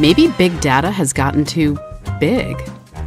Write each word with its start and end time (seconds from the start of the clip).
Maybe 0.00 0.28
big 0.28 0.58
data 0.62 0.90
has 0.90 1.12
gotten 1.12 1.44
too 1.44 1.78
big. 2.18 2.58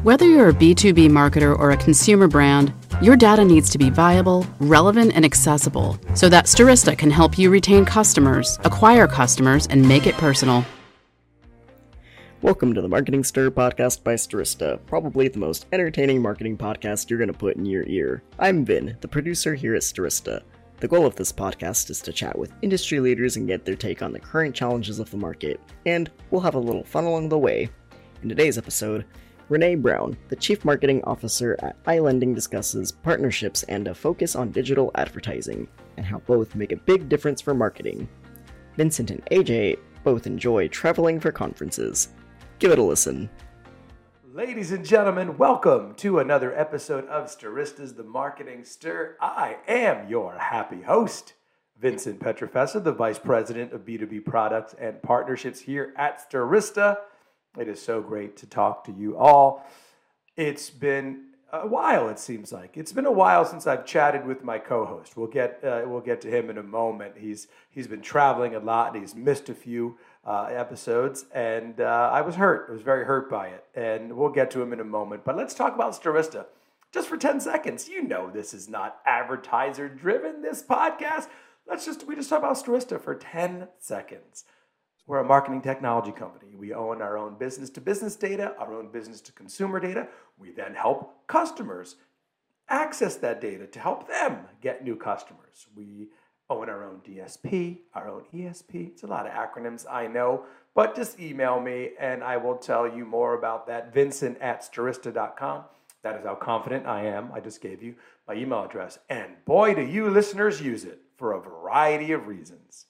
Whether 0.03 0.29
you're 0.29 0.49
a 0.49 0.53
B2B 0.53 1.09
marketer 1.09 1.57
or 1.57 1.71
a 1.71 1.77
consumer 1.77 2.27
brand, 2.27 2.71
your 3.01 3.15
data 3.15 3.43
needs 3.43 3.71
to 3.71 3.79
be 3.79 3.89
viable, 3.89 4.45
relevant, 4.59 5.13
and 5.15 5.25
accessible 5.25 5.97
so 6.13 6.29
that 6.29 6.45
Stirista 6.45 6.95
can 6.95 7.09
help 7.09 7.35
you 7.35 7.49
retain 7.49 7.83
customers, 7.83 8.59
acquire 8.63 9.07
customers, 9.07 9.65
and 9.71 9.89
make 9.89 10.05
it 10.05 10.13
personal. 10.17 10.63
Welcome 12.43 12.75
to 12.75 12.81
the 12.83 12.89
Marketing 12.89 13.23
Stir 13.23 13.49
podcast 13.49 14.03
by 14.03 14.13
Stirista, 14.13 14.79
probably 14.85 15.27
the 15.29 15.39
most 15.39 15.65
entertaining 15.71 16.21
marketing 16.21 16.59
podcast 16.59 17.09
you're 17.09 17.17
going 17.17 17.33
to 17.33 17.33
put 17.33 17.55
in 17.55 17.65
your 17.65 17.87
ear. 17.87 18.21
I'm 18.37 18.65
Vin, 18.65 18.97
the 19.01 19.07
producer 19.07 19.55
here 19.55 19.73
at 19.73 19.81
Stirista. 19.81 20.43
The 20.83 20.89
goal 20.89 21.05
of 21.05 21.15
this 21.15 21.31
podcast 21.31 21.89
is 21.89 22.01
to 22.01 22.11
chat 22.11 22.37
with 22.37 22.51
industry 22.61 22.99
leaders 22.99 23.37
and 23.37 23.47
get 23.47 23.63
their 23.63 23.77
take 23.77 24.01
on 24.01 24.11
the 24.11 24.19
current 24.19 24.53
challenges 24.53 24.99
of 24.99 25.09
the 25.09 25.15
market, 25.15 25.61
and 25.85 26.11
we'll 26.29 26.41
have 26.41 26.55
a 26.55 26.59
little 26.59 26.83
fun 26.83 27.05
along 27.05 27.29
the 27.29 27.37
way. 27.37 27.69
In 28.21 28.27
today's 28.27 28.57
episode, 28.57 29.05
Renee 29.47 29.75
Brown, 29.75 30.17
the 30.27 30.35
Chief 30.35 30.65
Marketing 30.65 31.01
Officer 31.05 31.55
at 31.59 31.81
iLending, 31.85 32.35
discusses 32.35 32.91
partnerships 32.91 33.63
and 33.69 33.87
a 33.87 33.95
focus 33.95 34.35
on 34.35 34.51
digital 34.51 34.91
advertising, 34.95 35.69
and 35.95 36.05
how 36.05 36.19
both 36.19 36.53
make 36.53 36.73
a 36.73 36.75
big 36.75 37.07
difference 37.07 37.39
for 37.39 37.53
marketing. 37.53 38.09
Vincent 38.75 39.09
and 39.09 39.25
Ajay 39.27 39.79
both 40.03 40.27
enjoy 40.27 40.67
traveling 40.67 41.17
for 41.17 41.31
conferences. 41.31 42.09
Give 42.59 42.71
it 42.71 42.79
a 42.79 42.83
listen. 42.83 43.29
Ladies 44.35 44.71
and 44.71 44.83
gentlemen, 44.83 45.37
welcome 45.37 45.93
to 45.97 46.17
another 46.17 46.59
episode 46.59 47.05
of 47.05 47.25
Stirista's 47.25 47.93
The 47.93 48.03
Marketing 48.03 48.65
Stir. 48.65 49.15
I 49.21 49.57
am 49.67 50.09
your 50.09 50.39
happy 50.39 50.81
host, 50.81 51.33
Vincent 51.79 52.19
Pietrafesa, 52.19 52.83
the 52.83 52.93
Vice 52.93 53.19
President 53.19 53.73
of 53.73 53.81
B2B 53.81 54.25
Products 54.25 54.73
and 54.79 55.03
Partnerships 55.03 55.59
here 55.59 55.93
at 55.97 56.27
Stirista. 56.27 56.97
It 57.59 57.67
is 57.67 57.79
so 57.79 58.01
great 58.01 58.35
to 58.37 58.47
talk 58.47 58.83
to 58.85 58.91
you 58.91 59.15
all. 59.19 59.67
It's 60.35 60.71
been 60.71 61.25
a 61.53 61.67
while, 61.67 62.09
it 62.09 62.17
seems 62.17 62.51
like. 62.51 62.77
It's 62.77 62.91
been 62.91 63.05
a 63.05 63.11
while 63.11 63.45
since 63.45 63.67
I've 63.67 63.85
chatted 63.85 64.25
with 64.25 64.43
my 64.43 64.57
co-host. 64.57 65.15
We'll 65.15 65.27
get 65.27 65.63
uh, 65.63 65.83
we'll 65.85 66.01
get 66.01 66.19
to 66.21 66.27
him 66.27 66.49
in 66.49 66.57
a 66.57 66.63
moment. 66.63 67.13
He's 67.17 67.47
he's 67.69 67.87
been 67.87 68.01
traveling 68.01 68.55
a 68.55 68.59
lot 68.59 68.93
and 68.93 69.03
he's 69.03 69.15
missed 69.15 69.49
a 69.49 69.53
few 69.53 69.97
uh, 70.25 70.45
episodes, 70.45 71.25
and 71.33 71.79
uh, 71.79 72.09
I 72.11 72.21
was 72.21 72.35
hurt. 72.35 72.67
I 72.69 72.73
was 72.73 72.81
very 72.81 73.05
hurt 73.05 73.29
by 73.29 73.47
it, 73.47 73.65
and 73.75 74.17
we'll 74.17 74.29
get 74.31 74.49
to 74.51 74.61
him 74.61 74.73
in 74.73 74.79
a 74.79 74.85
moment. 74.85 75.23
But 75.23 75.37
let's 75.37 75.53
talk 75.53 75.75
about 75.75 75.93
Stirista 75.93 76.47
just 76.91 77.07
for 77.07 77.17
ten 77.17 77.39
seconds. 77.39 77.87
You 77.87 78.01
know 78.01 78.31
this 78.31 78.53
is 78.53 78.67
not 78.67 78.99
advertiser 79.05 79.87
driven. 79.87 80.41
This 80.41 80.63
podcast. 80.63 81.27
Let's 81.67 81.85
just 81.85 82.07
we 82.07 82.15
just 82.15 82.29
talk 82.29 82.39
about 82.39 82.55
Stirista 82.55 82.99
for 82.99 83.13
ten 83.13 83.67
seconds. 83.77 84.45
We're 85.05 85.19
a 85.19 85.23
marketing 85.23 85.61
technology 85.61 86.11
company. 86.11 86.55
We 86.55 86.73
own 86.73 87.01
our 87.01 87.17
own 87.17 87.35
business 87.37 87.69
to 87.71 87.81
business 87.81 88.15
data, 88.15 88.55
our 88.57 88.73
own 88.73 88.89
business 88.89 89.19
to 89.21 89.31
consumer 89.33 89.79
data. 89.79 90.07
We 90.37 90.51
then 90.51 90.73
help 90.73 91.27
customers 91.27 91.97
access 92.69 93.15
that 93.17 93.41
data 93.41 93.67
to 93.67 93.79
help 93.79 94.07
them 94.07 94.39
get 94.61 94.83
new 94.83 94.95
customers. 94.95 95.67
We 95.75 96.07
own 96.49 96.69
our 96.69 96.83
own 96.83 97.01
DSP, 97.05 97.79
our 97.93 98.09
own 98.09 98.23
ESP. 98.33 98.87
It's 98.91 99.03
a 99.03 99.07
lot 99.07 99.27
of 99.27 99.33
acronyms, 99.33 99.85
I 99.89 100.07
know, 100.07 100.45
but 100.73 100.95
just 100.95 101.19
email 101.19 101.59
me 101.59 101.91
and 101.99 102.23
I 102.23 102.37
will 102.37 102.55
tell 102.55 102.87
you 102.87 103.05
more 103.05 103.33
about 103.37 103.67
that. 103.67 103.93
Vincent 103.93 104.37
at 104.39 104.61
stirista.com. 104.61 105.63
That 106.03 106.17
is 106.17 106.25
how 106.25 106.35
confident 106.35 106.85
I 106.85 107.05
am. 107.05 107.31
I 107.33 107.39
just 107.39 107.61
gave 107.61 107.81
you 107.81 107.95
my 108.27 108.35
email 108.35 108.63
address. 108.63 108.99
And 109.09 109.33
boy, 109.45 109.73
do 109.73 109.81
you 109.81 110.09
listeners 110.09 110.61
use 110.61 110.83
it 110.85 111.01
for 111.17 111.33
a 111.33 111.41
variety 111.41 112.11
of 112.11 112.27
reasons. 112.27 112.87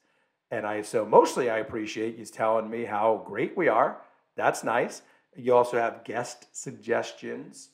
And 0.54 0.68
I 0.68 0.84
so 0.84 1.04
mostly 1.04 1.50
I 1.50 1.58
appreciate 1.58 2.16
you 2.16 2.26
telling 2.26 2.70
me 2.70 2.86
how 2.86 3.24
great 3.26 3.58
we 3.58 3.70
are. 3.70 3.98
That's 4.36 4.64
nice. 4.64 5.02
You 5.36 5.56
also 5.56 5.78
have 5.80 6.04
guest 6.04 6.46
suggestions. 6.56 7.70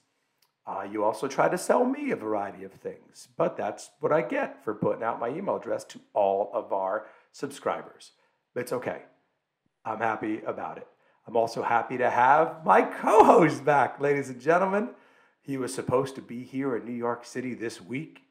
Uh, 0.66 0.88
you 0.90 1.04
also 1.04 1.28
try 1.28 1.50
to 1.50 1.58
sell 1.58 1.84
me 1.84 2.12
a 2.12 2.16
variety 2.16 2.64
of 2.64 2.72
things, 2.72 3.28
but 3.36 3.58
that's 3.58 3.90
what 4.00 4.14
I 4.14 4.22
get 4.22 4.64
for 4.64 4.74
putting 4.74 5.04
out 5.04 5.20
my 5.20 5.28
email 5.28 5.58
address 5.58 5.84
to 5.86 6.00
all 6.14 6.52
of 6.54 6.72
our 6.72 7.08
subscribers. 7.34 8.12
It's 8.56 8.72
okay. 8.72 9.02
I'm 9.84 10.00
happy 10.00 10.40
about 10.46 10.78
it. 10.78 10.88
I'm 11.28 11.36
also 11.36 11.62
happy 11.62 11.98
to 11.98 12.10
have 12.10 12.64
my 12.64 12.84
co 12.84 13.26
host 13.26 13.66
back, 13.66 14.00
ladies 14.00 14.30
and 14.30 14.40
gentlemen. 14.40 14.92
He 15.42 15.58
was 15.58 15.74
supposed 15.74 16.16
to 16.16 16.22
be 16.22 16.46
here 16.46 16.78
in 16.78 16.86
New 16.86 16.94
York 16.94 17.26
City 17.26 17.56
this 17.56 17.82
week, 17.82 18.22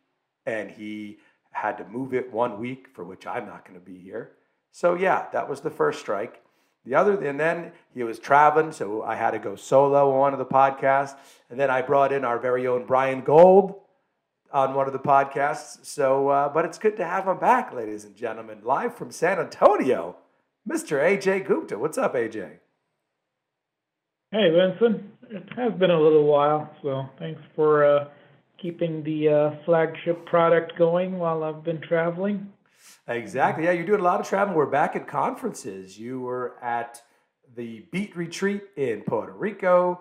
and 0.47 0.71
he 0.71 1.19
had 1.51 1.77
to 1.77 1.85
move 1.85 2.15
it 2.15 2.33
one 2.33 2.59
week, 2.59 2.89
for 2.95 3.05
which 3.05 3.27
I'm 3.27 3.45
not 3.45 3.67
going 3.67 3.79
to 3.79 3.85
be 3.85 3.99
here. 3.99 4.33
So, 4.73 4.95
yeah, 4.95 5.27
that 5.33 5.49
was 5.49 5.61
the 5.61 5.71
first 5.71 6.01
strike. 6.01 6.43
The 6.85 6.95
other, 6.95 7.23
and 7.23 7.39
then 7.39 7.73
he 7.93 8.03
was 8.03 8.19
traveling, 8.19 8.73
so 8.73 9.03
I 9.03 9.15
had 9.15 9.33
to 9.33 9.39
go 9.39 9.57
solo 9.57 10.11
on 10.13 10.19
one 10.19 10.33
of 10.33 10.39
the 10.39 10.47
podcasts. 10.47 11.17
And 11.51 11.59
then 11.61 11.71
I 11.71 11.83
brought 11.83 12.13
in 12.13 12.25
our 12.25 12.39
very 12.39 12.67
own 12.67 12.87
Brian 12.87 13.21
Gold 13.23 13.81
on 14.53 14.75
one 14.75 14.87
of 14.87 14.93
the 14.93 14.99
podcasts. 14.99 15.85
So, 15.85 16.29
uh, 16.29 16.49
but 16.49 16.65
it's 16.65 16.79
good 16.79 16.97
to 16.97 17.05
have 17.05 17.27
him 17.27 17.39
back, 17.39 17.75
ladies 17.75 18.05
and 18.05 18.17
gentlemen, 18.17 18.61
live 18.63 18.97
from 18.97 19.11
San 19.11 19.39
Antonio, 19.39 20.17
Mr. 20.69 20.99
Ajay 20.99 21.47
Gupta. 21.47 21.79
What's 21.79 21.99
up, 21.99 22.15
AJ? 22.15 22.59
Hey, 24.31 24.51
Vincent. 24.51 25.05
It 25.31 25.45
has 25.57 25.73
been 25.75 25.91
a 25.91 26.01
little 26.01 26.25
while, 26.25 26.71
so 26.83 27.05
thanks 27.19 27.41
for 27.55 27.85
uh, 27.85 28.09
keeping 28.61 29.03
the 29.03 29.29
uh, 29.29 29.65
flagship 29.67 30.25
product 30.25 30.73
going 30.79 31.19
while 31.19 31.45
I've 31.45 31.63
been 31.63 31.81
traveling. 31.83 32.51
Exactly. 33.07 33.65
Yeah, 33.65 33.73
you're 33.73 33.87
doing 33.87 34.01
a 34.01 34.05
lot 34.05 34.21
of 34.21 34.29
traveling. 34.29 34.57
We're 34.57 34.67
back 34.67 34.97
at 34.97 35.07
conferences. 35.07 35.99
You 35.99 36.21
were 36.21 36.57
at 36.63 37.03
the 37.57 37.87
Beat 37.91 38.17
Retreat 38.17 38.65
in 38.77 39.03
Puerto 39.03 39.33
Rico. 39.33 40.01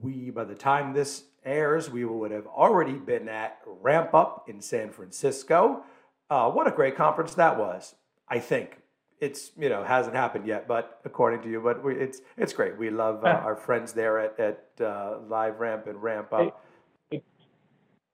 We, 0.00 0.30
by 0.30 0.44
the 0.44 0.54
time 0.54 0.92
this 0.92 1.24
airs, 1.44 1.90
we 1.90 2.04
would 2.04 2.30
have 2.30 2.46
already 2.46 2.94
been 2.94 3.28
at 3.28 3.58
Ramp 3.66 4.14
Up 4.14 4.48
in 4.48 4.60
San 4.60 4.90
Francisco. 4.90 5.82
Uh, 6.30 6.50
what 6.50 6.66
a 6.66 6.70
great 6.70 6.96
conference 6.96 7.34
that 7.34 7.58
was! 7.58 7.94
I 8.28 8.38
think 8.38 8.78
it's 9.20 9.50
you 9.58 9.68
know 9.68 9.82
hasn't 9.82 10.14
happened 10.14 10.46
yet, 10.46 10.68
but 10.68 11.00
according 11.04 11.42
to 11.42 11.50
you, 11.50 11.60
but 11.60 11.82
we, 11.82 11.94
it's 11.94 12.20
it's 12.36 12.52
great. 12.52 12.78
We 12.78 12.90
love 12.90 13.24
uh, 13.24 13.28
our 13.28 13.56
friends 13.56 13.92
there 13.92 14.18
at 14.18 14.38
at 14.38 14.64
uh, 14.80 15.18
LiveRamp 15.28 15.88
and 15.88 16.02
Ramp 16.02 16.32
Up 16.32 16.62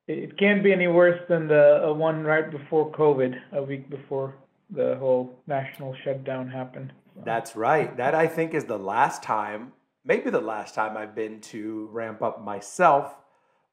it 0.06 0.36
can't 0.38 0.62
be 0.62 0.72
any 0.72 0.86
worse 0.86 1.20
than 1.28 1.48
the 1.48 1.88
uh, 1.88 1.92
one 1.92 2.24
right 2.24 2.50
before 2.50 2.90
COVID, 2.92 3.34
a 3.52 3.62
week 3.62 3.88
before 3.88 4.34
the 4.70 4.96
whole 4.98 5.38
national 5.46 5.94
shutdown 6.04 6.48
happened. 6.48 6.92
So. 7.14 7.22
That's 7.24 7.56
right. 7.56 7.96
That 7.96 8.14
I 8.14 8.26
think 8.26 8.54
is 8.54 8.64
the 8.64 8.78
last 8.78 9.22
time, 9.22 9.72
maybe 10.04 10.30
the 10.30 10.40
last 10.40 10.74
time 10.74 10.96
I've 10.96 11.14
been 11.14 11.40
to 11.42 11.88
ramp 11.92 12.22
up 12.22 12.42
myself 12.42 13.14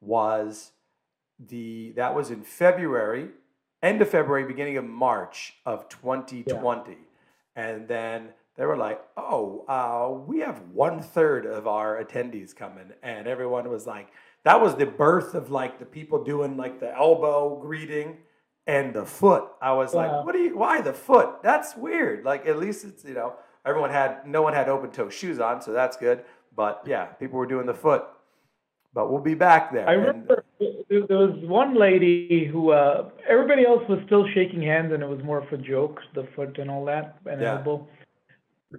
was 0.00 0.72
the 1.38 1.92
that 1.96 2.14
was 2.14 2.30
in 2.30 2.42
February, 2.42 3.28
end 3.82 4.00
of 4.00 4.08
February, 4.08 4.44
beginning 4.44 4.76
of 4.76 4.84
March 4.84 5.54
of 5.66 5.88
2020, 5.88 6.90
yeah. 6.90 6.96
and 7.56 7.88
then 7.88 8.28
they 8.56 8.64
were 8.64 8.76
like, 8.76 9.00
"Oh, 9.16 9.64
uh, 9.68 10.20
we 10.26 10.40
have 10.40 10.62
one 10.72 11.02
third 11.02 11.46
of 11.46 11.66
our 11.66 12.02
attendees 12.02 12.54
coming," 12.54 12.92
and 13.02 13.26
everyone 13.26 13.68
was 13.68 13.86
like 13.86 14.08
that 14.44 14.60
was 14.60 14.74
the 14.74 14.86
birth 14.86 15.34
of 15.34 15.50
like 15.50 15.78
the 15.78 15.84
people 15.84 16.24
doing 16.24 16.56
like 16.56 16.80
the 16.80 16.94
elbow 16.94 17.58
greeting 17.60 18.18
and 18.66 18.94
the 18.94 19.04
foot. 19.04 19.44
I 19.60 19.72
was 19.72 19.94
like, 19.94 20.24
what 20.24 20.32
do 20.32 20.38
you? 20.38 20.56
Why 20.56 20.80
the 20.80 20.92
foot? 20.92 21.42
That's 21.42 21.76
weird. 21.76 22.24
Like 22.24 22.46
at 22.46 22.58
least 22.58 22.84
it's 22.84 23.04
you 23.04 23.14
know 23.14 23.34
everyone 23.64 23.90
had 23.90 24.26
no 24.26 24.42
one 24.42 24.54
had 24.54 24.68
open 24.68 24.90
toe 24.90 25.08
shoes 25.08 25.38
on, 25.38 25.62
so 25.62 25.72
that's 25.72 25.96
good. 25.96 26.24
But 26.54 26.82
yeah, 26.86 27.06
people 27.06 27.38
were 27.38 27.46
doing 27.46 27.66
the 27.66 27.74
foot. 27.74 28.04
But 28.94 29.10
we'll 29.10 29.22
be 29.22 29.34
back 29.34 29.72
there. 29.72 29.88
I 29.88 29.92
remember 29.92 30.44
and, 30.60 31.08
there 31.08 31.16
was 31.16 31.38
one 31.44 31.74
lady 31.74 32.44
who 32.44 32.72
uh, 32.72 33.08
everybody 33.26 33.64
else 33.64 33.82
was 33.88 33.98
still 34.04 34.26
shaking 34.34 34.60
hands, 34.60 34.92
and 34.92 35.02
it 35.02 35.08
was 35.08 35.22
more 35.24 35.38
of 35.38 35.50
a 35.50 35.56
joke, 35.56 36.00
the 36.14 36.28
foot 36.36 36.58
and 36.58 36.70
all 36.70 36.84
that, 36.84 37.16
and 37.24 37.40
yeah. 37.40 37.56
elbow. 37.56 37.86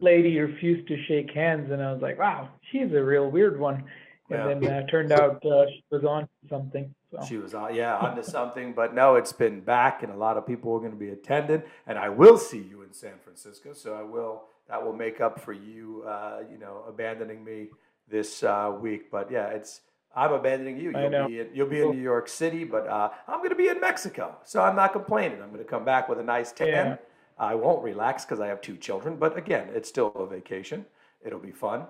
Lady 0.02 0.40
refused 0.40 0.88
to 0.88 1.04
shake 1.08 1.32
hands, 1.32 1.72
and 1.72 1.82
I 1.82 1.92
was 1.92 2.02
like, 2.02 2.18
wow, 2.18 2.50
she's 2.72 2.92
a 2.94 3.04
real 3.04 3.30
weird 3.30 3.60
one 3.60 3.84
and 4.30 4.64
then 4.64 4.72
uh, 4.72 4.86
turned 4.88 5.12
out 5.12 5.46
uh, 5.46 5.66
she 5.68 5.84
was 5.92 6.04
on 6.04 6.28
something. 6.50 6.94
So. 7.12 7.20
She 7.28 7.38
was 7.38 7.54
on, 7.54 7.76
yeah, 7.76 7.98
onto 7.98 8.24
something. 8.24 8.74
But 8.74 8.96
no, 8.96 9.16
it's 9.16 9.34
been 9.34 9.62
back, 9.62 10.04
and 10.04 10.12
a 10.12 10.16
lot 10.16 10.38
of 10.38 10.48
people 10.48 10.74
are 10.74 10.80
going 10.80 10.92
to 10.92 10.98
be 10.98 11.10
attending. 11.10 11.64
And 11.88 11.98
I 11.98 12.10
will 12.10 12.38
see 12.38 12.62
you 12.62 12.82
in 12.82 12.94
San 12.94 13.14
Francisco, 13.24 13.74
so 13.74 13.94
I 13.94 14.04
will. 14.04 14.44
That 14.70 14.84
will 14.84 14.94
make 14.94 15.20
up 15.20 15.40
for 15.40 15.52
you, 15.52 16.04
uh, 16.08 16.44
you 16.50 16.58
know, 16.58 16.84
abandoning 16.88 17.44
me 17.44 17.68
this 18.08 18.44
uh, 18.44 18.74
week. 18.80 19.12
But 19.12 19.30
yeah, 19.30 19.48
it's 19.48 19.82
I'm 20.16 20.32
abandoning 20.32 20.78
you. 20.78 20.92
You'll 20.92 21.28
be 21.28 21.40
in, 21.40 21.50
you'll 21.54 21.70
be 21.70 21.82
in 21.82 21.92
New 21.92 22.02
York 22.02 22.30
City, 22.30 22.64
but 22.64 22.88
uh, 22.88 23.10
I'm 23.28 23.40
going 23.40 23.50
to 23.50 23.56
be 23.56 23.68
in 23.68 23.82
Mexico, 23.82 24.38
so 24.44 24.62
I'm 24.62 24.76
not 24.76 24.94
complaining. 24.94 25.42
I'm 25.42 25.50
going 25.50 25.64
to 25.64 25.70
come 25.70 25.84
back 25.84 26.08
with 26.08 26.20
a 26.20 26.24
nice 26.24 26.52
tan. 26.52 26.68
Yeah. 26.68 26.96
I 27.38 27.56
won't 27.56 27.84
relax 27.84 28.24
because 28.24 28.40
I 28.40 28.48
have 28.48 28.62
two 28.62 28.78
children, 28.78 29.18
but 29.18 29.38
again, 29.38 29.68
it's 29.74 29.90
still 29.90 30.12
a 30.16 30.28
vacation. 30.28 30.86
It'll 31.26 31.40
be 31.40 31.52
fun 31.52 31.88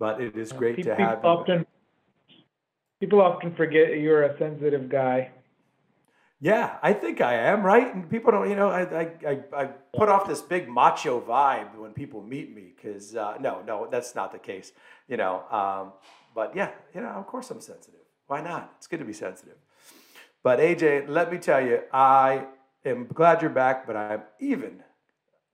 but 0.00 0.20
it 0.20 0.36
is 0.36 0.50
great 0.50 0.76
people 0.76 0.96
to 0.96 1.00
have 1.00 1.24
often, 1.24 1.60
you. 1.60 2.36
People 2.98 3.20
often 3.20 3.54
forget 3.54 3.98
you're 3.98 4.24
a 4.24 4.36
sensitive 4.36 4.88
guy. 4.88 5.30
Yeah, 6.40 6.78
I 6.82 6.94
think 6.94 7.20
I 7.20 7.34
am 7.34 7.62
right, 7.62 7.94
and 7.94 8.08
people 8.08 8.32
don't. 8.32 8.48
You 8.48 8.56
know, 8.56 8.70
I 8.70 8.82
I, 8.82 9.10
I, 9.28 9.38
I 9.54 9.64
put 9.94 10.08
off 10.08 10.26
this 10.26 10.40
big 10.40 10.68
macho 10.68 11.20
vibe 11.20 11.76
when 11.76 11.92
people 11.92 12.22
meet 12.22 12.54
me 12.56 12.72
because 12.74 13.14
uh, 13.14 13.36
no, 13.38 13.62
no, 13.66 13.88
that's 13.90 14.14
not 14.14 14.32
the 14.32 14.38
case. 14.38 14.72
You 15.06 15.18
know, 15.18 15.44
um, 15.50 15.92
but 16.34 16.56
yeah, 16.56 16.70
you 16.94 17.02
know, 17.02 17.08
of 17.08 17.26
course 17.26 17.50
I'm 17.50 17.60
sensitive. 17.60 18.00
Why 18.26 18.40
not? 18.40 18.72
It's 18.78 18.86
good 18.86 19.00
to 19.00 19.04
be 19.04 19.12
sensitive. 19.12 19.58
But 20.42 20.60
AJ, 20.60 21.08
let 21.08 21.30
me 21.30 21.36
tell 21.36 21.60
you, 21.60 21.80
I 21.92 22.46
am 22.86 23.06
glad 23.12 23.42
you're 23.42 23.50
back, 23.50 23.86
but 23.86 23.94
I'm 23.94 24.22
even 24.40 24.82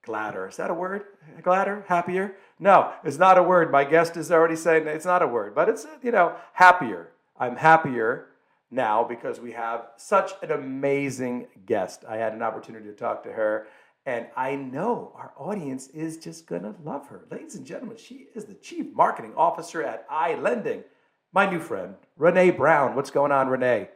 gladder. 0.04 0.46
Is 0.46 0.56
that 0.58 0.70
a 0.70 0.74
word? 0.74 1.02
Gladder? 1.42 1.84
Happier? 1.88 2.36
No, 2.58 2.92
it's 3.04 3.18
not 3.18 3.38
a 3.38 3.42
word. 3.42 3.70
My 3.70 3.84
guest 3.84 4.16
is 4.16 4.32
already 4.32 4.56
saying 4.56 4.86
it's 4.86 5.04
not 5.04 5.22
a 5.22 5.26
word, 5.26 5.54
but 5.54 5.68
it's, 5.68 5.86
you 6.02 6.10
know, 6.10 6.34
happier. 6.54 7.12
I'm 7.38 7.56
happier 7.56 8.28
now 8.70 9.04
because 9.04 9.40
we 9.40 9.52
have 9.52 9.88
such 9.96 10.32
an 10.42 10.50
amazing 10.50 11.48
guest. 11.66 12.04
I 12.08 12.16
had 12.16 12.32
an 12.32 12.42
opportunity 12.42 12.86
to 12.86 12.94
talk 12.94 13.22
to 13.24 13.32
her, 13.32 13.66
and 14.06 14.26
I 14.36 14.56
know 14.56 15.12
our 15.14 15.32
audience 15.36 15.88
is 15.88 16.16
just 16.16 16.48
to 16.48 16.74
love 16.82 17.08
her. 17.08 17.26
Ladies 17.30 17.56
and 17.56 17.66
gentlemen, 17.66 17.98
she 17.98 18.28
is 18.34 18.46
the 18.46 18.54
Chief 18.54 18.86
Marketing 18.94 19.34
Officer 19.36 19.82
at 19.82 20.08
iLending. 20.08 20.84
My 21.32 21.48
new 21.50 21.60
friend, 21.60 21.96
Renee 22.16 22.52
Brown. 22.52 22.94
What's 22.94 23.10
going 23.10 23.32
on, 23.32 23.48
Renee? 23.48 23.90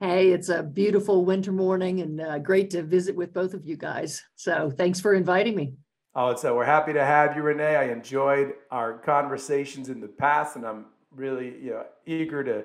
Hey, 0.00 0.30
it's 0.30 0.48
a 0.48 0.62
beautiful 0.62 1.24
winter 1.24 1.52
morning 1.52 2.00
and 2.00 2.20
uh, 2.20 2.38
great 2.38 2.70
to 2.70 2.82
visit 2.82 3.14
with 3.14 3.34
both 3.34 3.52
of 3.52 3.66
you 3.66 3.76
guys. 3.76 4.24
So 4.34 4.70
thanks 4.70 4.98
for 4.98 5.12
inviting 5.12 5.54
me. 5.54 5.74
Oh, 6.12 6.34
so 6.34 6.56
we're 6.56 6.64
happy 6.64 6.92
to 6.92 7.04
have 7.04 7.36
you, 7.36 7.42
Renee. 7.42 7.76
I 7.76 7.84
enjoyed 7.84 8.54
our 8.72 8.94
conversations 8.94 9.88
in 9.88 10.00
the 10.00 10.08
past, 10.08 10.56
and 10.56 10.66
I'm 10.66 10.86
really 11.14 11.54
you 11.62 11.70
know, 11.70 11.86
eager 12.04 12.42
to 12.42 12.64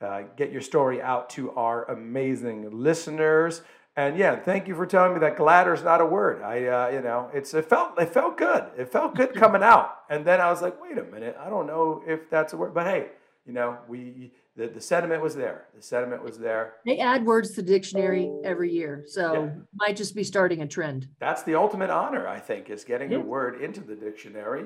uh, 0.00 0.22
get 0.34 0.50
your 0.50 0.62
story 0.62 1.02
out 1.02 1.28
to 1.30 1.50
our 1.52 1.84
amazing 1.90 2.70
listeners. 2.70 3.60
And 3.96 4.16
yeah, 4.16 4.36
thank 4.36 4.66
you 4.66 4.74
for 4.74 4.86
telling 4.86 5.12
me 5.12 5.20
that 5.20 5.36
gladder 5.36 5.74
is 5.74 5.82
not 5.82 6.00
a 6.00 6.06
word. 6.06 6.40
I, 6.40 6.66
uh, 6.66 6.88
you 6.88 7.02
know, 7.02 7.30
it's 7.34 7.52
it 7.52 7.66
felt 7.66 8.00
it 8.00 8.08
felt 8.14 8.38
good. 8.38 8.64
It 8.78 8.90
felt 8.90 9.14
good 9.14 9.34
coming 9.42 9.62
out, 9.62 9.98
and 10.08 10.24
then 10.24 10.40
I 10.40 10.50
was 10.50 10.62
like, 10.62 10.80
wait 10.80 10.96
a 10.96 11.04
minute, 11.04 11.36
I 11.38 11.50
don't 11.50 11.66
know 11.66 12.02
if 12.06 12.30
that's 12.30 12.54
a 12.54 12.56
word, 12.56 12.72
but 12.72 12.86
hey, 12.86 13.08
you 13.46 13.52
know, 13.52 13.76
we 13.88 14.32
the, 14.56 14.68
the 14.68 14.80
sentiment 14.80 15.22
was 15.22 15.34
there. 15.34 15.66
The 15.74 15.82
sentiment 15.82 16.22
was 16.22 16.38
there. 16.38 16.74
They 16.84 16.98
add 16.98 17.24
words 17.26 17.50
to 17.50 17.62
the 17.62 17.70
dictionary 17.70 18.30
every 18.42 18.72
year. 18.72 19.04
So 19.06 19.44
yeah. 19.44 19.50
might 19.74 19.96
just 19.96 20.14
be 20.14 20.24
starting 20.24 20.62
a 20.62 20.66
trend. 20.66 21.08
That's 21.18 21.42
the 21.42 21.54
ultimate 21.54 21.90
honor, 21.90 22.26
I 22.26 22.38
think, 22.38 22.70
is 22.70 22.82
getting 22.82 23.12
yeah. 23.12 23.18
a 23.18 23.20
word 23.20 23.60
into 23.60 23.80
the 23.80 23.94
dictionary. 23.94 24.64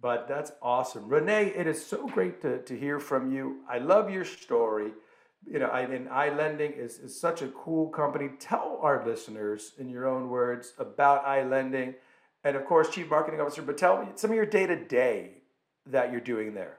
But 0.00 0.26
that's 0.28 0.52
awesome. 0.62 1.08
Renee, 1.08 1.52
it 1.56 1.66
is 1.66 1.84
so 1.84 2.06
great 2.08 2.40
to, 2.42 2.62
to 2.62 2.78
hear 2.78 2.98
from 2.98 3.30
you. 3.30 3.58
I 3.68 3.78
love 3.78 4.10
your 4.10 4.24
story. 4.24 4.92
You 5.46 5.58
know, 5.58 5.66
I, 5.66 5.82
and 5.82 6.08
iLending 6.08 6.76
is, 6.78 6.98
is 6.98 7.18
such 7.18 7.42
a 7.42 7.48
cool 7.48 7.88
company. 7.88 8.30
Tell 8.38 8.78
our 8.82 9.06
listeners, 9.06 9.72
in 9.78 9.88
your 9.88 10.06
own 10.06 10.28
words, 10.28 10.72
about 10.78 11.24
iLending. 11.26 11.94
And 12.42 12.56
of 12.56 12.64
course, 12.64 12.90
Chief 12.90 13.08
Marketing 13.08 13.40
Officer, 13.40 13.62
but 13.62 13.78
tell 13.78 14.02
me 14.02 14.08
some 14.14 14.30
of 14.30 14.36
your 14.36 14.46
day 14.46 14.66
to 14.66 14.76
day 14.76 15.42
that 15.86 16.10
you're 16.10 16.20
doing 16.20 16.54
there. 16.54 16.78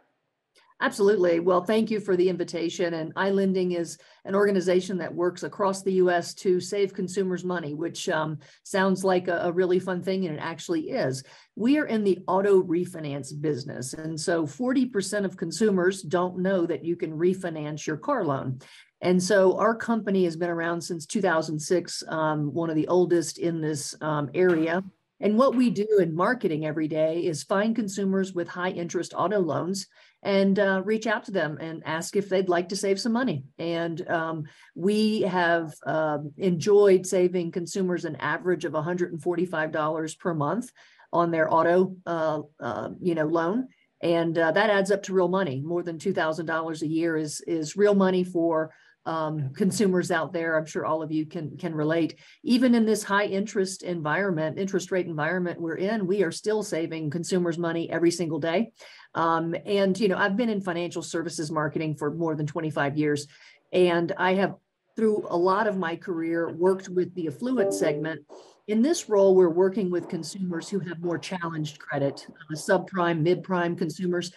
Absolutely. 0.79 1.39
Well, 1.39 1.63
thank 1.63 1.89
you 1.89 1.99
for 1.99 2.15
the 2.15 2.29
invitation. 2.29 2.93
And 2.93 3.13
iLending 3.15 3.75
is 3.75 3.97
an 4.25 4.35
organization 4.35 4.99
that 4.99 5.13
works 5.13 5.41
across 5.41 5.81
the 5.81 5.93
U.S. 5.93 6.35
to 6.35 6.59
save 6.59 6.93
consumers 6.93 7.43
money, 7.43 7.73
which 7.73 8.07
um, 8.09 8.37
sounds 8.63 9.03
like 9.03 9.27
a, 9.27 9.39
a, 9.45 9.51
really 9.51 9.79
fun 9.79 10.03
thing, 10.03 10.27
and 10.27 10.35
it 10.35 10.39
actually 10.39 10.91
is. 10.91 11.23
We 11.55 11.79
are 11.79 11.85
in 11.85 12.03
the 12.03 12.19
auto 12.27 12.61
refinance 12.61 13.33
business. 13.41 13.93
And 13.93 14.19
so 14.19 14.45
40% 14.45 15.25
of 15.25 15.35
consumers 15.35 16.03
don't 16.03 16.37
know 16.37 16.67
that 16.67 16.85
you 16.85 16.95
can 16.95 17.17
refinance 17.17 17.87
your 17.87 17.97
car 17.97 18.23
loan. 18.23 18.59
And 19.01 19.21
so 19.21 19.57
our 19.57 19.75
company 19.75 20.25
has 20.25 20.37
been 20.37 20.49
around 20.49 20.81
since 20.81 21.07
2006, 21.07 22.03
um, 22.07 22.53
one 22.53 22.69
of 22.69 22.75
the 22.75 22.87
oldest 22.87 23.39
in 23.39 23.61
this 23.61 23.95
um, 24.01 24.29
area. 24.35 24.83
And 25.19 25.37
what 25.37 25.55
we 25.55 25.71
do 25.71 25.87
in 25.99 26.15
marketing 26.15 26.65
every 26.65 26.87
day 26.87 27.21
is 27.21 27.41
find 27.41 27.75
consumers 27.75 28.33
with 28.33 28.47
high 28.47 28.69
interest 28.69 29.13
auto 29.15 29.39
loans 29.39 29.87
and 30.23 30.59
uh, 30.59 30.81
reach 30.83 31.07
out 31.07 31.25
to 31.25 31.31
them 31.31 31.57
and 31.59 31.83
ask 31.85 32.15
if 32.15 32.29
they'd 32.29 32.49
like 32.49 32.69
to 32.69 32.75
save 32.75 32.99
some 32.99 33.13
money. 33.13 33.43
And 33.59 34.07
um, 34.09 34.43
we 34.75 35.21
have 35.21 35.73
uh, 35.85 36.19
enjoyed 36.37 37.05
saving 37.05 37.51
consumers 37.51 38.05
an 38.05 38.15
average 38.17 38.65
of 38.65 38.73
$145 38.73 40.19
per 40.19 40.33
month 40.33 40.71
on 41.13 41.31
their 41.31 41.51
auto, 41.53 41.95
uh, 42.05 42.41
uh, 42.59 42.89
you 42.99 43.15
know, 43.15 43.25
loan. 43.25 43.67
And 44.01 44.37
uh, 44.37 44.51
that 44.51 44.69
adds 44.69 44.91
up 44.91 45.03
to 45.03 45.13
real 45.13 45.27
money. 45.27 45.61
More 45.61 45.83
than 45.83 45.97
$2,000 45.97 46.81
a 46.81 46.87
year 46.87 47.17
is, 47.17 47.41
is 47.41 47.77
real 47.77 47.95
money 47.95 48.23
for 48.23 48.71
um, 49.07 49.53
consumers 49.53 50.11
out 50.11 50.33
there. 50.33 50.57
I'm 50.57 50.65
sure 50.65 50.85
all 50.85 51.01
of 51.01 51.13
you 51.13 51.25
can 51.25 51.57
can 51.57 51.73
relate. 51.73 52.19
Even 52.43 52.75
in 52.75 52.85
this 52.85 53.03
high 53.03 53.25
interest 53.25 53.83
environment, 53.83 54.59
interest 54.59 54.91
rate 54.91 55.07
environment 55.07 55.61
we're 55.61 55.75
in, 55.75 56.05
we 56.05 56.23
are 56.23 56.31
still 56.31 56.61
saving 56.61 57.09
consumers 57.09 57.57
money 57.57 57.89
every 57.89 58.11
single 58.11 58.39
day. 58.39 58.71
Um, 59.17 59.55
and 59.65 59.99
you 59.99 60.07
know, 60.07 60.17
I've 60.17 60.37
been 60.37 60.49
in 60.49 60.61
financial 60.61 61.01
services 61.01 61.51
marketing 61.51 61.95
for 61.95 62.11
more 62.11 62.35
than 62.35 62.45
25 62.45 62.97
years, 62.97 63.27
and 63.73 64.13
I 64.17 64.35
have 64.35 64.55
through 64.95 65.25
a 65.29 65.37
lot 65.37 65.67
of 65.67 65.77
my 65.77 65.95
career 65.95 66.51
worked 66.51 66.89
with 66.89 67.13
the 67.15 67.27
affluent 67.27 67.73
segment. 67.73 68.21
In 68.67 68.81
this 68.81 69.09
role, 69.09 69.35
we're 69.35 69.49
working 69.49 69.89
with 69.89 70.09
consumers 70.09 70.69
who 70.69 70.79
have 70.79 70.99
more 70.99 71.17
challenged 71.17 71.79
credit, 71.79 72.25
uh, 72.29 72.55
subprime, 72.55 73.21
mid-prime 73.21 73.75
consumers 73.75 74.31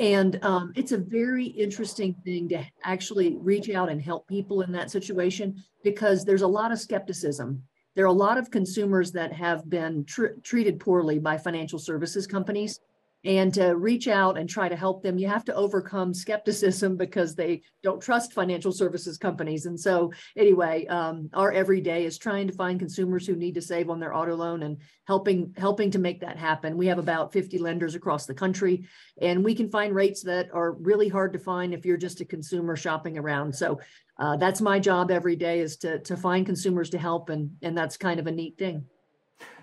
and 0.00 0.42
um, 0.42 0.72
it's 0.76 0.92
a 0.92 0.98
very 0.98 1.44
interesting 1.44 2.14
thing 2.24 2.48
to 2.48 2.64
actually 2.84 3.36
reach 3.36 3.68
out 3.68 3.90
and 3.90 4.00
help 4.00 4.26
people 4.26 4.62
in 4.62 4.72
that 4.72 4.90
situation 4.90 5.62
because 5.84 6.24
there's 6.24 6.40
a 6.40 6.46
lot 6.46 6.72
of 6.72 6.80
skepticism. 6.80 7.62
There 7.94 8.06
are 8.06 8.08
a 8.08 8.12
lot 8.12 8.38
of 8.38 8.50
consumers 8.50 9.12
that 9.12 9.30
have 9.34 9.68
been 9.68 10.06
tr- 10.06 10.38
treated 10.42 10.80
poorly 10.80 11.18
by 11.18 11.36
financial 11.36 11.78
services 11.78 12.26
companies 12.26 12.80
and 13.24 13.52
to 13.52 13.76
reach 13.76 14.08
out 14.08 14.38
and 14.38 14.48
try 14.48 14.68
to 14.68 14.76
help 14.76 15.02
them 15.02 15.18
you 15.18 15.28
have 15.28 15.44
to 15.44 15.54
overcome 15.54 16.14
skepticism 16.14 16.96
because 16.96 17.34
they 17.34 17.62
don't 17.82 18.00
trust 18.00 18.32
financial 18.32 18.72
services 18.72 19.18
companies. 19.18 19.66
And 19.66 19.78
so 19.78 20.12
anyway 20.36 20.86
um, 20.86 21.28
our 21.34 21.52
everyday 21.52 22.04
is 22.04 22.18
trying 22.18 22.46
to 22.46 22.54
find 22.54 22.78
consumers 22.78 23.26
who 23.26 23.36
need 23.36 23.54
to 23.54 23.62
save 23.62 23.90
on 23.90 24.00
their 24.00 24.14
auto 24.14 24.34
loan 24.34 24.62
and 24.62 24.78
helping 25.06 25.54
helping 25.56 25.90
to 25.90 25.98
make 25.98 26.20
that 26.20 26.38
happen. 26.38 26.76
We 26.76 26.86
have 26.86 26.98
about 26.98 27.32
50 27.32 27.58
lenders 27.58 27.94
across 27.94 28.26
the 28.26 28.34
country 28.34 28.86
and 29.20 29.44
we 29.44 29.54
can 29.54 29.70
find 29.70 29.94
rates 29.94 30.22
that 30.22 30.48
are 30.54 30.72
really 30.72 31.08
hard 31.08 31.32
to 31.34 31.38
find 31.38 31.74
if 31.74 31.84
you're 31.84 31.96
just 31.96 32.20
a 32.20 32.24
consumer 32.24 32.76
shopping 32.76 33.18
around. 33.18 33.54
So 33.54 33.80
uh, 34.18 34.36
that's 34.36 34.60
my 34.60 34.78
job 34.78 35.10
every 35.10 35.36
day 35.36 35.60
is 35.60 35.76
to 35.78 35.98
to 36.00 36.16
find 36.16 36.46
consumers 36.46 36.90
to 36.90 36.98
help 36.98 37.28
and 37.28 37.50
and 37.60 37.76
that's 37.76 37.98
kind 37.98 38.18
of 38.18 38.26
a 38.26 38.32
neat 38.32 38.56
thing. 38.56 38.86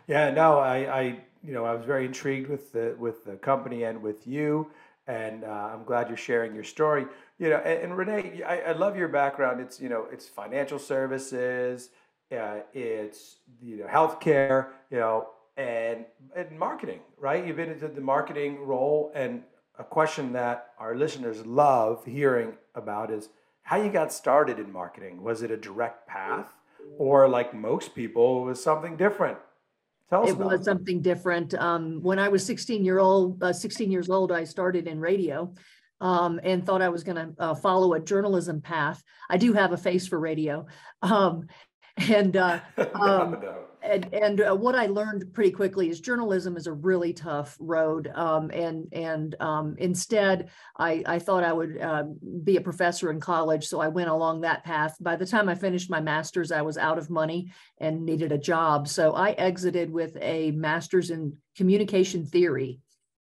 Yeah 0.07 0.29
no 0.29 0.59
i 0.59 0.99
i 0.99 1.19
you 1.47 1.53
know, 1.53 1.63
I 1.63 1.73
was 1.73 1.85
very 1.85 2.05
intrigued 2.05 2.49
with 2.49 2.73
the 2.73 2.93
with 2.99 3.23
the 3.23 3.37
company 3.37 3.83
and 3.83 4.03
with 4.03 4.27
you, 4.27 4.69
and 5.07 5.45
uh, 5.45 5.69
I'm 5.73 5.85
glad 5.85 6.09
you're 6.09 6.17
sharing 6.17 6.53
your 6.53 6.65
story. 6.65 7.05
You 7.39 7.51
know, 7.51 7.57
and, 7.57 7.83
and 7.83 7.97
Renee, 7.97 8.43
I, 8.45 8.59
I, 8.59 8.71
love 8.73 8.97
your 8.97 9.07
background. 9.07 9.61
It's 9.61 9.79
you 9.79 9.87
know, 9.87 10.07
it's 10.11 10.27
financial 10.27 10.77
services, 10.77 11.89
uh, 12.37 12.57
it's 12.73 13.37
you 13.61 13.77
know, 13.77 13.85
healthcare, 13.85 14.67
you 14.91 14.97
know, 14.97 15.29
and 15.55 16.05
and 16.35 16.59
marketing, 16.59 16.99
right? 17.17 17.47
You've 17.47 17.55
been 17.55 17.71
into 17.71 17.87
the 17.87 18.01
marketing 18.01 18.65
role, 18.65 19.13
and 19.15 19.41
a 19.79 19.85
question 19.85 20.33
that 20.33 20.73
our 20.77 20.95
listeners 20.95 21.45
love 21.45 22.03
hearing 22.03 22.57
about 22.75 23.09
is 23.09 23.29
how 23.61 23.77
you 23.77 23.89
got 23.89 24.11
started 24.11 24.59
in 24.59 24.69
marketing. 24.69 25.23
Was 25.23 25.43
it 25.43 25.51
a 25.51 25.57
direct 25.57 26.07
path, 26.07 26.51
or 26.97 27.29
like 27.29 27.53
most 27.53 27.95
people, 27.95 28.43
was 28.43 28.61
something 28.61 28.97
different? 28.97 29.37
Tell 30.09 30.23
us 30.23 30.29
it 30.29 30.37
was 30.37 30.61
it. 30.61 30.63
something 30.63 31.01
different. 31.01 31.53
Um, 31.53 32.01
when 32.01 32.19
I 32.19 32.29
was 32.29 32.45
16 32.45 32.83
year 32.85 32.99
old, 32.99 33.43
uh, 33.43 33.53
16 33.53 33.91
years 33.91 34.09
old, 34.09 34.31
I 34.31 34.43
started 34.43 34.87
in 34.87 34.99
radio. 34.99 35.53
Um, 35.99 36.39
and 36.43 36.63
thought 36.63 36.83
I 36.83 36.89
was 36.89 37.03
going 37.03 37.15
to 37.15 37.33
uh, 37.39 37.55
follow 37.55 37.95
a 37.95 37.99
journalism 37.99 38.61
path. 38.61 39.01
I 39.31 39.37
do 39.37 39.53
have 39.53 39.71
a 39.71 39.77
face 39.77 40.05
for 40.05 40.19
radio, 40.19 40.67
um, 41.01 41.47
and 41.97 42.37
uh, 42.37 42.59
um, 42.93 43.43
and 43.87 44.13
and 44.13 44.41
uh, 44.41 44.55
what 44.55 44.75
I 44.75 44.87
learned 44.87 45.33
pretty 45.33 45.51
quickly 45.51 45.89
is 45.89 45.99
journalism 45.99 46.57
is 46.57 46.67
a 46.67 46.73
really 46.73 47.13
tough 47.13 47.57
road. 47.59 48.11
Um, 48.13 48.51
and 48.51 48.87
and 48.93 49.35
um, 49.39 49.75
instead, 49.77 50.49
I 50.77 51.03
I 51.05 51.19
thought 51.19 51.43
I 51.43 51.53
would 51.53 51.81
uh, 51.81 52.03
be 52.43 52.57
a 52.57 52.61
professor 52.61 53.09
in 53.09 53.19
college, 53.19 53.65
so 53.67 53.79
I 53.79 53.87
went 53.87 54.09
along 54.09 54.41
that 54.41 54.63
path. 54.63 54.95
By 54.99 55.15
the 55.15 55.25
time 55.25 55.49
I 55.49 55.55
finished 55.55 55.89
my 55.89 56.01
master's, 56.01 56.51
I 56.51 56.61
was 56.61 56.77
out 56.77 56.97
of 56.97 57.09
money 57.09 57.51
and 57.79 58.05
needed 58.05 58.31
a 58.31 58.37
job, 58.37 58.87
so 58.87 59.13
I 59.13 59.31
exited 59.31 59.91
with 59.91 60.17
a 60.21 60.51
master's 60.51 61.09
in 61.09 61.37
communication 61.55 62.25
theory. 62.25 62.79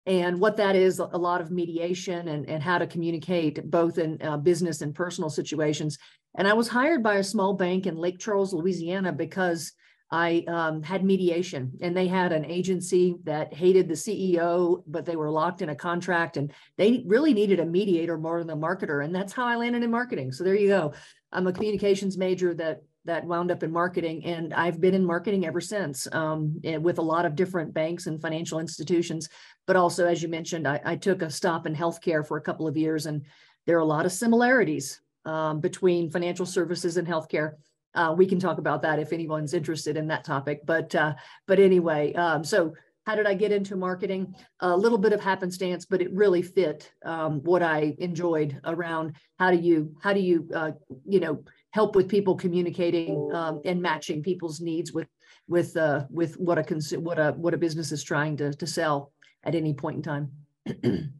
And 0.04 0.40
what 0.40 0.56
that 0.56 0.74
is, 0.74 0.98
a 0.98 1.04
lot 1.04 1.40
of 1.40 1.52
mediation 1.52 2.26
and, 2.26 2.48
and 2.48 2.60
how 2.60 2.78
to 2.78 2.88
communicate 2.88 3.70
both 3.70 3.98
in 3.98 4.20
uh, 4.20 4.36
business 4.36 4.82
and 4.82 4.92
personal 4.92 5.30
situations. 5.30 5.96
And 6.36 6.48
I 6.48 6.54
was 6.54 6.66
hired 6.66 7.02
by 7.04 7.16
a 7.16 7.24
small 7.24 7.54
bank 7.54 7.86
in 7.86 7.96
Lake 7.96 8.18
Charles, 8.18 8.52
Louisiana, 8.52 9.12
because 9.12 9.72
I 10.12 10.44
um, 10.46 10.82
had 10.82 11.04
mediation, 11.04 11.72
and 11.80 11.96
they 11.96 12.06
had 12.06 12.32
an 12.32 12.44
agency 12.44 13.16
that 13.24 13.54
hated 13.54 13.88
the 13.88 13.94
CEO, 13.94 14.82
but 14.86 15.06
they 15.06 15.16
were 15.16 15.30
locked 15.30 15.62
in 15.62 15.70
a 15.70 15.74
contract, 15.74 16.36
and 16.36 16.52
they 16.76 17.02
really 17.06 17.32
needed 17.32 17.60
a 17.60 17.64
mediator 17.64 18.18
more 18.18 18.44
than 18.44 18.50
a 18.50 18.56
marketer, 18.56 19.02
and 19.02 19.14
that's 19.14 19.32
how 19.32 19.46
I 19.46 19.56
landed 19.56 19.82
in 19.82 19.90
marketing. 19.90 20.30
So 20.30 20.44
there 20.44 20.54
you 20.54 20.68
go. 20.68 20.92
I'm 21.32 21.46
a 21.46 21.52
communications 21.52 22.18
major 22.18 22.52
that 22.54 22.82
that 23.04 23.24
wound 23.24 23.50
up 23.50 23.62
in 23.62 23.72
marketing, 23.72 24.24
and 24.26 24.52
I've 24.52 24.80
been 24.80 24.94
in 24.94 25.04
marketing 25.04 25.46
ever 25.46 25.60
since 25.60 26.06
um, 26.12 26.60
with 26.62 26.98
a 26.98 27.02
lot 27.02 27.24
of 27.24 27.34
different 27.34 27.74
banks 27.74 28.06
and 28.06 28.20
financial 28.20 28.60
institutions. 28.60 29.28
But 29.66 29.76
also, 29.76 30.06
as 30.06 30.22
you 30.22 30.28
mentioned, 30.28 30.68
I, 30.68 30.80
I, 30.84 30.96
took 30.96 31.22
a 31.22 31.30
stop 31.30 31.66
in 31.66 31.74
healthcare 31.74 32.24
for 32.24 32.36
a 32.36 32.42
couple 32.42 32.68
of 32.68 32.76
years, 32.76 33.06
and 33.06 33.24
there 33.66 33.76
are 33.76 33.80
a 33.80 33.84
lot 33.84 34.06
of 34.06 34.12
similarities 34.12 35.00
um, 35.24 35.60
between 35.60 36.10
financial 36.10 36.46
services 36.46 36.96
and 36.96 37.08
healthcare. 37.08 37.54
Uh, 37.94 38.14
we 38.16 38.26
can 38.26 38.38
talk 38.38 38.58
about 38.58 38.82
that 38.82 38.98
if 38.98 39.12
anyone's 39.12 39.54
interested 39.54 39.96
in 39.96 40.06
that 40.08 40.24
topic. 40.24 40.60
But 40.64 40.94
uh, 40.94 41.14
but 41.46 41.58
anyway, 41.58 42.12
um, 42.14 42.44
so 42.44 42.74
how 43.04 43.16
did 43.16 43.26
I 43.26 43.34
get 43.34 43.52
into 43.52 43.76
marketing? 43.76 44.34
A 44.60 44.76
little 44.76 44.98
bit 44.98 45.12
of 45.12 45.20
happenstance, 45.20 45.84
but 45.84 46.00
it 46.00 46.12
really 46.12 46.42
fit 46.42 46.92
um, 47.04 47.40
what 47.42 47.62
I 47.62 47.94
enjoyed 47.98 48.60
around 48.64 49.16
how 49.38 49.50
do 49.50 49.56
you 49.58 49.94
how 50.00 50.12
do 50.12 50.20
you 50.20 50.48
uh, 50.54 50.72
you 51.04 51.20
know 51.20 51.44
help 51.70 51.96
with 51.96 52.08
people 52.08 52.36
communicating 52.36 53.30
um, 53.34 53.60
and 53.64 53.82
matching 53.82 54.22
people's 54.22 54.60
needs 54.60 54.92
with 54.92 55.08
with 55.48 55.76
uh, 55.76 56.04
with 56.10 56.34
what 56.36 56.58
a 56.58 56.98
what 56.98 57.18
a 57.18 57.32
what 57.32 57.54
a 57.54 57.58
business 57.58 57.92
is 57.92 58.02
trying 58.02 58.36
to 58.36 58.52
to 58.54 58.66
sell 58.66 59.12
at 59.44 59.54
any 59.54 59.74
point 59.74 59.96
in 59.96 60.02
time. 60.02 60.30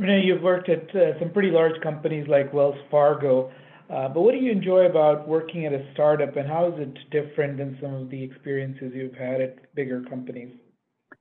Renee, 0.00 0.22
you've 0.24 0.42
worked 0.42 0.68
at 0.68 0.94
uh, 0.94 1.18
some 1.18 1.30
pretty 1.30 1.50
large 1.50 1.80
companies 1.82 2.28
like 2.28 2.52
Wells 2.52 2.78
Fargo. 2.90 3.50
Uh, 3.90 4.06
but 4.08 4.20
what 4.20 4.32
do 4.32 4.38
you 4.38 4.52
enjoy 4.52 4.84
about 4.84 5.26
working 5.26 5.64
at 5.64 5.72
a 5.72 5.86
startup, 5.94 6.36
and 6.36 6.46
how 6.46 6.66
is 6.66 6.78
it 6.78 7.10
different 7.10 7.56
than 7.56 7.78
some 7.80 7.94
of 7.94 8.10
the 8.10 8.22
experiences 8.22 8.92
you've 8.94 9.14
had 9.14 9.40
at 9.40 9.74
bigger 9.74 10.02
companies? 10.02 10.52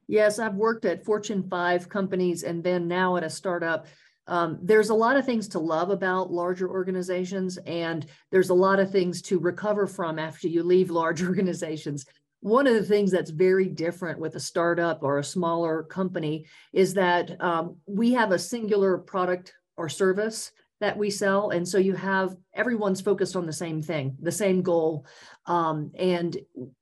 Yes, 0.08 0.38
I've 0.38 0.56
worked 0.56 0.84
at 0.86 1.06
Fortune 1.06 1.48
5 1.50 1.90
companies 1.90 2.44
and 2.44 2.64
then 2.64 2.88
now 2.88 3.16
at 3.18 3.24
a 3.24 3.30
startup. 3.30 3.88
Um, 4.28 4.60
there's 4.62 4.90
a 4.90 4.94
lot 4.94 5.16
of 5.16 5.26
things 5.26 5.48
to 5.50 5.60
love 5.60 5.90
about 5.90 6.32
larger 6.32 6.70
organizations, 6.70 7.58
and 7.66 8.06
there's 8.32 8.50
a 8.50 8.54
lot 8.54 8.80
of 8.80 8.92
things 8.92 9.22
to 9.24 9.40
recover 9.40 9.88
from 9.88 10.20
after 10.20 10.50
you 10.50 10.64
leave 10.64 10.90
large 10.90 11.24
organizations. 11.24 12.06
One 12.42 12.68
of 12.68 12.74
the 12.74 12.84
things 12.84 13.12
that's 13.12 13.32
very 13.32 13.68
different 13.68 14.20
with 14.20 14.36
a 14.36 14.40
startup 14.42 15.04
or 15.04 15.20
a 15.20 15.24
smaller 15.24 15.84
company 15.84 16.46
is 16.74 16.94
that 16.96 17.42
um, 17.42 17.78
we 17.86 18.12
have 18.14 18.32
a 18.32 18.40
singular 18.40 18.98
product 18.98 19.54
or 19.78 19.88
service 19.90 20.52
that 20.80 20.98
we 20.98 21.10
sell. 21.10 21.50
And 21.50 21.68
so 21.68 21.78
you 21.78 21.96
have 21.96 22.36
everyone's 22.54 23.02
focused 23.02 23.36
on 23.36 23.46
the 23.46 23.54
same 23.54 23.82
thing, 23.82 24.16
the 24.22 24.32
same 24.32 24.62
goal. 24.62 25.06
Um, 25.46 25.92
and 25.98 26.38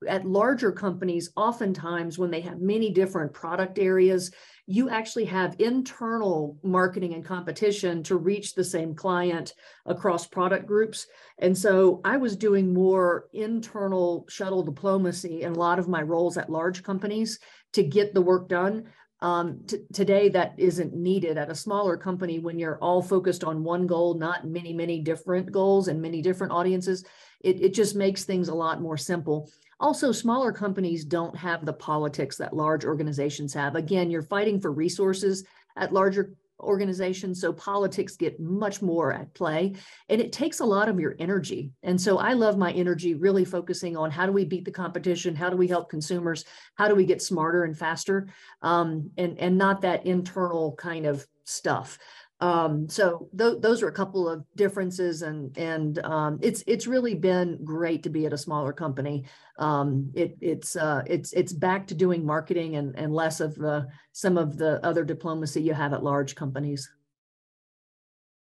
at 0.07 0.25
larger 0.25 0.71
companies, 0.71 1.31
oftentimes 1.35 2.17
when 2.17 2.31
they 2.31 2.41
have 2.41 2.59
many 2.59 2.91
different 2.91 3.33
product 3.33 3.79
areas, 3.79 4.31
you 4.67 4.89
actually 4.89 5.25
have 5.25 5.55
internal 5.59 6.57
marketing 6.63 7.13
and 7.13 7.23
competition 7.23 8.01
to 8.03 8.17
reach 8.17 8.53
the 8.53 8.63
same 8.63 8.95
client 8.95 9.53
across 9.85 10.25
product 10.27 10.65
groups. 10.65 11.05
And 11.37 11.55
so 11.55 12.01
I 12.03 12.17
was 12.17 12.35
doing 12.35 12.73
more 12.73 13.27
internal 13.31 14.25
shuttle 14.27 14.63
diplomacy 14.63 15.43
in 15.43 15.53
a 15.53 15.59
lot 15.59 15.79
of 15.79 15.87
my 15.87 16.01
roles 16.01 16.37
at 16.37 16.49
large 16.49 16.83
companies 16.83 17.39
to 17.73 17.83
get 17.83 18.13
the 18.13 18.21
work 18.21 18.49
done 18.49 18.85
um, 19.25 19.61
t- 19.65 19.79
today, 19.91 20.29
that 20.29 20.53
isn't 20.55 20.93
needed 20.93 21.35
at 21.35 21.49
a 21.49 21.55
smaller 21.55 21.97
company 21.97 22.37
when 22.37 22.59
you're 22.59 22.77
all 22.77 23.01
focused 23.01 23.43
on 23.43 23.63
one 23.63 23.87
goal, 23.87 24.13
not 24.13 24.45
many, 24.45 24.71
many 24.71 25.01
different 25.01 25.51
goals 25.51 25.87
and 25.87 25.99
many 25.99 26.21
different 26.21 26.53
audiences. 26.53 27.03
It, 27.41 27.59
it 27.59 27.73
just 27.73 27.95
makes 27.95 28.23
things 28.23 28.49
a 28.49 28.53
lot 28.53 28.83
more 28.83 28.97
simple. 28.97 29.49
Also, 29.79 30.11
smaller 30.11 30.51
companies 30.51 31.03
don't 31.03 31.35
have 31.35 31.65
the 31.65 31.73
politics 31.73 32.37
that 32.37 32.55
large 32.55 32.85
organizations 32.85 33.51
have. 33.55 33.73
Again, 33.73 34.11
you're 34.11 34.21
fighting 34.21 34.61
for 34.61 34.71
resources 34.71 35.43
at 35.75 35.91
larger 35.91 36.35
organizations. 36.59 37.41
So 37.41 37.53
politics 37.53 38.15
get 38.15 38.39
much 38.39 38.81
more 38.81 39.13
at 39.13 39.33
play 39.33 39.73
and 40.09 40.21
it 40.21 40.31
takes 40.31 40.59
a 40.59 40.65
lot 40.65 40.89
of 40.89 40.99
your 40.99 41.15
energy. 41.19 41.71
And 41.83 41.99
so 41.99 42.17
I 42.17 42.33
love 42.33 42.57
my 42.57 42.71
energy 42.71 43.15
really 43.15 43.45
focusing 43.45 43.97
on 43.97 44.11
how 44.11 44.25
do 44.25 44.31
we 44.31 44.45
beat 44.45 44.65
the 44.65 44.71
competition? 44.71 45.35
How 45.35 45.49
do 45.49 45.57
we 45.57 45.67
help 45.67 45.89
consumers? 45.89 46.45
How 46.75 46.87
do 46.87 46.95
we 46.95 47.05
get 47.05 47.21
smarter 47.21 47.63
and 47.63 47.77
faster? 47.77 48.27
Um, 48.61 49.11
and, 49.17 49.37
and 49.39 49.57
not 49.57 49.81
that 49.81 50.05
internal 50.05 50.75
kind 50.77 51.05
of 51.05 51.25
stuff. 51.45 51.97
Um, 52.41 52.89
so 52.89 53.29
th- 53.37 53.61
those 53.61 53.81
are 53.81 53.87
a 53.87 53.93
couple 53.93 54.27
of 54.27 54.43
differences, 54.55 55.21
and 55.21 55.57
and 55.57 55.99
um, 55.99 56.39
it's 56.41 56.63
it's 56.67 56.85
really 56.85 57.15
been 57.15 57.63
great 57.63 58.03
to 58.03 58.09
be 58.09 58.25
at 58.25 58.33
a 58.33 58.37
smaller 58.37 58.73
company. 58.73 59.23
Um, 59.57 60.11
it 60.13 60.35
it's 60.41 60.75
uh, 60.75 61.03
it's 61.07 61.31
it's 61.31 61.53
back 61.53 61.87
to 61.87 61.95
doing 61.95 62.25
marketing 62.25 62.75
and 62.75 62.97
and 62.97 63.13
less 63.13 63.39
of 63.39 63.55
the 63.55 63.87
some 64.11 64.37
of 64.37 64.57
the 64.57 64.85
other 64.85 65.05
diplomacy 65.05 65.61
you 65.61 65.73
have 65.73 65.93
at 65.93 66.03
large 66.03 66.35
companies. 66.35 66.89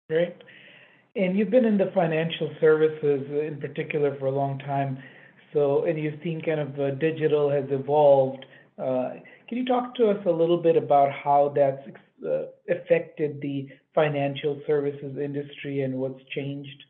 Great, 0.09 0.35
and 1.15 1.37
you've 1.37 1.51
been 1.51 1.65
in 1.65 1.77
the 1.77 1.91
financial 1.93 2.49
services 2.59 3.27
in 3.29 3.59
particular 3.61 4.17
for 4.17 4.25
a 4.25 4.31
long 4.31 4.57
time. 4.59 4.97
So 5.53 5.85
and 5.85 5.99
you've 5.99 6.19
seen 6.23 6.41
kind 6.41 6.61
of 6.61 6.79
uh, 6.79 6.91
digital 6.91 7.51
has 7.51 7.65
evolved. 7.69 8.43
Uh, 8.79 9.13
can 9.47 9.57
you 9.59 9.65
talk 9.65 9.93
to 9.95 10.09
us 10.09 10.25
a 10.25 10.31
little 10.31 10.57
bit 10.57 10.77
about 10.77 11.11
how 11.11 11.53
that's 11.55 11.87
uh, 12.25 12.43
affected 12.69 13.41
the 13.41 13.69
financial 13.93 14.61
services 14.67 15.17
industry 15.17 15.81
and 15.81 15.95
what's 15.95 16.23
changed? 16.35 16.83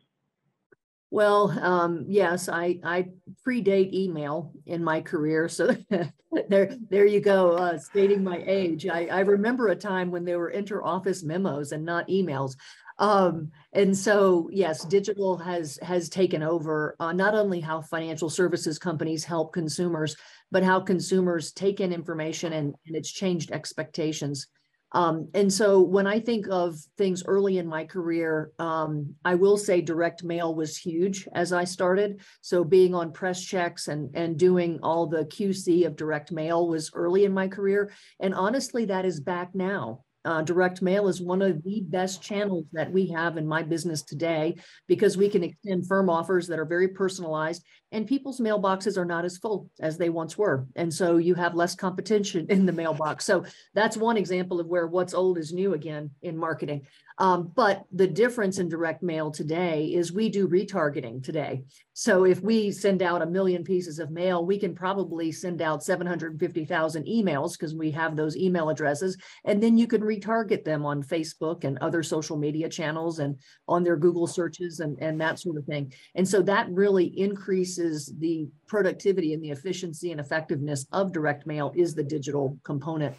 Well, 1.10 1.50
um, 1.62 2.04
yes, 2.06 2.48
I, 2.50 2.80
I 2.84 3.08
predate 3.46 3.94
email 3.94 4.52
in 4.66 4.84
my 4.84 5.00
career. 5.00 5.48
So 5.48 5.74
there, 6.48 6.76
there 6.90 7.06
you 7.06 7.20
go, 7.20 7.52
uh, 7.52 7.78
stating 7.78 8.22
my 8.22 8.42
age. 8.46 8.86
I, 8.86 9.06
I 9.06 9.20
remember 9.20 9.68
a 9.68 9.76
time 9.76 10.10
when 10.10 10.24
there 10.26 10.38
were 10.38 10.50
inter-office 10.50 11.22
memos 11.22 11.72
and 11.72 11.84
not 11.84 12.08
emails. 12.08 12.56
Um, 12.98 13.52
and 13.72 13.96
so, 13.96 14.50
yes, 14.52 14.84
digital 14.84 15.38
has 15.38 15.78
has 15.82 16.08
taken 16.08 16.42
over 16.42 16.96
uh, 16.98 17.12
not 17.12 17.34
only 17.34 17.60
how 17.60 17.80
financial 17.80 18.28
services 18.28 18.78
companies 18.78 19.24
help 19.24 19.52
consumers, 19.52 20.16
but 20.50 20.64
how 20.64 20.80
consumers 20.80 21.52
take 21.52 21.80
in 21.80 21.92
information 21.92 22.54
and, 22.54 22.74
and 22.86 22.96
it's 22.96 23.10
changed 23.10 23.52
expectations. 23.52 24.48
Um, 24.92 25.28
and 25.34 25.52
so 25.52 25.80
when 25.80 26.06
I 26.06 26.18
think 26.18 26.46
of 26.48 26.78
things 26.96 27.22
early 27.26 27.58
in 27.58 27.66
my 27.66 27.84
career, 27.84 28.52
um, 28.58 29.14
I 29.24 29.34
will 29.34 29.56
say 29.56 29.80
direct 29.80 30.24
mail 30.24 30.54
was 30.54 30.76
huge 30.76 31.28
as 31.34 31.52
I 31.52 31.64
started. 31.64 32.22
So 32.40 32.64
being 32.64 32.94
on 32.94 33.12
press 33.12 33.42
checks 33.42 33.88
and, 33.88 34.14
and 34.14 34.38
doing 34.38 34.80
all 34.82 35.06
the 35.06 35.26
QC 35.26 35.86
of 35.86 35.96
direct 35.96 36.32
mail 36.32 36.68
was 36.68 36.90
early 36.94 37.24
in 37.24 37.32
my 37.32 37.48
career. 37.48 37.92
And 38.20 38.34
honestly, 38.34 38.86
that 38.86 39.04
is 39.04 39.20
back 39.20 39.54
now. 39.54 40.04
Uh, 40.24 40.42
direct 40.42 40.82
mail 40.82 41.08
is 41.08 41.22
one 41.22 41.40
of 41.40 41.62
the 41.62 41.80
best 41.86 42.20
channels 42.20 42.66
that 42.72 42.90
we 42.90 43.06
have 43.06 43.36
in 43.36 43.46
my 43.46 43.62
business 43.62 44.02
today 44.02 44.54
because 44.86 45.16
we 45.16 45.28
can 45.28 45.44
extend 45.44 45.86
firm 45.86 46.10
offers 46.10 46.46
that 46.46 46.58
are 46.58 46.66
very 46.66 46.88
personalized 46.88 47.64
and 47.92 48.06
people's 48.06 48.40
mailboxes 48.40 48.96
are 48.96 49.04
not 49.04 49.24
as 49.24 49.38
full 49.38 49.70
as 49.80 49.96
they 49.96 50.10
once 50.10 50.36
were. 50.36 50.66
And 50.76 50.92
so 50.92 51.16
you 51.16 51.34
have 51.34 51.54
less 51.54 51.74
competition 51.74 52.46
in 52.48 52.66
the 52.66 52.72
mailbox. 52.72 53.24
So 53.24 53.44
that's 53.74 53.96
one 53.96 54.16
example 54.16 54.60
of 54.60 54.66
where 54.66 54.86
what's 54.86 55.14
old 55.14 55.38
is 55.38 55.52
new 55.52 55.74
again 55.74 56.10
in 56.22 56.36
marketing. 56.36 56.86
Um, 57.20 57.50
but 57.54 57.84
the 57.92 58.06
difference 58.06 58.58
in 58.58 58.68
direct 58.68 59.02
mail 59.02 59.30
today 59.30 59.86
is 59.86 60.12
we 60.12 60.28
do 60.28 60.46
retargeting 60.46 61.22
today. 61.22 61.64
So 61.92 62.24
if 62.24 62.40
we 62.40 62.70
send 62.70 63.02
out 63.02 63.22
a 63.22 63.26
million 63.26 63.64
pieces 63.64 63.98
of 63.98 64.12
mail, 64.12 64.46
we 64.46 64.56
can 64.56 64.72
probably 64.72 65.32
send 65.32 65.60
out 65.60 65.82
750,000 65.82 67.06
emails 67.06 67.52
because 67.54 67.74
we 67.74 67.90
have 67.90 68.14
those 68.14 68.36
email 68.36 68.68
addresses. 68.68 69.16
And 69.44 69.60
then 69.60 69.76
you 69.76 69.88
can 69.88 70.02
retarget 70.02 70.62
them 70.62 70.86
on 70.86 71.02
Facebook 71.02 71.64
and 71.64 71.76
other 71.78 72.04
social 72.04 72.36
media 72.36 72.68
channels 72.68 73.18
and 73.18 73.36
on 73.66 73.82
their 73.82 73.96
Google 73.96 74.28
searches 74.28 74.78
and, 74.78 74.96
and 75.00 75.20
that 75.20 75.40
sort 75.40 75.56
of 75.56 75.64
thing. 75.64 75.92
And 76.14 76.28
so 76.28 76.40
that 76.42 76.70
really 76.70 77.06
increases 77.18 77.77
the 78.18 78.48
productivity 78.66 79.32
and 79.32 79.42
the 79.42 79.50
efficiency 79.50 80.12
and 80.12 80.20
effectiveness 80.20 80.86
of 80.92 81.12
direct 81.12 81.46
mail 81.46 81.72
is 81.74 81.94
the 81.94 82.04
digital 82.04 82.58
component. 82.64 83.14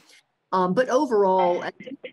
Um, 0.52 0.74
but 0.74 0.90
overall, 0.90 1.64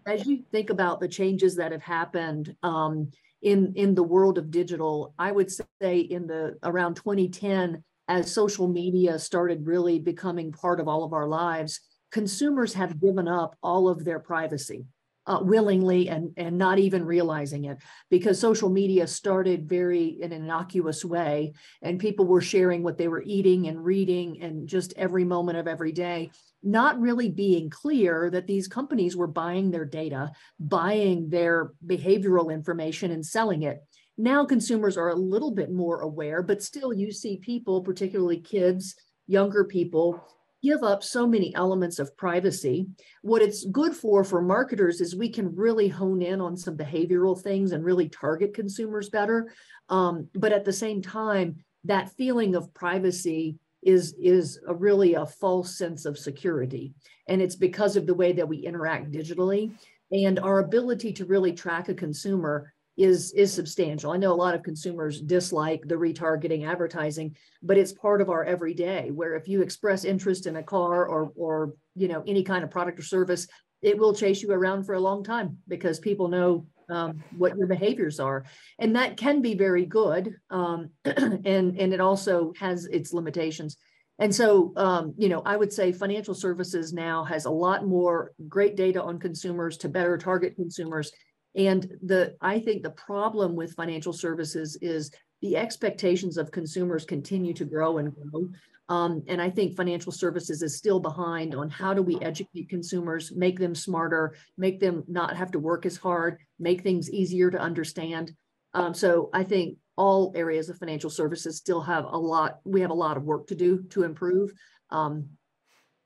as 0.06 0.26
you 0.26 0.42
think 0.52 0.70
about 0.70 1.00
the 1.00 1.08
changes 1.08 1.56
that 1.56 1.72
have 1.72 1.82
happened 1.82 2.54
um, 2.62 3.10
in 3.42 3.72
in 3.76 3.94
the 3.94 4.02
world 4.02 4.38
of 4.38 4.50
digital, 4.50 5.14
I 5.18 5.32
would 5.32 5.50
say 5.50 6.00
in 6.00 6.26
the 6.26 6.58
around 6.62 6.94
2010, 6.96 7.82
as 8.08 8.32
social 8.32 8.68
media 8.68 9.18
started 9.18 9.66
really 9.66 9.98
becoming 9.98 10.52
part 10.52 10.80
of 10.80 10.88
all 10.88 11.02
of 11.02 11.12
our 11.12 11.26
lives, 11.26 11.80
consumers 12.10 12.74
have 12.74 13.00
given 13.00 13.26
up 13.26 13.56
all 13.62 13.88
of 13.88 14.04
their 14.04 14.20
privacy. 14.20 14.84
Uh, 15.28 15.40
willingly 15.42 16.08
and 16.08 16.32
and 16.36 16.56
not 16.56 16.78
even 16.78 17.04
realizing 17.04 17.64
it 17.64 17.78
because 18.10 18.38
social 18.38 18.70
media 18.70 19.08
started 19.08 19.68
very 19.68 20.22
in 20.22 20.30
an 20.30 20.44
innocuous 20.44 21.04
way 21.04 21.52
and 21.82 21.98
people 21.98 22.26
were 22.26 22.40
sharing 22.40 22.84
what 22.84 22.96
they 22.96 23.08
were 23.08 23.24
eating 23.26 23.66
and 23.66 23.84
reading 23.84 24.40
and 24.40 24.68
just 24.68 24.94
every 24.96 25.24
moment 25.24 25.58
of 25.58 25.66
every 25.66 25.90
day 25.90 26.30
not 26.66 27.00
really 27.00 27.30
being 27.30 27.70
clear 27.70 28.28
that 28.30 28.46
these 28.46 28.66
companies 28.66 29.16
were 29.16 29.26
buying 29.28 29.70
their 29.70 29.84
data, 29.84 30.32
buying 30.58 31.28
their 31.28 31.72
behavioral 31.86 32.52
information 32.52 33.12
and 33.12 33.24
selling 33.24 33.62
it. 33.62 33.84
Now 34.18 34.44
consumers 34.44 34.96
are 34.96 35.10
a 35.10 35.14
little 35.14 35.52
bit 35.52 35.70
more 35.70 36.00
aware, 36.00 36.42
but 36.42 36.62
still 36.62 36.92
you 36.92 37.12
see 37.12 37.36
people, 37.36 37.82
particularly 37.82 38.40
kids, 38.40 38.96
younger 39.26 39.64
people, 39.64 40.24
give 40.66 40.82
up 40.82 41.04
so 41.04 41.28
many 41.28 41.54
elements 41.54 42.00
of 42.00 42.16
privacy. 42.16 42.88
What 43.22 43.40
it's 43.40 43.64
good 43.66 43.94
for 43.94 44.24
for 44.24 44.42
marketers 44.42 45.00
is 45.00 45.14
we 45.14 45.28
can 45.28 45.54
really 45.54 45.86
hone 45.86 46.22
in 46.22 46.40
on 46.40 46.56
some 46.56 46.76
behavioral 46.76 47.40
things 47.40 47.70
and 47.70 47.84
really 47.84 48.08
target 48.08 48.52
consumers 48.52 49.08
better. 49.08 49.52
Um, 49.88 50.28
but 50.34 50.52
at 50.52 50.64
the 50.64 50.72
same 50.72 51.02
time, 51.02 51.56
that 51.84 52.10
feeling 52.16 52.56
of 52.56 52.74
privacy 52.74 53.58
is 53.82 54.14
is 54.20 54.58
a 54.66 54.74
really 54.74 55.14
a 55.14 55.24
false 55.24 55.78
sense 55.78 56.04
of 56.04 56.18
security, 56.18 56.94
and 57.28 57.40
it's 57.40 57.54
because 57.54 57.94
of 57.96 58.06
the 58.06 58.14
way 58.22 58.32
that 58.32 58.48
we 58.48 58.58
interact 58.58 59.12
digitally 59.12 59.70
and 60.10 60.38
our 60.40 60.58
ability 60.58 61.12
to 61.12 61.24
really 61.26 61.52
track 61.52 61.88
a 61.88 61.94
consumer 61.94 62.72
is 62.96 63.32
is 63.32 63.52
substantial. 63.52 64.10
I 64.10 64.16
know 64.16 64.32
a 64.32 64.34
lot 64.34 64.54
of 64.54 64.62
consumers 64.62 65.20
dislike 65.20 65.86
the 65.86 65.96
retargeting 65.96 66.66
advertising, 66.66 67.36
but 67.62 67.76
it's 67.76 67.92
part 67.92 68.20
of 68.20 68.30
our 68.30 68.44
everyday 68.44 69.10
where 69.10 69.34
if 69.34 69.48
you 69.48 69.62
express 69.62 70.04
interest 70.04 70.46
in 70.46 70.56
a 70.56 70.62
car 70.62 71.06
or 71.06 71.32
or 71.36 71.74
you 71.94 72.08
know 72.08 72.22
any 72.26 72.42
kind 72.42 72.64
of 72.64 72.70
product 72.70 72.98
or 72.98 73.02
service, 73.02 73.46
it 73.82 73.98
will 73.98 74.14
chase 74.14 74.42
you 74.42 74.50
around 74.50 74.84
for 74.84 74.94
a 74.94 75.00
long 75.00 75.22
time 75.22 75.58
because 75.68 75.98
people 75.98 76.28
know 76.28 76.66
um, 76.88 77.22
what 77.36 77.56
your 77.56 77.66
behaviors 77.66 78.18
are, 78.18 78.44
and 78.78 78.96
that 78.96 79.16
can 79.16 79.42
be 79.42 79.54
very 79.54 79.84
good, 79.84 80.34
um, 80.50 80.90
and 81.04 81.78
and 81.78 81.92
it 81.92 82.00
also 82.00 82.52
has 82.58 82.86
its 82.86 83.12
limitations. 83.12 83.76
And 84.18 84.34
so, 84.34 84.72
um, 84.76 85.14
you 85.18 85.28
know, 85.28 85.42
I 85.44 85.56
would 85.56 85.72
say 85.72 85.92
financial 85.92 86.32
services 86.32 86.92
now 86.94 87.24
has 87.24 87.44
a 87.44 87.50
lot 87.50 87.86
more 87.86 88.32
great 88.48 88.74
data 88.74 89.02
on 89.02 89.18
consumers 89.18 89.76
to 89.78 89.90
better 89.90 90.16
target 90.16 90.56
consumers 90.56 91.12
and 91.56 91.90
the 92.02 92.36
I 92.40 92.60
think 92.60 92.82
the 92.82 92.90
problem 92.90 93.56
with 93.56 93.74
financial 93.74 94.12
services 94.12 94.76
is 94.82 95.10
the 95.42 95.56
expectations 95.56 96.36
of 96.36 96.50
consumers 96.50 97.04
continue 97.04 97.54
to 97.54 97.64
grow 97.64 97.98
and 97.98 98.14
grow. 98.14 98.48
Um, 98.88 99.24
and 99.26 99.42
I 99.42 99.50
think 99.50 99.74
financial 99.74 100.12
services 100.12 100.62
is 100.62 100.76
still 100.76 101.00
behind 101.00 101.54
on 101.54 101.68
how 101.68 101.92
do 101.92 102.02
we 102.02 102.20
educate 102.20 102.68
consumers, 102.68 103.32
make 103.34 103.58
them 103.58 103.74
smarter, 103.74 104.36
make 104.56 104.78
them 104.78 105.02
not 105.08 105.36
have 105.36 105.50
to 105.52 105.58
work 105.58 105.86
as 105.86 105.96
hard, 105.96 106.38
make 106.60 106.82
things 106.82 107.10
easier 107.10 107.50
to 107.50 107.58
understand. 107.58 108.32
Um, 108.74 108.94
so 108.94 109.30
I 109.32 109.42
think 109.42 109.78
all 109.96 110.32
areas 110.36 110.68
of 110.68 110.78
financial 110.78 111.10
services 111.10 111.56
still 111.56 111.80
have 111.80 112.04
a 112.04 112.16
lot, 112.16 112.60
we 112.64 112.82
have 112.82 112.90
a 112.90 112.94
lot 112.94 113.16
of 113.16 113.24
work 113.24 113.48
to 113.48 113.54
do 113.56 113.82
to 113.90 114.04
improve. 114.04 114.52
Um, 114.90 115.30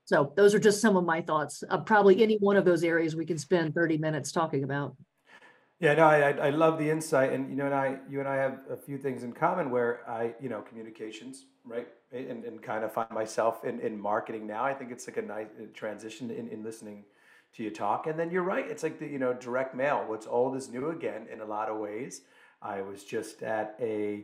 so 0.05 0.33
those 0.35 0.55
are 0.55 0.59
just 0.59 0.81
some 0.81 0.97
of 0.97 1.05
my 1.05 1.21
thoughts. 1.21 1.63
Uh, 1.69 1.77
probably 1.77 2.23
any 2.23 2.37
one 2.37 2.57
of 2.57 2.65
those 2.65 2.83
areas 2.83 3.15
we 3.15 3.25
can 3.25 3.37
spend 3.37 3.75
30 3.75 3.97
minutes 3.97 4.31
talking 4.31 4.63
about. 4.63 4.95
Yeah, 5.81 5.95
no, 5.95 6.05
I, 6.05 6.29
I 6.33 6.49
love 6.51 6.77
the 6.77 6.87
insight, 6.91 7.33
and 7.33 7.49
you 7.49 7.55
know, 7.55 7.65
and 7.65 7.73
I, 7.73 7.97
you 8.07 8.19
and 8.19 8.29
I 8.29 8.35
have 8.35 8.59
a 8.69 8.77
few 8.77 8.99
things 8.99 9.23
in 9.23 9.33
common 9.33 9.71
where 9.71 10.07
I, 10.07 10.35
you 10.39 10.47
know, 10.47 10.61
communications, 10.61 11.45
right, 11.65 11.87
and, 12.11 12.45
and 12.45 12.61
kind 12.61 12.83
of 12.83 12.93
find 12.93 13.09
myself 13.09 13.65
in, 13.65 13.79
in 13.79 13.99
marketing 13.99 14.45
now. 14.45 14.63
I 14.63 14.75
think 14.75 14.91
it's 14.91 15.07
like 15.07 15.17
a 15.17 15.23
nice 15.23 15.47
uh, 15.59 15.65
transition 15.73 16.29
in, 16.29 16.49
in 16.49 16.63
listening 16.63 17.05
to 17.55 17.63
you 17.63 17.71
talk, 17.71 18.05
and 18.05 18.19
then 18.19 18.29
you're 18.29 18.43
right. 18.43 18.69
It's 18.69 18.83
like 18.83 18.99
the 18.99 19.07
you 19.07 19.17
know 19.17 19.33
direct 19.33 19.73
mail. 19.73 20.03
What's 20.05 20.27
old 20.27 20.55
is 20.55 20.69
new 20.69 20.91
again 20.91 21.25
in 21.33 21.41
a 21.41 21.45
lot 21.45 21.67
of 21.67 21.77
ways. 21.77 22.21
I 22.61 22.83
was 22.83 23.03
just 23.03 23.41
at 23.41 23.75
a 23.81 24.23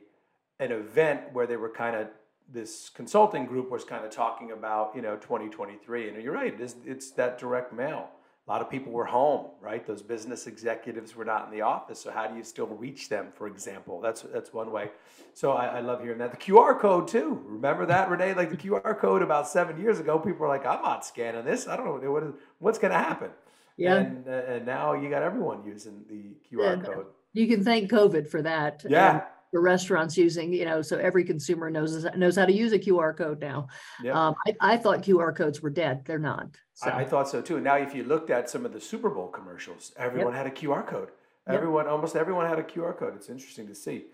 an 0.59 0.71
event 0.71 1.33
where 1.33 1.47
they 1.47 1.57
were 1.57 1.69
kind 1.69 1.95
of 1.95 2.09
this 2.53 2.87
consulting 2.87 3.47
group 3.47 3.71
was 3.71 3.83
kind 3.83 4.05
of 4.05 4.11
talking 4.11 4.51
about 4.51 4.91
you 4.95 5.01
know 5.01 5.15
2023, 5.15 6.09
and 6.09 6.21
you're 6.21 6.33
right. 6.33 6.55
It's 6.61 6.75
it's 6.85 7.09
that 7.13 7.39
direct 7.39 7.73
mail 7.73 8.11
a 8.47 8.51
lot 8.51 8.61
of 8.61 8.69
people 8.69 8.93
were 8.93 9.05
home, 9.05 9.47
right? 9.59 9.85
Those 9.85 10.01
business 10.01 10.47
executives 10.47 11.15
were 11.15 11.25
not 11.25 11.45
in 11.45 11.51
the 11.51 11.61
office. 11.61 11.99
So 11.99 12.11
how 12.11 12.27
do 12.27 12.37
you 12.37 12.43
still 12.43 12.67
reach 12.67 13.09
them, 13.09 13.27
for 13.35 13.47
example? 13.47 13.99
That's 13.99 14.21
that's 14.21 14.53
one 14.53 14.71
way. 14.71 14.91
So 15.33 15.51
I, 15.51 15.65
I 15.65 15.79
love 15.81 16.01
hearing 16.01 16.19
that. 16.19 16.31
The 16.31 16.37
QR 16.37 16.79
code 16.79 17.09
too. 17.09 17.41
Remember 17.45 17.85
that, 17.87 18.09
Renee? 18.09 18.33
Like 18.33 18.49
the 18.49 18.57
QR 18.57 18.97
code 18.97 19.21
about 19.21 19.49
seven 19.49 19.79
years 19.81 19.99
ago, 19.99 20.17
people 20.17 20.39
were 20.39 20.47
like, 20.47 20.65
"I'm 20.65 20.81
not 20.81 21.05
scanning 21.05 21.43
this. 21.43 21.67
I 21.67 21.75
don't 21.75 21.85
know 21.85 22.11
what 22.11 22.23
is, 22.23 22.33
what's 22.59 22.79
going 22.79 22.93
to 22.93 22.99
happen." 22.99 23.31
Yeah. 23.75 23.97
And, 23.97 24.27
uh, 24.27 24.31
and 24.31 24.65
now 24.65 24.93
you 24.93 25.09
got 25.09 25.23
everyone 25.23 25.63
using 25.65 26.03
the 26.09 26.35
QR 26.49 26.83
code. 26.83 27.07
You 27.33 27.47
can 27.47 27.63
thank 27.63 27.91
COVID 27.91 28.27
for 28.27 28.41
that. 28.41 28.83
Yeah. 28.87 29.25
The 29.53 29.59
restaurants 29.59 30.17
using, 30.17 30.51
you 30.51 30.65
know, 30.65 30.81
so 30.81 30.97
every 30.97 31.23
consumer 31.23 31.69
knows 31.69 32.05
knows 32.15 32.35
how 32.35 32.45
to 32.45 32.53
use 32.53 32.73
a 32.73 32.79
QR 32.79 33.15
code 33.15 33.39
now. 33.39 33.67
Um, 34.11 34.35
I, 34.45 34.73
I, 34.73 34.77
thought 34.77 35.01
QR 35.01 35.35
codes 35.35 35.61
were 35.61 35.69
dead. 35.69 36.03
They're 36.05 36.19
not. 36.19 36.57
So. 36.73 36.89
I, 36.89 36.99
I, 36.99 37.05
thought 37.05 37.29
so 37.29 37.41
too. 37.41 37.55
And 37.55 37.63
now, 37.63 37.75
if 37.75 37.95
you 37.95 38.03
looked 38.03 38.29
at 38.29 38.49
some 38.49 38.65
of 38.65 38.73
the 38.73 38.81
Super 38.81 39.09
Bowl 39.09 39.27
commercials, 39.27 39.93
everyone 39.97 40.33
yep. 40.33 40.45
had 40.45 40.47
a 40.47 40.55
QR 40.55 40.85
code. 40.85 41.09
Everyone, 41.47 41.85
yep. 41.85 41.93
almost 41.93 42.15
everyone 42.15 42.45
had 42.45 42.59
a 42.59 42.63
QR 42.63 42.97
code. 42.97 43.15
It's 43.15 43.29
interesting 43.29 43.67
to 43.67 43.75
see. 43.75 44.05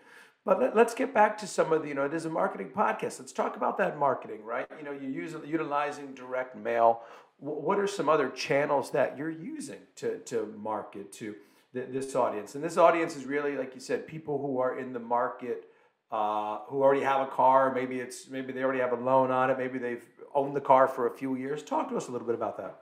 But 0.45 0.59
let, 0.59 0.87
us 0.87 0.93
get 0.93 1.13
back 1.13 1.37
to 1.39 1.47
some 1.47 1.71
of 1.71 1.83
the, 1.83 1.87
you 1.87 1.93
know, 1.93 2.05
it 2.05 2.13
is 2.13 2.25
a 2.25 2.29
marketing 2.29 2.71
podcast. 2.75 3.19
Let's 3.19 3.31
talk 3.31 3.55
about 3.55 3.77
that 3.77 3.97
marketing, 3.97 4.43
right? 4.43 4.67
You 4.77 4.83
know, 4.83 4.91
you 4.91 5.07
use 5.07 5.35
utilizing 5.45 6.13
direct 6.13 6.55
mail. 6.57 7.01
What 7.39 7.79
are 7.79 7.87
some 7.87 8.09
other 8.09 8.29
channels 8.29 8.91
that 8.91 9.17
you're 9.17 9.29
using 9.29 9.79
to, 9.97 10.19
to 10.19 10.53
market 10.57 11.13
to 11.13 11.35
this 11.73 12.15
audience? 12.15 12.55
And 12.55 12.63
this 12.63 12.77
audience 12.77 13.15
is 13.15 13.25
really, 13.25 13.57
like 13.57 13.73
you 13.73 13.81
said, 13.81 14.07
people 14.07 14.39
who 14.39 14.59
are 14.59 14.79
in 14.79 14.93
the 14.93 14.99
market 14.99 15.65
uh, 16.11 16.59
who 16.67 16.83
already 16.83 17.01
have 17.01 17.21
a 17.21 17.31
car. 17.31 17.73
Maybe 17.73 17.99
it's 17.99 18.29
maybe 18.29 18.53
they 18.53 18.63
already 18.63 18.79
have 18.79 18.93
a 18.93 19.03
loan 19.03 19.31
on 19.31 19.49
it. 19.49 19.57
Maybe 19.57 19.79
they've 19.79 20.05
owned 20.35 20.55
the 20.55 20.61
car 20.61 20.87
for 20.87 21.07
a 21.07 21.11
few 21.11 21.35
years. 21.35 21.63
Talk 21.63 21.89
to 21.89 21.97
us 21.97 22.07
a 22.07 22.11
little 22.11 22.27
bit 22.27 22.35
about 22.35 22.57
that. 22.57 22.79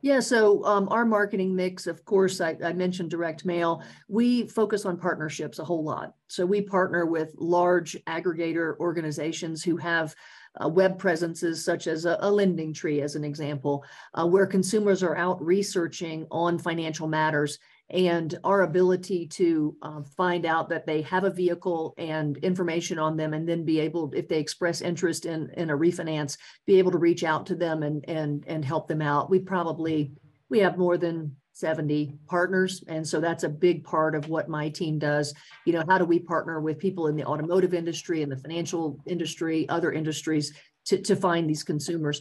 Yeah, 0.00 0.20
so 0.20 0.62
um, 0.66 0.88
our 0.90 1.06
marketing 1.06 1.54
mix, 1.56 1.86
of 1.86 2.04
course, 2.04 2.40
I, 2.42 2.56
I, 2.62 2.74
mentioned 2.74 3.10
direct 3.10 3.46
mail. 3.46 3.82
We 4.06 4.46
focus 4.46 4.84
on 4.84 4.98
partnerships 4.98 5.58
a 5.58 5.64
whole 5.64 5.82
lot. 5.82 6.14
So 6.28 6.44
we 6.44 6.60
partner 6.60 7.06
with 7.06 7.32
large 7.38 7.96
aggregator 8.06 8.76
organizations 8.80 9.64
who 9.64 9.78
have 9.78 10.14
uh, 10.62 10.68
web 10.68 10.98
presences 10.98 11.64
such 11.64 11.86
as 11.86 12.04
a, 12.04 12.18
a, 12.20 12.30
LendingTree, 12.30 13.00
as 13.00 13.16
an 13.16 13.24
example, 13.24 13.82
uh, 14.12 14.26
where 14.26 14.46
consumers 14.46 15.02
are 15.02 15.16
out 15.16 15.42
researching 15.42 16.26
on 16.30 16.58
financial 16.58 17.08
matters 17.08 17.58
and 17.90 18.38
our 18.44 18.62
ability 18.62 19.26
to 19.26 19.76
um, 19.82 20.04
find 20.04 20.46
out 20.46 20.68
that 20.70 20.86
they 20.86 21.02
have 21.02 21.24
a 21.24 21.30
vehicle 21.30 21.94
and 21.98 22.38
information 22.38 22.98
on 22.98 23.16
them 23.16 23.34
and 23.34 23.48
then 23.48 23.64
be 23.64 23.78
able 23.78 24.10
if 24.14 24.28
they 24.28 24.38
express 24.38 24.80
interest 24.80 25.26
in 25.26 25.50
in 25.56 25.70
a 25.70 25.76
refinance 25.76 26.38
be 26.66 26.78
able 26.78 26.90
to 26.90 26.98
reach 26.98 27.24
out 27.24 27.46
to 27.46 27.54
them 27.54 27.82
and 27.82 28.04
and 28.08 28.44
and 28.46 28.64
help 28.64 28.88
them 28.88 29.02
out. 29.02 29.30
We 29.30 29.38
probably 29.38 30.12
we 30.48 30.60
have 30.60 30.78
more 30.78 30.96
than 30.96 31.36
70 31.52 32.18
partners 32.26 32.82
and 32.88 33.06
so 33.06 33.20
that's 33.20 33.44
a 33.44 33.48
big 33.48 33.84
part 33.84 34.14
of 34.14 34.28
what 34.28 34.48
my 34.48 34.70
team 34.70 34.98
does. 34.98 35.34
You 35.66 35.74
know 35.74 35.84
how 35.86 35.98
do 35.98 36.04
we 36.04 36.18
partner 36.18 36.60
with 36.60 36.78
people 36.78 37.08
in 37.08 37.16
the 37.16 37.24
automotive 37.24 37.74
industry 37.74 38.22
and 38.22 38.32
the 38.32 38.36
financial 38.36 38.98
industry 39.06 39.68
other 39.68 39.92
industries 39.92 40.54
to, 40.86 40.98
to 41.02 41.16
find 41.16 41.48
these 41.48 41.62
consumers 41.62 42.20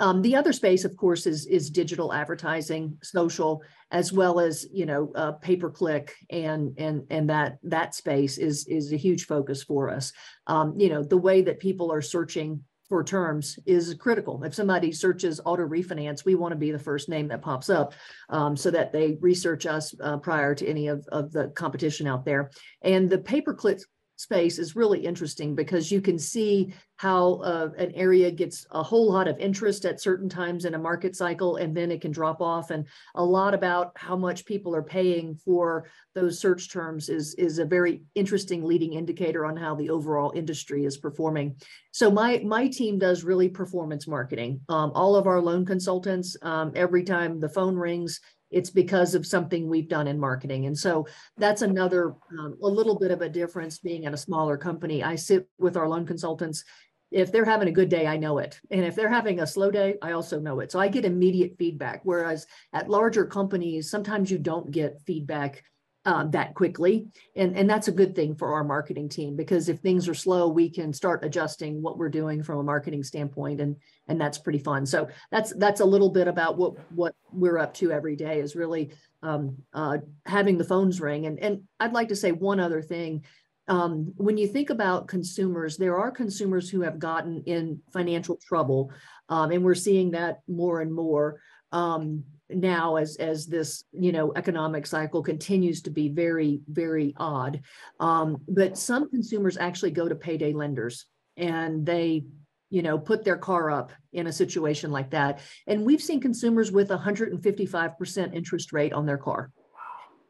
um, 0.00 0.22
the 0.22 0.34
other 0.34 0.52
space, 0.52 0.84
of 0.84 0.96
course, 0.96 1.26
is 1.26 1.46
is 1.46 1.70
digital 1.70 2.12
advertising, 2.12 2.98
social, 3.02 3.62
as 3.90 4.12
well 4.12 4.40
as 4.40 4.66
you 4.72 4.86
know 4.86 5.12
uh, 5.14 5.32
pay 5.32 5.56
per 5.56 5.70
click, 5.70 6.14
and 6.30 6.74
and 6.78 7.06
and 7.10 7.28
that 7.30 7.58
that 7.62 7.94
space 7.94 8.38
is 8.38 8.66
is 8.66 8.92
a 8.92 8.96
huge 8.96 9.26
focus 9.26 9.62
for 9.62 9.90
us. 9.90 10.12
Um, 10.46 10.74
you 10.78 10.88
know 10.88 11.02
the 11.02 11.18
way 11.18 11.42
that 11.42 11.60
people 11.60 11.92
are 11.92 12.02
searching 12.02 12.64
for 12.88 13.04
terms 13.04 13.56
is 13.66 13.94
critical. 13.94 14.42
If 14.42 14.52
somebody 14.52 14.90
searches 14.90 15.40
auto 15.44 15.62
refinance, 15.62 16.24
we 16.24 16.34
want 16.34 16.52
to 16.52 16.56
be 16.56 16.72
the 16.72 16.78
first 16.78 17.08
name 17.08 17.28
that 17.28 17.40
pops 17.40 17.70
up 17.70 17.94
um, 18.30 18.56
so 18.56 18.68
that 18.72 18.92
they 18.92 19.16
research 19.20 19.64
us 19.64 19.94
uh, 20.02 20.16
prior 20.16 20.56
to 20.56 20.66
any 20.66 20.88
of, 20.88 21.06
of 21.12 21.30
the 21.30 21.48
competition 21.54 22.08
out 22.08 22.24
there. 22.24 22.50
And 22.82 23.08
the 23.08 23.18
pay 23.18 23.42
per 23.42 23.54
click 23.54 23.78
space 24.20 24.58
is 24.58 24.76
really 24.76 25.00
interesting 25.00 25.54
because 25.54 25.90
you 25.90 26.02
can 26.02 26.18
see 26.18 26.74
how 26.96 27.36
uh, 27.36 27.70
an 27.78 27.90
area 27.92 28.30
gets 28.30 28.66
a 28.72 28.82
whole 28.82 29.10
lot 29.10 29.26
of 29.26 29.38
interest 29.38 29.86
at 29.86 29.98
certain 29.98 30.28
times 30.28 30.66
in 30.66 30.74
a 30.74 30.78
market 30.78 31.16
cycle 31.16 31.56
and 31.56 31.74
then 31.74 31.90
it 31.90 32.02
can 32.02 32.10
drop 32.10 32.42
off. 32.42 32.70
And 32.70 32.86
a 33.14 33.24
lot 33.24 33.54
about 33.54 33.92
how 33.96 34.16
much 34.16 34.44
people 34.44 34.76
are 34.76 34.82
paying 34.82 35.34
for 35.34 35.88
those 36.14 36.38
search 36.38 36.70
terms 36.70 37.08
is 37.08 37.34
is 37.34 37.58
a 37.58 37.64
very 37.64 38.02
interesting 38.14 38.62
leading 38.62 38.92
indicator 38.92 39.46
on 39.46 39.56
how 39.56 39.74
the 39.74 39.88
overall 39.88 40.32
industry 40.36 40.84
is 40.84 40.98
performing. 40.98 41.56
So 41.92 42.10
my 42.10 42.42
my 42.44 42.68
team 42.68 42.98
does 42.98 43.24
really 43.24 43.48
performance 43.48 44.06
marketing. 44.06 44.60
Um, 44.68 44.92
all 44.94 45.16
of 45.16 45.26
our 45.26 45.40
loan 45.40 45.64
consultants 45.64 46.36
um, 46.42 46.72
every 46.74 47.04
time 47.04 47.40
the 47.40 47.48
phone 47.48 47.76
rings 47.76 48.20
it's 48.50 48.70
because 48.70 49.14
of 49.14 49.26
something 49.26 49.68
we've 49.68 49.88
done 49.88 50.06
in 50.06 50.18
marketing. 50.18 50.66
And 50.66 50.76
so 50.76 51.06
that's 51.36 51.62
another, 51.62 52.14
um, 52.38 52.56
a 52.62 52.68
little 52.68 52.98
bit 52.98 53.10
of 53.10 53.22
a 53.22 53.28
difference 53.28 53.78
being 53.78 54.06
at 54.06 54.14
a 54.14 54.18
smaller 54.18 54.56
company. 54.56 55.02
I 55.02 55.16
sit 55.16 55.48
with 55.58 55.76
our 55.76 55.88
loan 55.88 56.06
consultants. 56.06 56.64
If 57.10 57.32
they're 57.32 57.44
having 57.44 57.68
a 57.68 57.72
good 57.72 57.88
day, 57.88 58.06
I 58.06 58.16
know 58.16 58.38
it. 58.38 58.60
And 58.70 58.84
if 58.84 58.94
they're 58.94 59.08
having 59.08 59.40
a 59.40 59.46
slow 59.46 59.70
day, 59.70 59.96
I 60.00 60.12
also 60.12 60.38
know 60.38 60.60
it. 60.60 60.70
So 60.70 60.78
I 60.78 60.88
get 60.88 61.04
immediate 61.04 61.56
feedback. 61.58 62.00
Whereas 62.04 62.46
at 62.72 62.88
larger 62.88 63.26
companies, 63.26 63.90
sometimes 63.90 64.30
you 64.30 64.38
don't 64.38 64.70
get 64.70 65.00
feedback 65.06 65.64
um, 66.10 66.30
that 66.32 66.54
quickly. 66.54 67.06
And, 67.36 67.56
and 67.58 67.70
that's 67.70 67.86
a 67.88 67.98
good 68.00 68.12
thing 68.16 68.34
for 68.34 68.48
our 68.54 68.64
marketing 68.64 69.08
team 69.08 69.36
because 69.36 69.68
if 69.68 69.78
things 69.78 70.08
are 70.08 70.14
slow, 70.24 70.48
we 70.48 70.68
can 70.68 70.92
start 70.92 71.24
adjusting 71.24 71.82
what 71.84 71.98
we're 71.98 72.08
doing 72.20 72.42
from 72.42 72.58
a 72.58 72.64
marketing 72.64 73.04
standpoint 73.04 73.60
and 73.60 73.76
and 74.08 74.20
that's 74.20 74.38
pretty 74.44 74.58
fun. 74.58 74.86
So 74.86 75.08
that's 75.30 75.50
that's 75.54 75.80
a 75.80 75.90
little 75.94 76.10
bit 76.10 76.26
about 76.26 76.58
what 76.58 76.72
what 77.00 77.14
we're 77.32 77.58
up 77.64 77.72
to 77.74 77.92
every 77.92 78.16
day 78.16 78.40
is 78.40 78.56
really 78.56 78.90
um, 79.22 79.42
uh, 79.72 79.98
having 80.26 80.58
the 80.58 80.70
phones 80.72 81.00
ring. 81.00 81.26
And 81.26 81.38
and 81.38 81.62
I'd 81.78 81.92
like 81.98 82.08
to 82.08 82.16
say 82.16 82.32
one 82.32 82.60
other 82.66 82.82
thing. 82.82 83.24
um, 83.70 84.12
when 84.16 84.36
you 84.36 84.48
think 84.48 84.68
about 84.70 85.06
consumers, 85.06 85.76
there 85.76 85.96
are 85.96 86.10
consumers 86.10 86.68
who 86.68 86.80
have 86.82 86.98
gotten 86.98 87.44
in 87.46 87.80
financial 87.92 88.36
trouble, 88.48 88.90
um, 89.28 89.52
and 89.52 89.62
we're 89.62 89.76
seeing 89.76 90.10
that 90.10 90.40
more 90.48 90.80
and 90.80 90.92
more 90.92 91.40
um, 91.70 92.24
now 92.54 92.96
as 92.96 93.16
as 93.16 93.46
this 93.46 93.84
you 93.92 94.12
know 94.12 94.32
economic 94.36 94.86
cycle 94.86 95.22
continues 95.22 95.82
to 95.82 95.90
be 95.90 96.08
very 96.08 96.60
very 96.68 97.14
odd. 97.16 97.60
Um, 97.98 98.38
but 98.48 98.78
some 98.78 99.10
consumers 99.10 99.56
actually 99.56 99.92
go 99.92 100.08
to 100.08 100.14
payday 100.14 100.52
lenders 100.52 101.06
and 101.36 101.84
they 101.84 102.24
you 102.70 102.82
know 102.82 102.98
put 102.98 103.24
their 103.24 103.36
car 103.36 103.70
up 103.70 103.92
in 104.12 104.26
a 104.26 104.32
situation 104.32 104.90
like 104.90 105.10
that, 105.10 105.40
and 105.66 105.84
we've 105.84 106.02
seen 106.02 106.20
consumers 106.20 106.72
with 106.72 106.90
155 106.90 107.98
percent 107.98 108.34
interest 108.34 108.72
rate 108.72 108.92
on 108.92 109.06
their 109.06 109.18
car. 109.18 109.50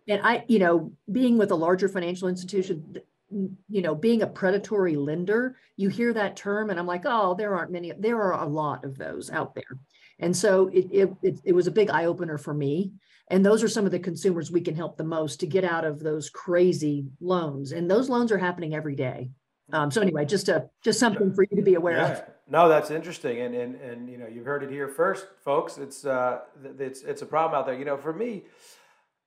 And 0.08 0.20
I, 0.24 0.44
you 0.48 0.58
know, 0.58 0.92
being 1.10 1.38
with 1.38 1.52
a 1.52 1.56
larger 1.56 1.88
financial 1.88 2.28
institution, 2.28 2.96
you 3.68 3.82
know, 3.82 3.94
being 3.94 4.22
a 4.22 4.26
predatory 4.26 4.96
lender, 4.96 5.56
you 5.76 5.88
hear 5.88 6.12
that 6.12 6.36
term, 6.36 6.70
and 6.70 6.80
I'm 6.80 6.86
like, 6.86 7.02
oh, 7.04 7.34
there 7.34 7.54
aren't 7.54 7.70
many. 7.70 7.92
There 7.96 8.20
are 8.20 8.42
a 8.42 8.46
lot 8.46 8.84
of 8.84 8.98
those 8.98 9.30
out 9.30 9.54
there, 9.54 9.78
and 10.20 10.36
so 10.36 10.68
it 10.68 10.86
it 10.92 11.40
it, 11.44 11.52
was 11.52 11.66
a 11.66 11.70
big 11.70 11.90
eye 11.90 12.04
opener 12.04 12.38
for 12.38 12.54
me. 12.54 12.92
And 13.28 13.46
those 13.46 13.62
are 13.62 13.68
some 13.68 13.86
of 13.86 13.92
the 13.92 13.98
consumers 14.00 14.50
we 14.50 14.60
can 14.60 14.74
help 14.74 14.96
the 14.96 15.04
most 15.04 15.38
to 15.40 15.46
get 15.46 15.64
out 15.64 15.84
of 15.84 16.00
those 16.00 16.30
crazy 16.30 17.06
loans, 17.20 17.72
and 17.72 17.90
those 17.90 18.08
loans 18.08 18.32
are 18.32 18.38
happening 18.38 18.74
every 18.74 18.96
day. 18.96 19.30
Um, 19.72 19.90
so 19.90 20.00
anyway, 20.00 20.24
just 20.24 20.48
a 20.48 20.68
just 20.82 20.98
something 20.98 21.32
for 21.32 21.44
you 21.48 21.56
to 21.56 21.62
be 21.62 21.74
aware 21.74 21.96
yeah. 21.96 22.12
of. 22.12 22.22
No, 22.48 22.68
that's 22.68 22.90
interesting, 22.90 23.40
and 23.40 23.54
and 23.54 23.74
and 23.76 24.08
you 24.08 24.18
know, 24.18 24.26
you've 24.26 24.46
heard 24.46 24.62
it 24.62 24.70
here 24.70 24.88
first, 24.88 25.26
folks. 25.44 25.78
It's 25.78 26.04
uh, 26.04 26.40
it's 26.78 27.02
it's 27.02 27.22
a 27.22 27.26
problem 27.26 27.58
out 27.58 27.66
there. 27.66 27.78
You 27.78 27.84
know, 27.84 27.96
for 27.96 28.12
me 28.12 28.44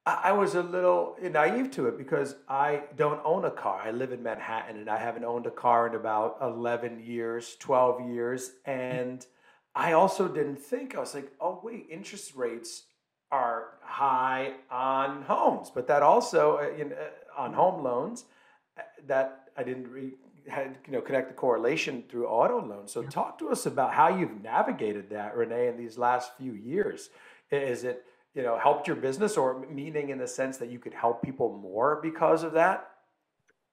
I 0.06 0.34
was 0.34 0.56
a 0.56 0.62
little 0.62 1.16
naive 1.22 1.72
to 1.72 1.88
it 1.88 1.98
because 1.98 2.36
I 2.50 2.84
don't 2.98 3.22
own 3.24 3.46
a 3.46 3.52
car. 3.52 3.82
I 3.86 3.92
live 3.92 4.12
in 4.12 4.22
Manhattan 4.22 4.78
and 4.78 4.90
I 4.90 4.98
haven't 4.98 5.24
owned 5.24 5.46
a 5.46 5.52
car 5.52 5.88
in 5.88 5.96
about 5.96 6.40
11 6.42 7.00
years, 7.00 7.56
12 7.60 8.10
years. 8.10 8.52
And 8.66 9.26
I 9.76 9.94
also 9.94 10.28
didn't 10.28 10.58
think, 10.58 10.96
I 10.96 11.00
was 11.00 11.16
like, 11.16 11.32
oh, 11.42 11.60
wait, 11.64 11.88
interest 11.90 12.36
rates 12.36 12.84
are 13.32 13.70
high 13.82 14.54
on 14.70 15.24
homes, 15.24 15.72
but 15.74 15.88
that 15.88 16.04
also 16.04 16.58
uh, 16.58 16.84
know, 16.86 16.96
uh, 16.96 17.42
on 17.42 17.54
home 17.54 17.84
loans 17.84 18.26
uh, 18.78 18.84
that 19.08 19.50
I 19.58 19.64
didn't 19.64 19.88
re- 19.90 20.14
had, 20.48 20.78
you 20.86 20.94
know 20.94 21.02
connect 21.02 21.30
the 21.30 21.34
correlation 21.34 22.04
through 22.10 22.28
auto 22.28 22.64
loans. 22.64 22.92
So 22.92 23.02
talk 23.02 23.40
to 23.40 23.50
us 23.50 23.66
about 23.66 23.94
how 23.94 24.16
you've 24.16 24.44
navigated 24.44 25.10
that, 25.10 25.36
Renee, 25.36 25.68
in 25.68 25.78
these 25.78 25.98
last 25.98 26.32
few 26.38 26.54
years. 26.54 27.10
Is 27.50 27.84
it 27.84 28.04
you 28.36 28.44
know 28.44 28.58
helped 28.60 28.88
your 28.88 28.96
business 28.98 29.36
or 29.36 29.66
meaning 29.68 30.10
in 30.10 30.20
the 30.20 30.28
sense 30.28 30.58
that 30.58 30.70
you 30.70 30.78
could 30.80 30.94
help 30.94 31.24
people 31.24 31.58
more 31.58 32.00
because 32.04 32.44
of 32.44 32.54
that 32.54 32.90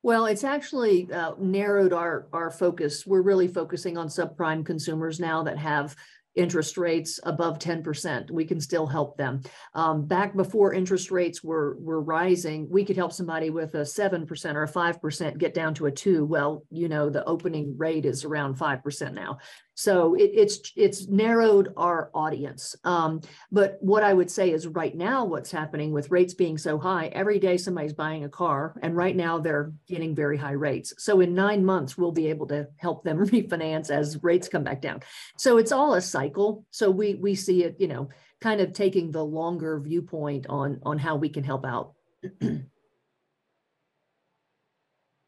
well 0.02 0.26
it's 0.26 0.44
actually 0.44 1.10
uh, 1.12 1.32
narrowed 1.38 1.92
our 1.92 2.26
our 2.32 2.50
focus 2.50 3.06
we're 3.06 3.22
really 3.22 3.48
focusing 3.48 3.96
on 3.96 4.08
subprime 4.08 4.64
consumers 4.64 5.20
now 5.20 5.42
that 5.42 5.58
have 5.58 5.96
interest 6.34 6.78
rates 6.78 7.18
above 7.24 7.58
10%. 7.58 8.30
We 8.30 8.44
can 8.44 8.60
still 8.60 8.86
help 8.86 9.16
them. 9.16 9.42
Um, 9.74 10.06
back 10.06 10.36
before 10.36 10.72
interest 10.72 11.10
rates 11.10 11.42
were, 11.42 11.76
were 11.80 12.00
rising, 12.00 12.68
we 12.70 12.84
could 12.84 12.96
help 12.96 13.12
somebody 13.12 13.50
with 13.50 13.74
a 13.74 13.78
7% 13.78 14.54
or 14.54 14.62
a 14.62 14.68
5% 14.68 15.38
get 15.38 15.54
down 15.54 15.74
to 15.74 15.86
a 15.86 15.90
two. 15.90 16.24
Well, 16.24 16.64
you 16.70 16.88
know, 16.88 17.10
the 17.10 17.24
opening 17.24 17.76
rate 17.76 18.06
is 18.06 18.24
around 18.24 18.56
5% 18.56 19.12
now. 19.12 19.38
So 19.80 20.14
it, 20.14 20.30
it's 20.34 20.72
it's 20.76 21.08
narrowed 21.08 21.72
our 21.74 22.10
audience. 22.12 22.76
Um, 22.84 23.22
but 23.50 23.78
what 23.80 24.02
I 24.02 24.12
would 24.12 24.30
say 24.30 24.50
is 24.50 24.66
right 24.66 24.94
now, 24.94 25.24
what's 25.24 25.50
happening 25.50 25.90
with 25.90 26.10
rates 26.10 26.34
being 26.34 26.58
so 26.58 26.78
high, 26.78 27.06
every 27.06 27.38
day 27.38 27.56
somebody's 27.56 27.94
buying 27.94 28.24
a 28.24 28.28
car, 28.28 28.78
and 28.82 28.94
right 28.94 29.16
now 29.16 29.38
they're 29.38 29.72
getting 29.88 30.14
very 30.14 30.36
high 30.36 30.52
rates. 30.52 30.92
So 30.98 31.20
in 31.20 31.34
nine 31.34 31.64
months, 31.64 31.96
we'll 31.96 32.12
be 32.12 32.26
able 32.26 32.46
to 32.48 32.68
help 32.76 33.04
them 33.04 33.26
refinance 33.26 33.88
as 33.88 34.22
rates 34.22 34.50
come 34.50 34.64
back 34.64 34.82
down. 34.82 35.00
So 35.38 35.56
it's 35.56 35.72
all 35.72 35.94
a 35.94 36.02
cycle. 36.02 36.66
So 36.70 36.90
we 36.90 37.14
we 37.14 37.34
see 37.34 37.64
it, 37.64 37.76
you 37.78 37.88
know, 37.88 38.10
kind 38.42 38.60
of 38.60 38.74
taking 38.74 39.10
the 39.10 39.24
longer 39.24 39.80
viewpoint 39.80 40.46
on 40.50 40.80
on 40.82 40.98
how 40.98 41.16
we 41.16 41.30
can 41.30 41.42
help 41.42 41.64
out. 41.64 41.94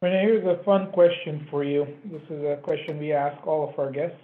Renee, 0.02 0.20
here's 0.20 0.44
a 0.44 0.62
fun 0.62 0.92
question 0.92 1.46
for 1.50 1.64
you. 1.64 1.86
This 2.04 2.22
is 2.28 2.44
a 2.44 2.58
question 2.62 2.98
we 2.98 3.14
ask 3.14 3.46
all 3.46 3.70
of 3.70 3.78
our 3.78 3.90
guests. 3.90 4.18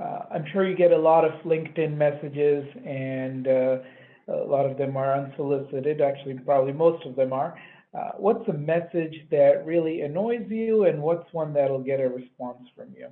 Uh, 0.00 0.20
I'm 0.30 0.44
sure 0.52 0.68
you 0.68 0.76
get 0.76 0.92
a 0.92 0.98
lot 0.98 1.24
of 1.24 1.32
LinkedIn 1.42 1.96
messages, 1.96 2.64
and 2.84 3.48
uh, 3.48 3.78
a 4.28 4.46
lot 4.46 4.64
of 4.66 4.78
them 4.78 4.96
are 4.96 5.14
unsolicited. 5.14 6.00
Actually, 6.00 6.34
probably 6.34 6.72
most 6.72 7.04
of 7.04 7.16
them 7.16 7.32
are. 7.32 7.58
Uh, 7.94 8.10
what's 8.16 8.46
a 8.48 8.52
message 8.52 9.26
that 9.30 9.64
really 9.64 10.02
annoys 10.02 10.46
you, 10.48 10.84
and 10.84 11.02
what's 11.02 11.32
one 11.32 11.52
that'll 11.52 11.82
get 11.82 12.00
a 12.00 12.08
response 12.08 12.68
from 12.76 12.94
you? 12.96 13.08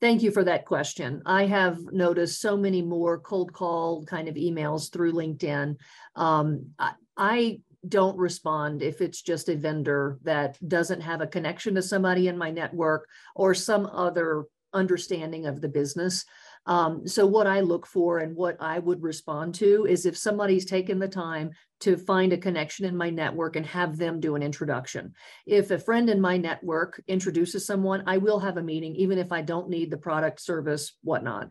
Thank 0.00 0.22
you 0.22 0.30
for 0.30 0.44
that 0.44 0.66
question. 0.66 1.22
I 1.26 1.46
have 1.46 1.78
noticed 1.92 2.40
so 2.40 2.56
many 2.56 2.82
more 2.82 3.18
cold 3.18 3.52
call 3.52 4.04
kind 4.04 4.28
of 4.28 4.34
emails 4.34 4.92
through 4.92 5.12
LinkedIn. 5.12 5.76
Um, 6.16 6.70
I, 6.78 6.92
I 7.16 7.60
don't 7.88 8.18
respond 8.18 8.82
if 8.82 9.00
it's 9.00 9.22
just 9.22 9.48
a 9.48 9.56
vendor 9.56 10.18
that 10.24 10.58
doesn't 10.66 11.00
have 11.00 11.20
a 11.20 11.26
connection 11.26 11.76
to 11.76 11.82
somebody 11.82 12.28
in 12.28 12.36
my 12.36 12.50
network 12.50 13.08
or 13.34 13.54
some 13.54 13.86
other 13.86 14.46
understanding 14.72 15.46
of 15.46 15.60
the 15.60 15.68
business. 15.68 16.24
Um, 16.66 17.06
so 17.06 17.26
what 17.26 17.46
I 17.46 17.60
look 17.60 17.86
for 17.86 18.18
and 18.18 18.36
what 18.36 18.56
I 18.60 18.78
would 18.78 19.02
respond 19.02 19.54
to 19.56 19.86
is 19.86 20.06
if 20.06 20.16
somebody's 20.16 20.64
taken 20.64 20.98
the 20.98 21.08
time 21.08 21.50
to 21.80 21.96
find 21.96 22.32
a 22.32 22.38
connection 22.38 22.84
in 22.84 22.96
my 22.96 23.10
network 23.10 23.56
and 23.56 23.66
have 23.66 23.96
them 23.96 24.20
do 24.20 24.36
an 24.36 24.42
introduction. 24.42 25.14
If 25.46 25.72
a 25.72 25.78
friend 25.78 26.08
in 26.08 26.20
my 26.20 26.36
network 26.36 27.02
introduces 27.08 27.66
someone, 27.66 28.04
I 28.06 28.18
will 28.18 28.38
have 28.38 28.56
a 28.56 28.62
meeting, 28.62 28.94
even 28.94 29.18
if 29.18 29.32
I 29.32 29.42
don't 29.42 29.68
need 29.68 29.90
the 29.90 29.96
product, 29.96 30.40
service, 30.40 30.96
whatnot. 31.02 31.48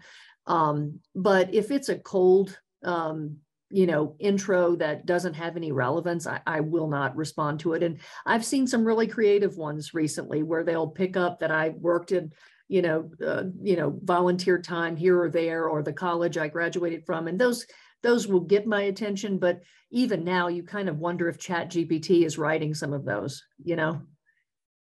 Um, 0.48 1.00
but 1.14 1.54
if 1.54 1.70
it's 1.70 1.90
a 1.90 2.00
cold, 2.00 2.58
um, 2.84 3.38
you 3.70 3.88
know, 3.88 4.16
intro 4.20 4.76
that 4.78 5.06
doesn't 5.06 5.34
have 5.34 5.58
any 5.58 5.72
relevance, 5.72 6.28
I, 6.28 6.42
I, 6.48 6.60
will 6.62 6.88
not 6.88 7.16
respond 7.16 7.62
to 7.62 7.74
it. 7.74 7.84
And 7.84 8.00
I've 8.26 8.44
seen 8.44 8.68
some 8.68 8.84
really 8.84 9.08
creative 9.08 9.56
ones 9.56 9.94
recently 9.94 10.44
where 10.44 10.64
they'll 10.64 10.90
pick 10.90 11.16
up 11.16 11.40
that 11.40 11.52
I 11.52 11.70
worked 11.70 12.12
in 12.12 12.34
you 12.72 12.82
know, 12.82 13.12
uh, 13.26 13.44
you 13.62 13.76
know, 13.76 14.00
volunteer 14.04 14.58
time 14.58 14.96
here 14.96 15.22
or 15.22 15.30
there, 15.30 15.68
or 15.68 15.84
the 15.84 15.92
college 15.92 16.38
I 16.38 16.48
graduated 16.48 17.06
from, 17.06 17.28
and 17.28 17.38
those 17.38 17.68
those 18.02 18.28
will 18.28 18.40
get 18.40 18.66
my 18.66 18.84
attention. 18.84 19.38
But 19.40 19.60
even 19.92 20.24
now, 20.24 20.48
you 20.48 20.64
kind 20.64 20.88
of 20.88 20.98
wonder 20.98 21.28
if 21.28 21.38
ChatGPT 21.38 22.26
is 22.26 22.38
writing 22.38 22.74
some 22.74 22.94
of 22.94 23.04
those. 23.04 23.44
You 23.62 23.76
know, 23.76 24.02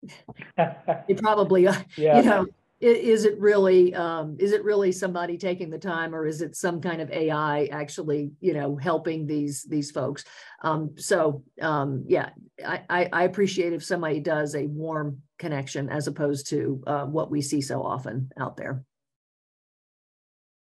it 0.57 1.21
probably, 1.21 1.65
uh, 1.65 1.81
yeah. 1.95 2.17
you 2.17 2.23
know, 2.23 2.47
is 2.79 3.25
it 3.25 3.39
really 3.39 3.93
um, 3.95 4.37
is 4.39 4.51
it 4.51 4.63
really 4.63 4.91
somebody 4.91 5.37
taking 5.37 5.69
the 5.69 5.79
time 5.79 6.13
or 6.13 6.27
is 6.27 6.41
it 6.41 6.55
some 6.55 6.79
kind 6.79 7.01
of 7.01 7.09
ai 7.09 7.65
actually 7.71 8.29
you 8.39 8.53
know 8.53 8.75
helping 8.75 9.25
these 9.25 9.63
these 9.63 9.89
folks 9.89 10.23
um, 10.61 10.91
so 10.95 11.43
um, 11.61 12.03
yeah 12.07 12.29
I, 12.65 13.09
I 13.11 13.23
appreciate 13.23 13.73
if 13.73 13.83
somebody 13.83 14.19
does 14.19 14.55
a 14.55 14.65
warm 14.65 15.21
connection 15.37 15.89
as 15.89 16.07
opposed 16.07 16.49
to 16.49 16.83
uh, 16.87 17.05
what 17.05 17.29
we 17.29 17.41
see 17.41 17.61
so 17.61 17.83
often 17.83 18.31
out 18.39 18.57
there. 18.57 18.83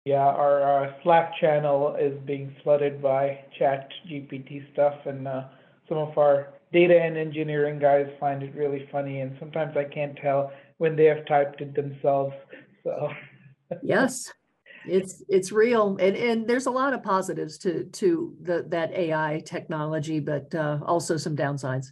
Yeah, 0.04 0.16
our, 0.16 0.62
our, 0.62 0.96
Slack 1.02 1.32
channel 1.40 1.94
is 2.00 2.18
being 2.24 2.54
flooded 2.62 3.02
by 3.02 3.44
Chat 3.58 3.88
GPT 4.10 4.72
stuff, 4.72 4.94
and 5.04 5.28
uh, 5.28 5.44
some 5.88 5.98
of 5.98 6.16
our 6.16 6.54
data 6.72 6.98
and 6.98 7.16
engineering 7.18 7.78
guys 7.78 8.06
find 8.18 8.42
it 8.42 8.54
really 8.54 8.88
funny, 8.90 9.20
and 9.20 9.36
sometimes 9.38 9.76
I 9.76 9.84
can't 9.84 10.16
tell 10.16 10.52
when 10.80 10.96
they 10.96 11.04
have 11.04 11.26
typed 11.26 11.60
it 11.60 11.74
themselves. 11.74 12.32
So 12.84 13.10
yes, 13.82 14.32
it's 14.86 15.22
it's 15.28 15.52
real, 15.52 15.98
and 16.00 16.16
and 16.16 16.48
there's 16.48 16.64
a 16.64 16.70
lot 16.70 16.94
of 16.94 17.02
positives 17.02 17.58
to 17.58 17.84
to 17.84 18.34
the 18.40 18.64
that 18.68 18.90
AI 18.92 19.42
technology, 19.44 20.20
but 20.20 20.54
uh, 20.54 20.78
also 20.86 21.18
some 21.18 21.36
downsides. 21.36 21.88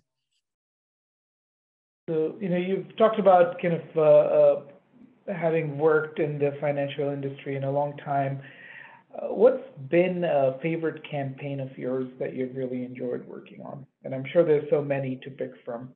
So, 2.08 2.36
you 2.40 2.48
know, 2.48 2.56
you've 2.56 2.96
talked 2.96 3.20
about 3.20 3.60
kind 3.60 3.74
of 3.74 3.82
uh, 3.94 4.00
uh, 4.00 5.34
having 5.34 5.76
worked 5.76 6.18
in 6.18 6.38
the 6.38 6.56
financial 6.58 7.10
industry 7.10 7.56
in 7.56 7.64
a 7.64 7.70
long 7.70 7.94
time. 7.98 8.40
Uh, 9.14 9.34
what's 9.34 9.62
been 9.90 10.24
a 10.24 10.58
favorite 10.62 11.02
campaign 11.10 11.60
of 11.60 11.76
yours 11.76 12.08
that 12.18 12.34
you've 12.34 12.56
really 12.56 12.82
enjoyed 12.86 13.28
working 13.28 13.60
on? 13.60 13.84
And 14.04 14.14
I'm 14.14 14.24
sure 14.32 14.42
there's 14.42 14.70
so 14.70 14.80
many 14.80 15.16
to 15.24 15.30
pick 15.30 15.52
from. 15.66 15.92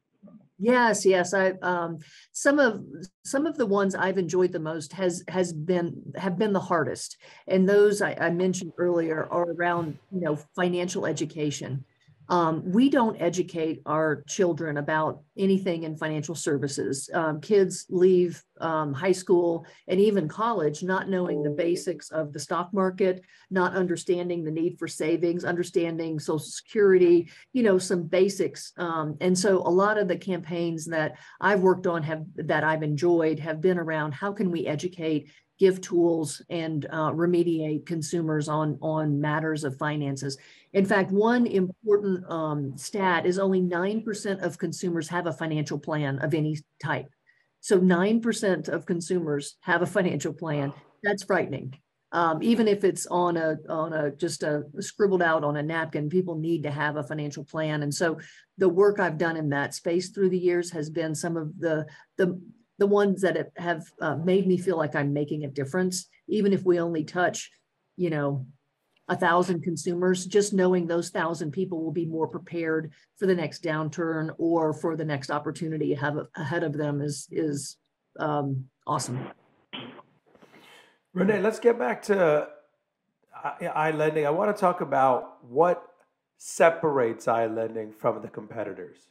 Yes, 0.59 1.05
yes. 1.05 1.35
I 1.35 1.51
um, 1.63 1.99
some 2.33 2.59
of 2.59 2.85
some 3.25 3.47
of 3.47 3.57
the 3.57 3.67
ones 3.67 3.95
I've 3.95 4.19
enjoyed 4.19 4.53
the 4.53 4.61
most 4.61 4.93
has 4.93 5.25
has 5.29 5.53
been 5.53 6.13
have 6.17 6.39
been 6.39 6.53
the 6.53 6.61
hardest, 6.61 7.17
and 7.49 7.69
those 7.69 8.01
I, 8.01 8.15
I 8.21 8.31
mentioned 8.31 8.73
earlier 8.79 9.25
are 9.31 9.51
around 9.51 9.99
you 10.13 10.21
know 10.21 10.37
financial 10.55 11.07
education. 11.07 11.85
Um, 12.33 12.63
we 12.65 12.89
don't 12.89 13.21
educate 13.21 13.83
our 13.85 14.23
children 14.27 14.79
about 14.79 15.21
anything 15.37 15.83
in 15.83 15.99
financial 15.99 16.35
services. 16.35 17.11
Um, 17.13 17.43
kids 17.43 17.85
leave 17.91 18.43
um, 18.59 18.95
high 18.95 19.13
school 19.13 19.67
and 19.87 20.01
even 20.01 20.29
college, 20.29 20.83
not 20.83 21.11
knowing 21.11 21.43
the 21.43 21.51
basics 21.51 22.11
of 22.11 22.33
the 22.33 22.39
stock 22.39 22.73
market, 22.73 23.23
not 23.51 23.75
understanding 23.75 24.45
the 24.45 24.51
need 24.51 24.79
for 24.79 24.89
savings, 24.89 25.45
understanding 25.45 26.19
Social 26.19 26.39
Security, 26.39 27.29
you 27.53 27.63
know, 27.63 27.77
some 27.77 28.05
basics. 28.05 28.73
Um, 28.79 29.19
and 29.21 29.39
so 29.39 29.59
a 29.59 29.69
lot 29.69 29.99
of 29.99 30.09
the 30.09 30.17
campaigns 30.17 30.87
that 30.87 31.19
I've 31.39 31.61
worked 31.61 31.87
on 31.87 32.03
have 32.05 32.25
that 32.37 32.65
I've 32.65 32.83
enjoyed 32.83 33.41
have 33.41 33.61
been 33.61 33.77
around 33.77 34.13
how 34.13 34.33
can 34.33 34.51
we 34.51 34.67
educate 34.67 35.31
give 35.63 35.81
tools 35.81 36.43
and 36.51 36.87
uh, 36.91 37.13
remediate 37.13 37.87
consumers 37.87 38.49
on 38.49 38.77
on 38.83 39.21
matters 39.21 39.63
of 39.63 39.79
finances. 39.79 40.37
In 40.73 40.85
fact, 40.85 41.13
one 41.13 41.47
important 41.47 42.29
um, 42.29 42.77
stat 42.77 43.27
is 43.27 43.39
only 43.39 43.61
9% 43.61 44.43
of 44.43 44.59
consumers 44.59 45.09
have 45.09 45.29
a 45.29 45.33
financial 45.33 45.79
plan 45.79 46.19
of 46.19 46.35
any 46.35 46.59
type. 46.83 47.07
So 47.61 47.79
9% 47.79 48.69
of 48.71 48.87
consumers 48.87 49.57
have 49.61 49.83
a 49.83 49.87
financial 49.87 50.33
plan. 50.33 50.73
That's 51.05 51.23
frightening. 51.23 51.79
Um, 52.11 52.43
even 52.43 52.67
if 52.67 52.83
it's 52.83 53.07
on 53.07 53.37
a 53.37 53.57
on 53.69 53.93
a 53.93 54.11
just 54.11 54.43
a 54.43 54.65
scribbled 54.81 55.23
out 55.23 55.45
on 55.45 55.57
a 55.57 55.63
napkin, 55.63 56.11
people 56.11 56.35
need 56.35 56.65
to 56.65 56.73
have 56.73 56.97
a 56.97 57.05
financial 57.05 57.45
plan. 57.45 57.85
And 57.85 57.95
so 57.95 58.19
the 58.59 58.69
work 58.69 58.99
I've 58.99 59.17
done 59.17 59.37
in 59.37 59.51
that 59.51 59.75
space 59.75 60.09
through 60.09 60.31
the 60.31 60.45
years 60.51 60.73
has 60.73 60.91
been 60.91 61.15
some 61.15 61.37
of 61.37 61.57
the 61.61 61.87
the 62.19 62.41
the 62.83 62.87
ones 62.89 63.21
that 63.21 63.53
have 63.59 63.85
uh, 64.01 64.17
made 64.17 64.45
me 64.45 64.59
feel 64.59 64.77
like 64.77 64.97
I'm 64.97 65.13
making 65.13 65.45
a 65.45 65.49
difference, 65.49 66.09
even 66.27 66.53
if 66.53 66.65
we 66.65 66.81
only 66.81 67.05
touch, 67.05 67.49
you 67.97 68.11
know, 68.11 68.45
a 69.07 69.17
thousand 69.17 69.63
consumers, 69.63 70.27
just 70.27 70.53
knowing 70.53 70.89
those 70.89 71.11
thousand 71.11 71.53
people 71.53 71.81
will 71.81 71.93
be 71.93 72.07
more 72.07 72.27
prepared 72.27 72.91
for 73.21 73.27
the 73.27 73.37
next 73.37 73.63
downturn 73.63 74.31
or 74.37 74.73
for 74.73 74.97
the 74.97 75.05
next 75.05 75.31
opportunity 75.31 75.95
have 75.95 76.17
ahead 76.35 76.65
of 76.65 76.73
them 76.73 77.01
is 77.01 77.29
is 77.31 77.77
um, 78.19 78.65
awesome. 78.85 79.31
Renee, 81.15 81.41
let's 81.41 81.61
get 81.61 81.79
back 81.79 82.03
to 82.11 82.49
iLending. 83.63 84.27
I 84.27 84.31
want 84.31 84.57
to 84.57 84.61
talk 84.61 84.81
about 84.81 85.45
what 85.45 85.87
separates 86.37 87.27
iLending 87.27 87.95
from 87.95 88.23
the 88.23 88.29
competitors. 88.29 89.07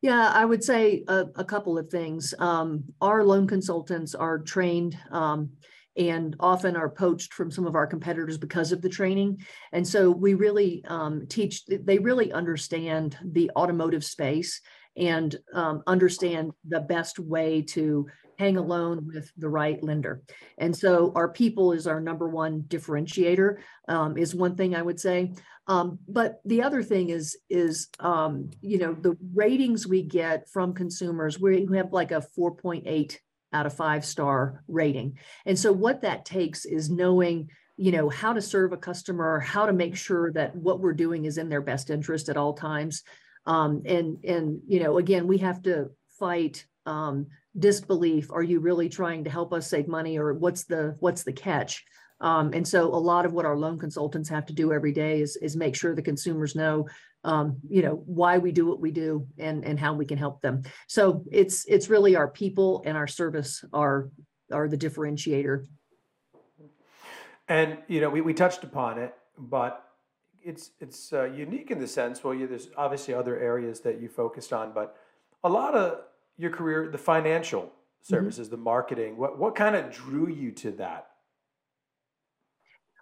Yeah, 0.00 0.30
I 0.32 0.44
would 0.44 0.62
say 0.62 1.04
a, 1.08 1.26
a 1.36 1.44
couple 1.44 1.76
of 1.76 1.90
things. 1.90 2.32
Um, 2.38 2.84
our 3.00 3.24
loan 3.24 3.48
consultants 3.48 4.14
are 4.14 4.38
trained 4.38 4.96
um, 5.10 5.50
and 5.96 6.36
often 6.38 6.76
are 6.76 6.88
poached 6.88 7.34
from 7.34 7.50
some 7.50 7.66
of 7.66 7.74
our 7.74 7.86
competitors 7.86 8.38
because 8.38 8.70
of 8.70 8.80
the 8.80 8.88
training. 8.88 9.44
And 9.72 9.86
so 9.86 10.10
we 10.10 10.34
really 10.34 10.84
um, 10.86 11.26
teach, 11.28 11.66
they 11.66 11.98
really 11.98 12.32
understand 12.32 13.18
the 13.24 13.50
automotive 13.56 14.04
space 14.04 14.60
and 14.98 15.36
um, 15.54 15.82
understand 15.86 16.52
the 16.66 16.80
best 16.80 17.18
way 17.18 17.62
to 17.62 18.06
hang 18.38 18.56
a 18.56 18.62
loan 18.62 19.06
with 19.06 19.32
the 19.36 19.48
right 19.48 19.82
lender. 19.82 20.22
And 20.58 20.76
so 20.76 21.12
our 21.16 21.28
people 21.28 21.72
is 21.72 21.86
our 21.86 22.00
number 22.00 22.28
one 22.28 22.62
differentiator, 22.62 23.58
um, 23.88 24.16
is 24.16 24.34
one 24.34 24.54
thing 24.54 24.74
I 24.74 24.82
would 24.82 25.00
say. 25.00 25.32
Um, 25.66 25.98
but 26.08 26.40
the 26.44 26.62
other 26.62 26.82
thing 26.82 27.10
is, 27.10 27.36
is 27.50 27.88
um, 28.00 28.50
you 28.60 28.78
know, 28.78 28.94
the 28.94 29.16
ratings 29.34 29.86
we 29.86 30.02
get 30.02 30.48
from 30.48 30.72
consumers, 30.72 31.40
we 31.40 31.66
have 31.74 31.92
like 31.92 32.12
a 32.12 32.24
4.8 32.38 33.16
out 33.52 33.66
of 33.66 33.74
five 33.74 34.04
star 34.04 34.62
rating. 34.68 35.18
And 35.46 35.58
so 35.58 35.72
what 35.72 36.02
that 36.02 36.24
takes 36.24 36.64
is 36.64 36.90
knowing 36.90 37.50
you 37.80 37.92
know 37.92 38.08
how 38.08 38.32
to 38.32 38.42
serve 38.42 38.72
a 38.72 38.76
customer 38.76 39.38
how 39.38 39.64
to 39.64 39.72
make 39.72 39.96
sure 39.96 40.32
that 40.32 40.54
what 40.56 40.80
we're 40.80 40.92
doing 40.92 41.26
is 41.26 41.38
in 41.38 41.48
their 41.48 41.60
best 41.60 41.90
interest 41.90 42.28
at 42.28 42.36
all 42.36 42.52
times 42.52 43.04
um, 43.48 43.82
and 43.86 44.22
and 44.24 44.60
you 44.68 44.78
know 44.78 44.98
again 44.98 45.26
we 45.26 45.38
have 45.38 45.62
to 45.62 45.90
fight 46.20 46.64
um, 46.86 47.26
disbelief. 47.58 48.30
Are 48.30 48.42
you 48.42 48.60
really 48.60 48.88
trying 48.88 49.24
to 49.24 49.30
help 49.30 49.52
us 49.52 49.68
save 49.68 49.88
money 49.88 50.18
or 50.18 50.34
what's 50.34 50.64
the 50.64 50.94
what's 51.00 51.24
the 51.24 51.32
catch? 51.32 51.84
Um, 52.20 52.52
and 52.52 52.66
so 52.66 52.86
a 52.88 52.96
lot 52.96 53.24
of 53.24 53.32
what 53.32 53.46
our 53.46 53.56
loan 53.56 53.78
consultants 53.78 54.28
have 54.28 54.46
to 54.46 54.52
do 54.52 54.72
every 54.72 54.92
day 54.92 55.20
is 55.22 55.36
is 55.36 55.56
make 55.56 55.74
sure 55.74 55.94
the 55.94 56.02
consumers 56.02 56.54
know 56.54 56.86
um, 57.24 57.56
you 57.68 57.82
know 57.82 58.02
why 58.06 58.38
we 58.38 58.52
do 58.52 58.66
what 58.66 58.80
we 58.80 58.90
do 58.90 59.26
and 59.38 59.64
and 59.64 59.80
how 59.80 59.94
we 59.94 60.04
can 60.04 60.18
help 60.18 60.42
them. 60.42 60.62
So 60.86 61.24
it's 61.32 61.64
it's 61.66 61.88
really 61.88 62.16
our 62.16 62.28
people 62.28 62.82
and 62.84 62.98
our 62.98 63.06
service 63.06 63.64
are 63.72 64.10
are 64.52 64.68
the 64.68 64.78
differentiator. 64.78 65.66
And 67.48 67.78
you 67.88 68.02
know 68.02 68.10
we, 68.10 68.20
we 68.20 68.34
touched 68.34 68.62
upon 68.62 68.98
it 68.98 69.14
but 69.38 69.87
it's 70.42 70.70
it's 70.80 71.12
uh, 71.12 71.24
unique 71.24 71.70
in 71.70 71.78
the 71.78 71.86
sense 71.86 72.22
well 72.22 72.34
you, 72.34 72.46
there's 72.46 72.68
obviously 72.76 73.14
other 73.14 73.38
areas 73.38 73.80
that 73.80 74.00
you 74.00 74.08
focused 74.08 74.52
on 74.52 74.72
but 74.72 74.96
a 75.44 75.48
lot 75.48 75.74
of 75.74 76.00
your 76.38 76.50
career, 76.50 76.88
the 76.88 76.98
financial 76.98 77.62
mm-hmm. 77.62 78.14
services, 78.14 78.46
mm-hmm. 78.46 78.56
the 78.56 78.62
marketing. 78.62 79.16
What 79.16 79.38
what 79.38 79.54
kind 79.54 79.76
of 79.76 79.90
drew 79.90 80.28
you 80.28 80.52
to 80.52 80.70
that? 80.72 81.08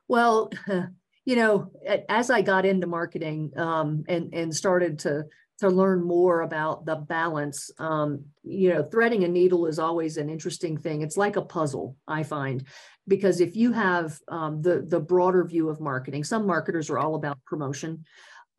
Well, 0.08 0.50
you 1.24 1.36
know, 1.36 1.70
as 2.08 2.30
I 2.30 2.42
got 2.42 2.66
into 2.66 2.86
marketing 2.86 3.52
um, 3.56 4.04
and 4.08 4.32
and 4.34 4.54
started 4.54 4.98
to 5.00 5.24
to 5.58 5.68
learn 5.68 6.02
more 6.02 6.42
about 6.42 6.84
the 6.84 6.96
balance, 6.96 7.70
um, 7.78 8.24
you 8.42 8.72
know, 8.72 8.82
threading 8.82 9.24
a 9.24 9.28
needle 9.28 9.66
is 9.66 9.78
always 9.78 10.16
an 10.16 10.28
interesting 10.28 10.76
thing. 10.76 11.02
It's 11.02 11.16
like 11.16 11.36
a 11.36 11.42
puzzle, 11.42 11.96
I 12.06 12.24
find, 12.24 12.64
because 13.08 13.40
if 13.40 13.56
you 13.56 13.72
have 13.72 14.18
um, 14.28 14.60
the 14.60 14.84
the 14.86 15.00
broader 15.00 15.44
view 15.44 15.68
of 15.68 15.80
marketing, 15.80 16.24
some 16.24 16.46
marketers 16.46 16.90
are 16.90 16.98
all 16.98 17.14
about 17.14 17.42
promotion. 17.44 18.04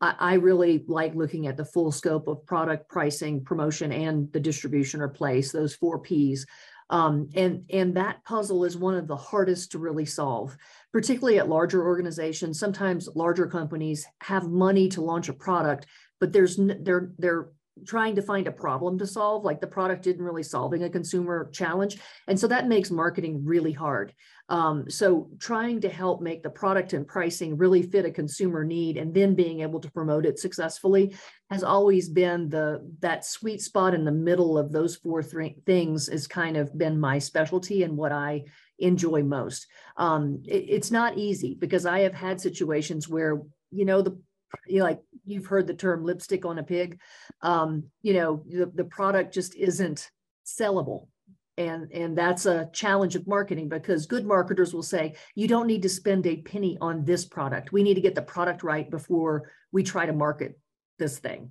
I, 0.00 0.14
I 0.18 0.34
really 0.34 0.84
like 0.88 1.14
looking 1.14 1.46
at 1.46 1.56
the 1.56 1.64
full 1.64 1.92
scope 1.92 2.26
of 2.26 2.44
product 2.46 2.88
pricing, 2.88 3.44
promotion, 3.44 3.92
and 3.92 4.32
the 4.32 4.40
distribution 4.40 5.00
or 5.00 5.08
place, 5.08 5.52
those 5.52 5.74
four 5.74 6.00
P's. 6.00 6.46
Um, 6.90 7.28
and 7.34 7.64
and 7.70 7.94
that 7.96 8.24
puzzle 8.24 8.64
is 8.64 8.76
one 8.76 8.94
of 8.94 9.06
the 9.06 9.16
hardest 9.16 9.72
to 9.72 9.78
really 9.78 10.06
solve 10.06 10.56
particularly 10.90 11.38
at 11.38 11.46
larger 11.46 11.84
organizations 11.84 12.58
sometimes 12.58 13.10
larger 13.14 13.46
companies 13.46 14.06
have 14.22 14.48
money 14.48 14.88
to 14.88 15.02
launch 15.02 15.28
a 15.28 15.34
product 15.34 15.86
but 16.20 16.32
there's 16.32 16.58
they're 16.58 17.12
they're 17.18 17.50
trying 17.86 18.16
to 18.16 18.22
find 18.22 18.46
a 18.46 18.52
problem 18.52 18.98
to 18.98 19.06
solve 19.06 19.44
like 19.44 19.60
the 19.60 19.66
product 19.66 20.02
didn't 20.02 20.24
really 20.24 20.42
solving 20.42 20.82
a 20.84 20.90
consumer 20.90 21.48
challenge 21.52 21.98
and 22.26 22.38
so 22.38 22.46
that 22.46 22.68
makes 22.68 22.90
marketing 22.90 23.44
really 23.44 23.72
hard. 23.72 24.12
Um, 24.50 24.88
so 24.88 25.28
trying 25.38 25.82
to 25.82 25.90
help 25.90 26.22
make 26.22 26.42
the 26.42 26.48
product 26.48 26.94
and 26.94 27.06
pricing 27.06 27.58
really 27.58 27.82
fit 27.82 28.06
a 28.06 28.10
consumer 28.10 28.64
need 28.64 28.96
and 28.96 29.12
then 29.12 29.34
being 29.34 29.60
able 29.60 29.78
to 29.80 29.90
promote 29.90 30.24
it 30.24 30.38
successfully 30.38 31.14
has 31.50 31.62
always 31.62 32.08
been 32.08 32.48
the 32.48 32.80
that 33.00 33.26
sweet 33.26 33.60
spot 33.60 33.94
in 33.94 34.04
the 34.04 34.12
middle 34.12 34.56
of 34.56 34.72
those 34.72 34.96
four 34.96 35.22
th- 35.22 35.56
things 35.66 36.08
has 36.08 36.26
kind 36.26 36.56
of 36.56 36.76
been 36.78 36.98
my 36.98 37.18
specialty 37.18 37.82
and 37.82 37.96
what 37.96 38.12
i 38.12 38.42
enjoy 38.78 39.22
most. 39.22 39.66
Um, 39.96 40.42
it, 40.46 40.64
it's 40.68 40.90
not 40.90 41.18
easy 41.18 41.54
because 41.58 41.84
i 41.84 42.00
have 42.00 42.14
had 42.14 42.40
situations 42.40 43.08
where 43.08 43.42
you 43.70 43.84
know 43.84 44.00
the 44.00 44.18
you 44.66 44.78
know, 44.78 44.84
like 44.84 45.00
you've 45.24 45.46
heard 45.46 45.66
the 45.66 45.74
term 45.74 46.04
lipstick 46.04 46.44
on 46.44 46.58
a 46.58 46.62
pig. 46.62 47.00
Um, 47.42 47.84
you 48.02 48.14
know 48.14 48.44
the, 48.48 48.70
the 48.74 48.84
product 48.84 49.34
just 49.34 49.54
isn't 49.54 50.10
sellable. 50.46 51.08
And 51.56 51.90
and 51.92 52.16
that's 52.16 52.46
a 52.46 52.70
challenge 52.72 53.16
of 53.16 53.26
marketing 53.26 53.68
because 53.68 54.06
good 54.06 54.24
marketers 54.24 54.72
will 54.72 54.82
say 54.82 55.16
you 55.34 55.48
don't 55.48 55.66
need 55.66 55.82
to 55.82 55.88
spend 55.88 56.26
a 56.26 56.36
penny 56.42 56.78
on 56.80 57.04
this 57.04 57.24
product. 57.24 57.72
We 57.72 57.82
need 57.82 57.94
to 57.94 58.00
get 58.00 58.14
the 58.14 58.22
product 58.22 58.62
right 58.62 58.88
before 58.88 59.50
we 59.72 59.82
try 59.82 60.06
to 60.06 60.12
market 60.12 60.58
this 60.98 61.18
thing. 61.18 61.50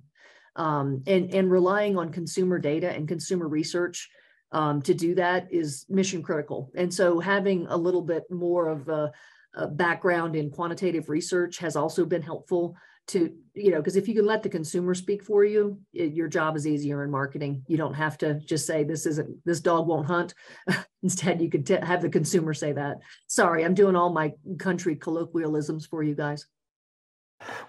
Um, 0.56 1.02
and 1.06 1.32
and 1.34 1.50
relying 1.50 1.98
on 1.98 2.10
consumer 2.10 2.58
data 2.58 2.90
and 2.90 3.06
consumer 3.06 3.48
research 3.48 4.08
um, 4.52 4.80
to 4.82 4.94
do 4.94 5.14
that 5.16 5.48
is 5.50 5.84
mission 5.88 6.22
critical. 6.22 6.70
And 6.74 6.92
so 6.92 7.20
having 7.20 7.66
a 7.68 7.76
little 7.76 8.02
bit 8.02 8.24
more 8.30 8.68
of 8.68 8.88
a, 8.88 9.12
a 9.54 9.68
background 9.68 10.36
in 10.36 10.50
quantitative 10.50 11.08
research 11.08 11.58
has 11.58 11.76
also 11.76 12.04
been 12.04 12.22
helpful 12.22 12.76
to 13.08 13.34
you 13.54 13.70
know 13.70 13.78
because 13.78 13.96
if 13.96 14.06
you 14.06 14.14
can 14.14 14.26
let 14.26 14.42
the 14.42 14.48
consumer 14.48 14.94
speak 14.94 15.24
for 15.24 15.44
you 15.44 15.80
it, 15.92 16.12
your 16.12 16.28
job 16.28 16.56
is 16.56 16.66
easier 16.66 17.02
in 17.04 17.10
marketing. 17.10 17.64
You 17.66 17.76
don't 17.76 17.94
have 17.94 18.18
to 18.18 18.34
just 18.34 18.66
say 18.66 18.84
this 18.84 19.06
isn't 19.06 19.44
this 19.44 19.60
dog 19.60 19.86
won't 19.86 20.06
hunt. 20.06 20.34
Instead 21.02 21.40
you 21.40 21.50
could 21.50 21.66
t- 21.66 21.78
have 21.82 22.02
the 22.02 22.08
consumer 22.08 22.54
say 22.54 22.72
that. 22.72 22.98
Sorry 23.26 23.64
i'm 23.64 23.74
doing 23.74 23.96
all 23.96 24.10
my 24.10 24.32
country 24.58 24.94
colloquialisms 24.96 25.86
for 25.86 26.02
you 26.02 26.14
guys. 26.14 26.46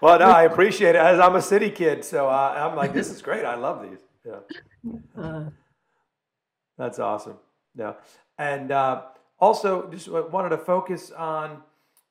Well 0.00 0.18
no 0.18 0.26
i 0.26 0.42
appreciate 0.52 0.94
it 0.94 1.02
as 1.02 1.18
i'm 1.18 1.36
a 1.36 1.42
city 1.42 1.70
kid 1.70 2.04
so 2.04 2.28
uh, 2.28 2.54
i'm 2.56 2.76
like 2.76 2.92
this 2.92 3.10
is 3.10 3.22
great 3.22 3.44
i 3.44 3.54
love 3.54 3.82
these. 3.82 4.00
Yeah. 4.24 4.40
Uh, 5.16 5.50
that's 6.78 6.98
awesome. 6.98 7.36
Yeah 7.76 7.92
and 8.40 8.72
uh, 8.72 9.02
also 9.38 9.88
just 9.90 10.08
wanted 10.08 10.48
to 10.48 10.58
focus 10.58 11.10
on 11.12 11.62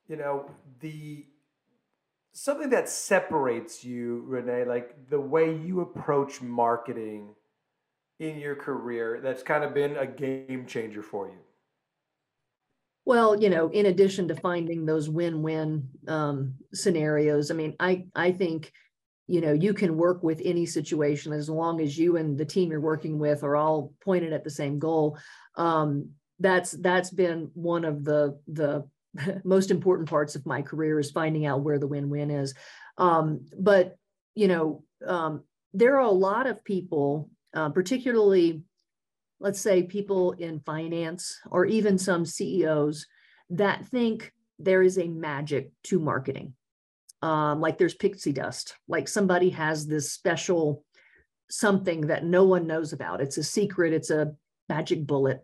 you 0.07 0.15
know 0.15 0.49
the 0.79 1.25
something 2.33 2.69
that 2.69 2.89
separates 2.89 3.83
you, 3.83 4.23
Renee, 4.27 4.65
like 4.65 5.09
the 5.09 5.19
way 5.19 5.55
you 5.55 5.81
approach 5.81 6.41
marketing 6.41 7.29
in 8.19 8.37
your 8.37 8.55
career 8.55 9.19
that's 9.23 9.43
kind 9.43 9.63
of 9.63 9.73
been 9.73 9.97
a 9.97 10.05
game 10.05 10.65
changer 10.67 11.01
for 11.01 11.27
you? 11.27 11.37
Well, 13.05 13.41
you 13.41 13.49
know, 13.49 13.69
in 13.69 13.87
addition 13.87 14.27
to 14.27 14.35
finding 14.35 14.85
those 14.85 15.09
win-win 15.09 15.89
um, 16.07 16.55
scenarios, 16.73 17.49
I 17.49 17.55
mean, 17.55 17.75
I 17.79 18.05
I 18.13 18.31
think 18.31 18.71
you 19.25 19.41
know 19.41 19.53
you 19.53 19.73
can 19.73 19.97
work 19.97 20.21
with 20.21 20.41
any 20.43 20.65
situation 20.65 21.33
as 21.33 21.49
long 21.49 21.81
as 21.81 21.97
you 21.97 22.17
and 22.17 22.37
the 22.37 22.45
team 22.45 22.69
you're 22.69 22.81
working 22.81 23.17
with 23.17 23.43
are 23.43 23.55
all 23.55 23.93
pointed 24.03 24.33
at 24.33 24.43
the 24.43 24.49
same 24.49 24.79
goal 24.79 25.17
um, 25.55 26.09
that's 26.39 26.71
that's 26.71 27.11
been 27.11 27.51
one 27.53 27.85
of 27.85 28.03
the 28.03 28.39
the 28.47 28.87
most 29.43 29.71
important 29.71 30.09
parts 30.09 30.35
of 30.35 30.45
my 30.45 30.61
career 30.61 30.99
is 30.99 31.11
finding 31.11 31.45
out 31.45 31.61
where 31.61 31.79
the 31.79 31.87
win-win 31.87 32.31
is 32.31 32.53
um, 32.97 33.45
but 33.57 33.95
you 34.35 34.47
know 34.47 34.83
um, 35.05 35.43
there 35.73 35.95
are 35.95 36.05
a 36.05 36.11
lot 36.11 36.47
of 36.47 36.63
people 36.63 37.29
uh, 37.53 37.69
particularly 37.69 38.61
let's 39.39 39.61
say 39.61 39.83
people 39.83 40.33
in 40.33 40.59
finance 40.59 41.39
or 41.49 41.65
even 41.65 41.97
some 41.97 42.25
ceos 42.25 43.05
that 43.49 43.85
think 43.87 44.31
there 44.59 44.83
is 44.83 44.97
a 44.97 45.07
magic 45.07 45.71
to 45.83 45.99
marketing 45.99 46.53
um, 47.21 47.59
like 47.59 47.77
there's 47.77 47.95
pixie 47.95 48.31
dust, 48.31 48.75
like 48.87 49.07
somebody 49.07 49.49
has 49.49 49.85
this 49.85 50.11
special 50.11 50.83
something 51.49 52.07
that 52.07 52.23
no 52.23 52.45
one 52.45 52.67
knows 52.67 52.93
about. 52.93 53.21
It's 53.21 53.37
a 53.37 53.43
secret, 53.43 53.93
it's 53.93 54.09
a 54.09 54.33
magic 54.69 55.05
bullet. 55.05 55.43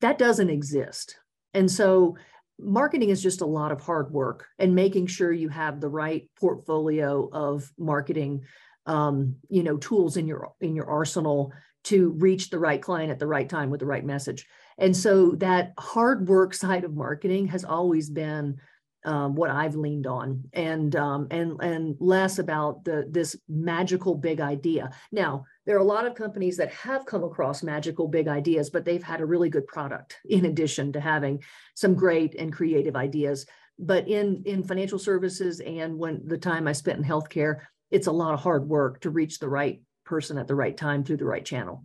That 0.00 0.18
doesn't 0.18 0.50
exist. 0.50 1.16
And 1.54 1.70
so 1.70 2.16
marketing 2.58 3.10
is 3.10 3.22
just 3.22 3.40
a 3.40 3.46
lot 3.46 3.72
of 3.72 3.80
hard 3.80 4.12
work 4.12 4.46
and 4.58 4.74
making 4.74 5.06
sure 5.06 5.32
you 5.32 5.48
have 5.48 5.80
the 5.80 5.88
right 5.88 6.28
portfolio 6.38 7.28
of 7.32 7.70
marketing 7.78 8.42
um, 8.86 9.36
you 9.48 9.62
know 9.62 9.76
tools 9.78 10.16
in 10.16 10.26
your 10.26 10.52
in 10.60 10.76
your 10.76 10.88
arsenal 10.88 11.52
to 11.84 12.10
reach 12.12 12.50
the 12.50 12.58
right 12.58 12.80
client 12.80 13.10
at 13.10 13.18
the 13.18 13.26
right 13.26 13.48
time 13.48 13.70
with 13.70 13.80
the 13.80 13.86
right 13.86 14.04
message. 14.04 14.46
And 14.78 14.96
so 14.96 15.32
that 15.32 15.72
hard 15.78 16.28
work 16.28 16.54
side 16.54 16.84
of 16.84 16.94
marketing 16.94 17.46
has 17.48 17.64
always 17.64 18.10
been 18.10 18.56
um, 19.04 19.34
what 19.34 19.50
I've 19.50 19.76
leaned 19.76 20.06
on, 20.06 20.44
and 20.52 20.94
um, 20.96 21.26
and 21.30 21.60
and 21.60 21.96
less 22.00 22.38
about 22.38 22.84
the 22.84 23.06
this 23.08 23.36
magical 23.48 24.14
big 24.14 24.40
idea. 24.40 24.90
Now, 25.12 25.44
there 25.66 25.76
are 25.76 25.80
a 25.80 25.84
lot 25.84 26.06
of 26.06 26.14
companies 26.14 26.56
that 26.56 26.72
have 26.72 27.04
come 27.04 27.24
across 27.24 27.62
magical 27.62 28.08
big 28.08 28.28
ideas, 28.28 28.70
but 28.70 28.84
they've 28.84 29.02
had 29.02 29.20
a 29.20 29.26
really 29.26 29.50
good 29.50 29.66
product 29.66 30.18
in 30.24 30.46
addition 30.46 30.92
to 30.92 31.00
having 31.00 31.42
some 31.74 31.94
great 31.94 32.34
and 32.34 32.52
creative 32.52 32.96
ideas. 32.96 33.46
But 33.78 34.08
in 34.08 34.42
in 34.46 34.62
financial 34.62 34.98
services 34.98 35.60
and 35.60 35.98
when 35.98 36.22
the 36.26 36.38
time 36.38 36.66
I 36.66 36.72
spent 36.72 36.98
in 36.98 37.04
healthcare, 37.04 37.60
it's 37.90 38.06
a 38.06 38.12
lot 38.12 38.34
of 38.34 38.40
hard 38.40 38.68
work 38.68 39.00
to 39.02 39.10
reach 39.10 39.38
the 39.38 39.48
right 39.48 39.82
person 40.04 40.38
at 40.38 40.48
the 40.48 40.54
right 40.54 40.76
time 40.76 41.04
through 41.04 41.18
the 41.18 41.24
right 41.24 41.44
channel. 41.44 41.84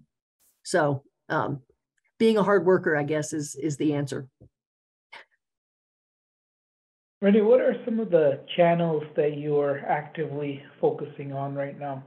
So, 0.63 1.03
um, 1.29 1.61
being 2.17 2.37
a 2.37 2.43
hard 2.43 2.65
worker, 2.65 2.95
I 2.95 3.03
guess, 3.03 3.33
is 3.33 3.55
is 3.55 3.77
the 3.77 3.93
answer. 3.93 4.27
Renee, 7.21 7.41
what 7.41 7.59
are 7.59 7.75
some 7.83 7.99
of 7.99 8.11
the 8.11 8.39
channels 8.55 9.03
that 9.17 9.35
you 9.35 9.59
are 9.59 9.79
actively 9.79 10.63
focusing 10.79 11.33
on 11.33 11.53
right 11.53 11.77
now? 11.77 12.03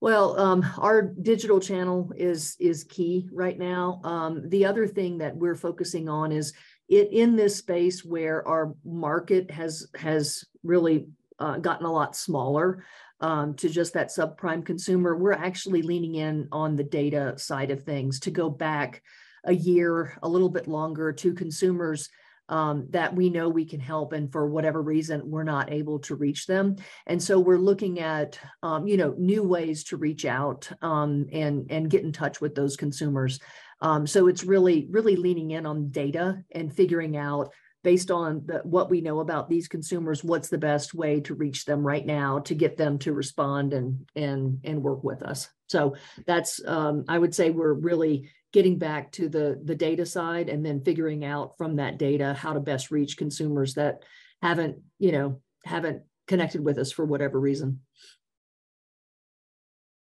Well, 0.00 0.38
um, 0.40 0.66
our 0.78 1.02
digital 1.02 1.60
channel 1.60 2.10
is 2.16 2.56
is 2.58 2.84
key 2.84 3.28
right 3.32 3.58
now. 3.58 4.00
Um, 4.02 4.48
the 4.48 4.64
other 4.64 4.88
thing 4.88 5.18
that 5.18 5.36
we're 5.36 5.54
focusing 5.54 6.08
on 6.08 6.32
is 6.32 6.52
it 6.88 7.12
in 7.12 7.36
this 7.36 7.56
space 7.56 8.04
where 8.04 8.46
our 8.48 8.74
market 8.84 9.50
has 9.52 9.86
has 9.94 10.44
really 10.64 11.06
uh, 11.38 11.58
gotten 11.58 11.86
a 11.86 11.92
lot 11.92 12.16
smaller 12.16 12.84
um, 13.20 13.54
to 13.54 13.68
just 13.68 13.92
that 13.92 14.08
subprime 14.08 14.64
consumer. 14.64 15.16
We're 15.16 15.32
actually 15.32 15.82
leaning 15.82 16.16
in 16.16 16.48
on 16.50 16.74
the 16.74 16.84
data 16.84 17.34
side 17.38 17.70
of 17.70 17.84
things 17.84 18.18
to 18.20 18.32
go 18.32 18.50
back 18.50 19.02
a 19.44 19.54
year, 19.54 20.18
a 20.22 20.28
little 20.28 20.48
bit 20.48 20.66
longer 20.66 21.12
to 21.12 21.34
consumers 21.34 22.08
um, 22.50 22.88
that 22.90 23.14
we 23.14 23.30
know 23.30 23.48
we 23.48 23.64
can 23.64 23.80
help 23.80 24.12
and 24.12 24.30
for 24.30 24.46
whatever 24.46 24.82
reason 24.82 25.22
we're 25.24 25.44
not 25.44 25.72
able 25.72 26.00
to 26.00 26.16
reach 26.16 26.46
them. 26.46 26.76
And 27.06 27.22
so 27.22 27.38
we're 27.38 27.58
looking 27.58 28.00
at 28.00 28.38
um, 28.62 28.86
you 28.86 28.96
know 28.96 29.14
new 29.16 29.42
ways 29.42 29.84
to 29.84 29.96
reach 29.96 30.26
out 30.26 30.70
um, 30.82 31.26
and 31.32 31.70
and 31.70 31.88
get 31.88 32.04
in 32.04 32.12
touch 32.12 32.40
with 32.40 32.54
those 32.54 32.76
consumers. 32.76 33.40
Um, 33.80 34.06
so 34.06 34.26
it's 34.26 34.44
really 34.44 34.88
really 34.90 35.16
leaning 35.16 35.52
in 35.52 35.64
on 35.64 35.90
data 35.90 36.42
and 36.50 36.74
figuring 36.74 37.16
out 37.16 37.52
based 37.82 38.10
on 38.10 38.42
the, 38.44 38.58
what 38.64 38.90
we 38.90 39.00
know 39.00 39.20
about 39.20 39.48
these 39.48 39.66
consumers 39.66 40.22
what's 40.22 40.50
the 40.50 40.58
best 40.58 40.92
way 40.92 41.18
to 41.20 41.34
reach 41.34 41.64
them 41.64 41.82
right 41.82 42.04
now 42.04 42.38
to 42.40 42.54
get 42.54 42.76
them 42.76 42.98
to 42.98 43.14
respond 43.14 43.72
and 43.72 44.06
and 44.16 44.60
and 44.64 44.82
work 44.82 45.02
with 45.04 45.22
us. 45.22 45.48
So 45.68 45.94
that's 46.26 46.60
um, 46.66 47.04
i 47.08 47.16
would 47.16 47.34
say 47.34 47.50
we're 47.50 47.72
really 47.72 48.28
getting 48.52 48.78
back 48.78 49.12
to 49.12 49.28
the 49.28 49.60
the 49.64 49.74
data 49.74 50.04
side 50.04 50.48
and 50.48 50.64
then 50.64 50.82
figuring 50.82 51.24
out 51.24 51.56
from 51.56 51.76
that 51.76 51.98
data 51.98 52.34
how 52.34 52.52
to 52.52 52.60
best 52.60 52.90
reach 52.90 53.16
consumers 53.16 53.74
that 53.74 54.02
haven't 54.42 54.78
you 54.98 55.12
know 55.12 55.40
haven't 55.64 56.02
connected 56.26 56.64
with 56.64 56.78
us 56.78 56.92
for 56.92 57.04
whatever 57.04 57.38
reason 57.38 57.80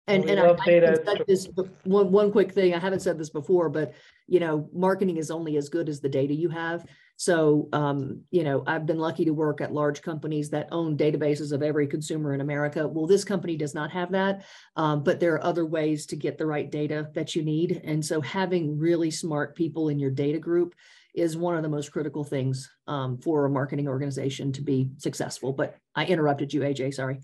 and, 0.08 0.30
and 0.30 0.40
I, 0.40 0.50
I 0.50 1.18
this 1.28 1.48
one, 1.84 2.12
one 2.12 2.32
quick 2.32 2.52
thing 2.52 2.74
i 2.74 2.80
haven't 2.80 3.02
said 3.02 3.18
this 3.18 3.30
before 3.30 3.70
but 3.70 3.94
you 4.28 4.40
know 4.40 4.70
marketing 4.74 5.18
is 5.18 5.32
only 5.32 5.58
as 5.58 5.70
good 5.70 5.88
as 5.88 6.02
the 6.02 6.10
data 6.10 6.34
you 6.34 6.50
have 6.50 6.86
so, 7.16 7.70
um, 7.74 8.22
you 8.32 8.44
know, 8.44 8.64
I've 8.66 8.86
been 8.86 8.98
lucky 8.98 9.26
to 9.26 9.32
work 9.32 9.62
at 9.62 9.74
large 9.74 10.02
companies 10.02 10.50
that 10.50 10.68
own 10.72 10.98
databases 10.98 11.52
of 11.52 11.62
every 11.62 11.88
consumer 11.88 12.34
in 12.34 12.42
America. 12.42 12.88
Well, 12.88 13.08
this 13.08 13.24
company 13.24 13.56
does 13.56 13.76
not 13.76 13.92
have 13.92 14.12
that, 14.12 14.44
um, 14.76 15.04
but 15.04 15.20
there 15.20 15.34
are 15.36 15.44
other 15.44 15.66
ways 15.66 16.06
to 16.08 16.16
get 16.16 16.38
the 16.38 16.46
right 16.46 16.70
data 16.70 17.10
that 17.14 17.36
you 17.36 17.44
need. 17.44 17.82
And 17.84 18.04
so, 18.04 18.20
having 18.20 18.78
really 18.78 19.12
smart 19.12 19.56
people 19.56 19.90
in 19.90 20.00
your 20.00 20.12
data 20.12 20.40
group 20.40 20.76
is 21.14 21.38
one 21.38 21.56
of 21.56 21.62
the 21.62 21.70
most 21.70 21.92
critical 21.92 22.24
things 22.24 22.70
um, 22.88 23.20
for 23.20 23.46
a 23.46 23.50
marketing 23.50 23.88
organization 23.88 24.52
to 24.54 24.62
be 24.62 24.90
successful. 24.98 25.54
But 25.54 25.78
I 25.96 26.06
interrupted 26.06 26.52
you, 26.52 26.62
Ajay. 26.62 26.94
Sorry. 26.94 27.20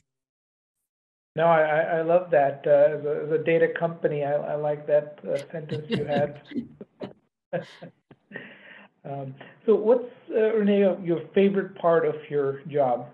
No, 1.39 1.45
I, 1.45 1.99
I 1.99 2.01
love 2.01 2.31
that. 2.31 2.63
Uh, 2.67 2.97
as, 2.97 3.05
a, 3.05 3.23
as, 3.23 3.31
a, 3.31 3.37
data 3.41 3.69
company, 3.69 4.25
I, 4.25 4.33
I 4.33 4.55
like 4.55 4.85
that 4.87 5.19
uh, 5.23 5.37
sentence 5.49 5.85
you 5.87 6.03
had. 6.03 6.41
Um, 9.05 9.33
so, 9.65 9.75
what's 9.75 10.11
uh, 10.29 10.53
Renee 10.55 10.81
your 11.05 11.21
favorite 11.33 11.73
part 11.75 12.05
of 12.05 12.15
your 12.29 12.59
job? 12.67 13.07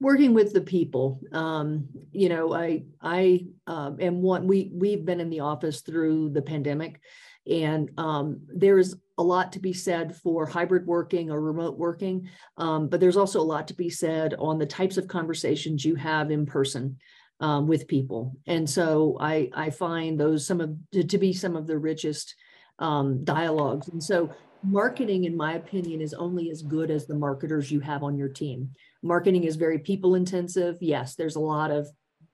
Working 0.00 0.34
with 0.34 0.52
the 0.52 0.60
people. 0.60 1.20
Um, 1.30 1.88
you 2.10 2.28
know, 2.28 2.52
I 2.52 2.82
I 3.00 3.46
um, 3.68 3.98
am 4.00 4.20
one. 4.20 4.48
We 4.48 4.72
we've 4.74 5.06
been 5.06 5.20
in 5.20 5.30
the 5.30 5.40
office 5.40 5.82
through 5.82 6.30
the 6.30 6.42
pandemic, 6.42 7.00
and 7.46 7.90
um, 7.98 8.40
there's 8.48 8.94
a 9.18 9.22
lot 9.22 9.52
to 9.52 9.60
be 9.60 9.72
said 9.72 10.16
for 10.16 10.46
hybrid 10.46 10.86
working 10.86 11.30
or 11.30 11.40
remote 11.40 11.78
working, 11.78 12.28
um, 12.56 12.88
but 12.88 13.00
there's 13.00 13.16
also 13.16 13.40
a 13.40 13.42
lot 13.42 13.68
to 13.68 13.74
be 13.74 13.90
said 13.90 14.34
on 14.38 14.58
the 14.58 14.66
types 14.66 14.96
of 14.96 15.08
conversations 15.08 15.84
you 15.84 15.94
have 15.94 16.30
in 16.30 16.46
person. 16.46 16.96
Um, 17.40 17.66
with 17.66 17.88
people, 17.88 18.36
and 18.46 18.70
so 18.70 19.16
I 19.18 19.50
I 19.52 19.70
find 19.70 20.20
those 20.20 20.46
some 20.46 20.60
of 20.60 20.76
to, 20.92 21.02
to 21.02 21.18
be 21.18 21.32
some 21.32 21.56
of 21.56 21.66
the 21.66 21.76
richest 21.76 22.36
um, 22.78 23.24
dialogues. 23.24 23.88
And 23.88 24.00
so 24.00 24.30
marketing, 24.62 25.24
in 25.24 25.36
my 25.36 25.54
opinion, 25.54 26.00
is 26.00 26.14
only 26.14 26.50
as 26.50 26.62
good 26.62 26.90
as 26.90 27.06
the 27.06 27.14
marketers 27.14 27.70
you 27.70 27.80
have 27.80 28.02
on 28.02 28.16
your 28.16 28.28
team. 28.28 28.70
Marketing 29.02 29.44
is 29.44 29.56
very 29.56 29.78
people 29.78 30.14
intensive. 30.14 30.78
Yes, 30.80 31.16
there's 31.16 31.36
a 31.36 31.40
lot 31.40 31.70
of 31.70 31.88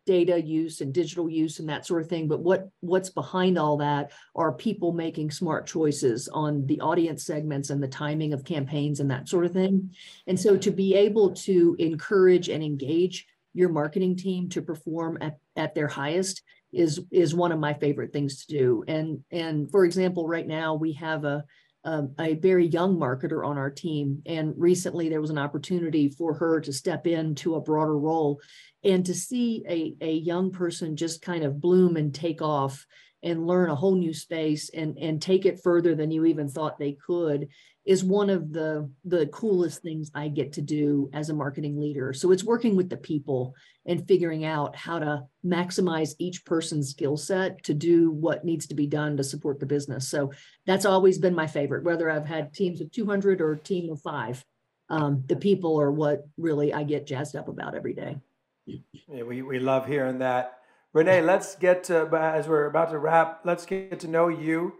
data 0.08 0.40
use 0.40 0.80
and 0.80 0.94
digital 0.94 1.28
use 1.28 1.58
and 1.58 1.68
that 1.68 1.84
sort 1.84 2.00
of 2.00 2.08
thing 2.08 2.26
but 2.26 2.40
what 2.40 2.70
what's 2.80 3.10
behind 3.10 3.58
all 3.58 3.76
that 3.76 4.10
are 4.34 4.52
people 4.52 4.90
making 4.90 5.30
smart 5.30 5.66
choices 5.66 6.28
on 6.28 6.64
the 6.64 6.80
audience 6.80 7.26
segments 7.26 7.68
and 7.68 7.82
the 7.82 7.88
timing 7.88 8.32
of 8.32 8.42
campaigns 8.42 9.00
and 9.00 9.10
that 9.10 9.28
sort 9.28 9.44
of 9.44 9.52
thing 9.52 9.94
and 10.26 10.40
so 10.40 10.56
to 10.56 10.70
be 10.70 10.94
able 10.94 11.34
to 11.34 11.76
encourage 11.78 12.48
and 12.48 12.64
engage 12.64 13.26
your 13.52 13.68
marketing 13.68 14.16
team 14.16 14.48
to 14.48 14.62
perform 14.62 15.18
at, 15.20 15.36
at 15.56 15.74
their 15.74 15.88
highest 15.88 16.42
is 16.72 17.00
is 17.10 17.34
one 17.34 17.52
of 17.52 17.58
my 17.58 17.74
favorite 17.74 18.12
things 18.12 18.44
to 18.44 18.56
do. 18.56 18.84
And 18.86 19.24
and 19.30 19.70
for 19.70 19.84
example, 19.84 20.26
right 20.26 20.46
now 20.46 20.74
we 20.74 20.92
have 20.92 21.24
a 21.24 21.44
a, 21.88 22.08
a 22.18 22.34
very 22.34 22.66
young 22.66 22.96
marketer 22.96 23.46
on 23.46 23.56
our 23.56 23.70
team, 23.70 24.22
and 24.26 24.54
recently 24.56 25.08
there 25.08 25.20
was 25.20 25.30
an 25.30 25.38
opportunity 25.38 26.08
for 26.10 26.34
her 26.34 26.60
to 26.60 26.72
step 26.72 27.06
into 27.06 27.54
a 27.54 27.60
broader 27.60 27.98
role, 27.98 28.40
and 28.84 29.06
to 29.06 29.14
see 29.14 29.64
a 29.68 29.96
a 30.04 30.12
young 30.12 30.50
person 30.50 30.96
just 30.96 31.22
kind 31.22 31.44
of 31.44 31.60
bloom 31.60 31.96
and 31.96 32.14
take 32.14 32.42
off 32.42 32.86
and 33.22 33.46
learn 33.46 33.70
a 33.70 33.74
whole 33.74 33.96
new 33.96 34.12
space 34.12 34.70
and 34.70 34.98
and 34.98 35.22
take 35.22 35.46
it 35.46 35.62
further 35.62 35.94
than 35.94 36.10
you 36.10 36.24
even 36.26 36.48
thought 36.48 36.78
they 36.78 36.92
could 36.92 37.48
is 37.88 38.04
one 38.04 38.28
of 38.28 38.52
the 38.52 38.88
the 39.06 39.26
coolest 39.28 39.80
things 39.80 40.10
I 40.14 40.28
get 40.28 40.52
to 40.52 40.60
do 40.60 41.08
as 41.14 41.30
a 41.30 41.34
marketing 41.34 41.80
leader. 41.80 42.12
So 42.12 42.32
it's 42.32 42.44
working 42.44 42.76
with 42.76 42.90
the 42.90 42.98
people 42.98 43.54
and 43.86 44.06
figuring 44.06 44.44
out 44.44 44.76
how 44.76 44.98
to 44.98 45.22
maximize 45.42 46.14
each 46.18 46.44
person's 46.44 46.90
skill 46.90 47.16
set 47.16 47.64
to 47.64 47.72
do 47.72 48.10
what 48.10 48.44
needs 48.44 48.66
to 48.66 48.74
be 48.74 48.86
done 48.86 49.16
to 49.16 49.24
support 49.24 49.58
the 49.58 49.64
business. 49.64 50.06
So 50.06 50.32
that's 50.66 50.84
always 50.84 51.16
been 51.16 51.34
my 51.34 51.46
favorite, 51.46 51.82
whether 51.82 52.10
I've 52.10 52.26
had 52.26 52.52
teams 52.52 52.82
of 52.82 52.92
200 52.92 53.40
or 53.40 53.52
a 53.52 53.58
team 53.58 53.90
of 53.90 54.02
five. 54.02 54.44
Um, 54.90 55.24
the 55.26 55.36
people 55.36 55.80
are 55.80 55.90
what 55.90 56.28
really 56.36 56.74
I 56.74 56.82
get 56.82 57.06
jazzed 57.06 57.36
up 57.36 57.48
about 57.48 57.74
every 57.74 57.94
day. 57.94 58.18
Yeah, 58.66 59.22
we, 59.22 59.40
we 59.40 59.60
love 59.60 59.86
hearing 59.86 60.18
that. 60.18 60.58
Renee, 60.92 61.22
let's 61.22 61.54
get 61.54 61.84
to, 61.84 62.06
as 62.14 62.48
we're 62.48 62.66
about 62.66 62.90
to 62.90 62.98
wrap, 62.98 63.40
let's 63.44 63.64
get 63.64 64.00
to 64.00 64.08
know 64.08 64.28
you 64.28 64.74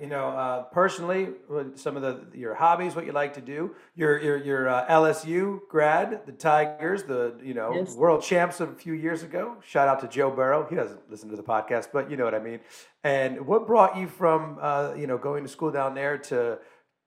you 0.00 0.06
know, 0.06 0.28
uh, 0.28 0.62
personally, 0.64 1.28
some 1.74 1.96
of 1.96 2.02
the 2.02 2.38
your 2.38 2.54
hobbies, 2.54 2.96
what 2.96 3.06
you 3.06 3.12
like 3.12 3.34
to 3.34 3.40
do. 3.40 3.74
Your 3.94 4.20
your 4.20 4.36
your 4.36 4.68
uh, 4.68 4.86
LSU 4.88 5.60
grad, 5.68 6.22
the 6.26 6.32
Tigers, 6.32 7.04
the 7.04 7.34
you 7.42 7.54
know 7.54 7.72
yes. 7.74 7.94
world 7.94 8.22
champs 8.22 8.60
of 8.60 8.70
a 8.70 8.74
few 8.74 8.94
years 8.94 9.22
ago. 9.22 9.56
Shout 9.66 9.88
out 9.88 10.00
to 10.00 10.08
Joe 10.08 10.30
Burrow. 10.30 10.66
He 10.68 10.74
doesn't 10.74 11.10
listen 11.10 11.28
to 11.30 11.36
the 11.36 11.42
podcast, 11.42 11.88
but 11.92 12.10
you 12.10 12.16
know 12.16 12.24
what 12.24 12.34
I 12.34 12.40
mean. 12.40 12.60
And 13.02 13.46
what 13.46 13.66
brought 13.66 13.96
you 13.96 14.08
from 14.08 14.58
uh, 14.60 14.94
you 14.96 15.06
know 15.06 15.18
going 15.18 15.44
to 15.44 15.48
school 15.48 15.70
down 15.70 15.94
there 15.94 16.18
to 16.18 16.58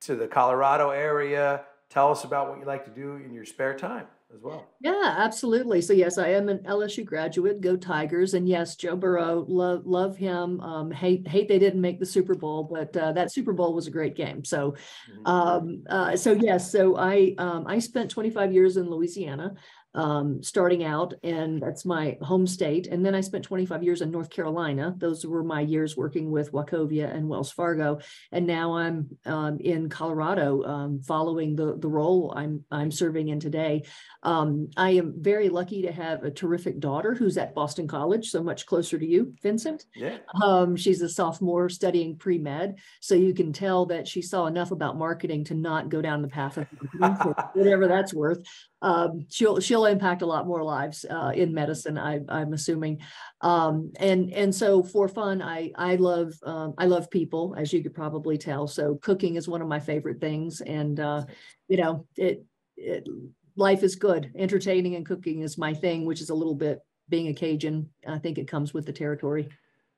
to 0.02 0.16
the 0.16 0.28
Colorado 0.28 0.90
area? 0.90 1.62
Tell 1.90 2.10
us 2.10 2.24
about 2.24 2.48
what 2.48 2.58
you 2.58 2.64
like 2.64 2.84
to 2.84 2.90
do 2.90 3.16
in 3.16 3.32
your 3.32 3.44
spare 3.44 3.76
time 3.76 4.06
as 4.34 4.42
well. 4.42 4.68
Yeah, 4.80 5.14
absolutely. 5.18 5.80
So 5.80 5.92
yes, 5.92 6.18
I 6.18 6.28
am 6.28 6.48
an 6.48 6.58
LSU 6.58 7.04
graduate. 7.04 7.60
Go 7.60 7.76
Tigers! 7.76 8.34
And 8.34 8.48
yes, 8.48 8.76
Joe 8.76 8.96
Burrow, 8.96 9.44
love 9.48 9.86
love 9.86 10.16
him. 10.16 10.60
Um, 10.60 10.90
hate 10.90 11.26
hate 11.26 11.48
they 11.48 11.58
didn't 11.58 11.80
make 11.80 11.98
the 11.98 12.06
Super 12.06 12.34
Bowl, 12.34 12.64
but 12.64 12.96
uh, 12.96 13.12
that 13.12 13.32
Super 13.32 13.52
Bowl 13.52 13.74
was 13.74 13.86
a 13.86 13.90
great 13.90 14.16
game. 14.16 14.44
So, 14.44 14.72
mm-hmm. 15.10 15.26
um, 15.26 15.84
uh, 15.88 16.16
so 16.16 16.32
yes, 16.32 16.70
so 16.70 16.96
I 16.96 17.34
um, 17.38 17.66
I 17.66 17.78
spent 17.78 18.10
25 18.10 18.52
years 18.52 18.76
in 18.76 18.90
Louisiana 18.90 19.54
um, 19.98 20.40
starting 20.44 20.84
out, 20.84 21.12
and 21.24 21.60
that's 21.60 21.84
my 21.84 22.16
home 22.22 22.46
state. 22.46 22.86
And 22.86 23.04
then 23.04 23.16
I 23.16 23.20
spent 23.20 23.42
25 23.42 23.82
years 23.82 24.00
in 24.00 24.12
North 24.12 24.30
Carolina. 24.30 24.94
Those 24.96 25.26
were 25.26 25.42
my 25.42 25.60
years 25.60 25.96
working 25.96 26.30
with 26.30 26.52
Wachovia 26.52 27.12
and 27.12 27.28
Wells 27.28 27.50
Fargo. 27.50 27.98
And 28.30 28.46
now 28.46 28.74
I'm 28.74 29.08
um, 29.26 29.58
in 29.58 29.88
Colorado, 29.88 30.62
um, 30.62 31.02
following 31.02 31.56
the 31.56 31.76
the 31.76 31.88
role 31.88 32.32
I'm 32.36 32.64
I'm 32.70 32.92
serving 32.92 33.28
in 33.28 33.40
today. 33.40 33.82
Um, 34.22 34.68
I 34.76 34.90
am 34.90 35.14
very 35.18 35.48
lucky 35.48 35.82
to 35.82 35.90
have 35.90 36.22
a 36.22 36.30
terrific 36.30 36.78
daughter 36.78 37.14
who's 37.14 37.36
at 37.36 37.54
Boston 37.54 37.88
College, 37.88 38.30
so 38.30 38.40
much 38.40 38.66
closer 38.66 39.00
to 39.00 39.06
you, 39.06 39.34
Vincent. 39.42 39.84
Yeah. 39.96 40.18
Um, 40.40 40.76
she's 40.76 41.02
a 41.02 41.08
sophomore 41.08 41.68
studying 41.68 42.16
pre 42.16 42.38
med, 42.38 42.78
so 43.00 43.16
you 43.16 43.34
can 43.34 43.52
tell 43.52 43.86
that 43.86 44.06
she 44.06 44.22
saw 44.22 44.46
enough 44.46 44.70
about 44.70 44.96
marketing 44.96 45.42
to 45.46 45.54
not 45.54 45.88
go 45.88 46.00
down 46.00 46.22
the 46.22 46.28
path 46.28 46.56
of 46.56 46.68
whatever 47.54 47.88
that's 47.88 48.14
worth 48.14 48.44
um, 48.82 49.26
she'll 49.28 49.60
she'll 49.60 49.86
impact 49.86 50.22
a 50.22 50.26
lot 50.26 50.46
more 50.46 50.62
lives 50.62 51.04
uh, 51.08 51.32
in 51.34 51.52
medicine. 51.52 51.98
I, 51.98 52.20
I'm 52.28 52.52
assuming, 52.52 53.00
um, 53.40 53.92
and 53.98 54.32
and 54.32 54.54
so 54.54 54.82
for 54.82 55.08
fun, 55.08 55.42
I 55.42 55.72
I 55.74 55.96
love 55.96 56.34
um, 56.44 56.74
I 56.78 56.86
love 56.86 57.10
people, 57.10 57.54
as 57.58 57.72
you 57.72 57.82
could 57.82 57.94
probably 57.94 58.38
tell. 58.38 58.68
So 58.68 58.96
cooking 58.96 59.36
is 59.36 59.48
one 59.48 59.62
of 59.62 59.68
my 59.68 59.80
favorite 59.80 60.20
things, 60.20 60.60
and 60.60 61.00
uh, 61.00 61.24
you 61.66 61.76
know 61.76 62.06
it, 62.16 62.44
it 62.76 63.08
life 63.56 63.82
is 63.82 63.96
good. 63.96 64.30
Entertaining 64.36 64.94
and 64.94 65.04
cooking 65.04 65.40
is 65.40 65.58
my 65.58 65.74
thing, 65.74 66.04
which 66.04 66.20
is 66.20 66.30
a 66.30 66.34
little 66.34 66.54
bit 66.54 66.78
being 67.08 67.28
a 67.28 67.34
Cajun. 67.34 67.88
I 68.06 68.18
think 68.18 68.38
it 68.38 68.48
comes 68.48 68.72
with 68.72 68.86
the 68.86 68.92
territory. 68.92 69.48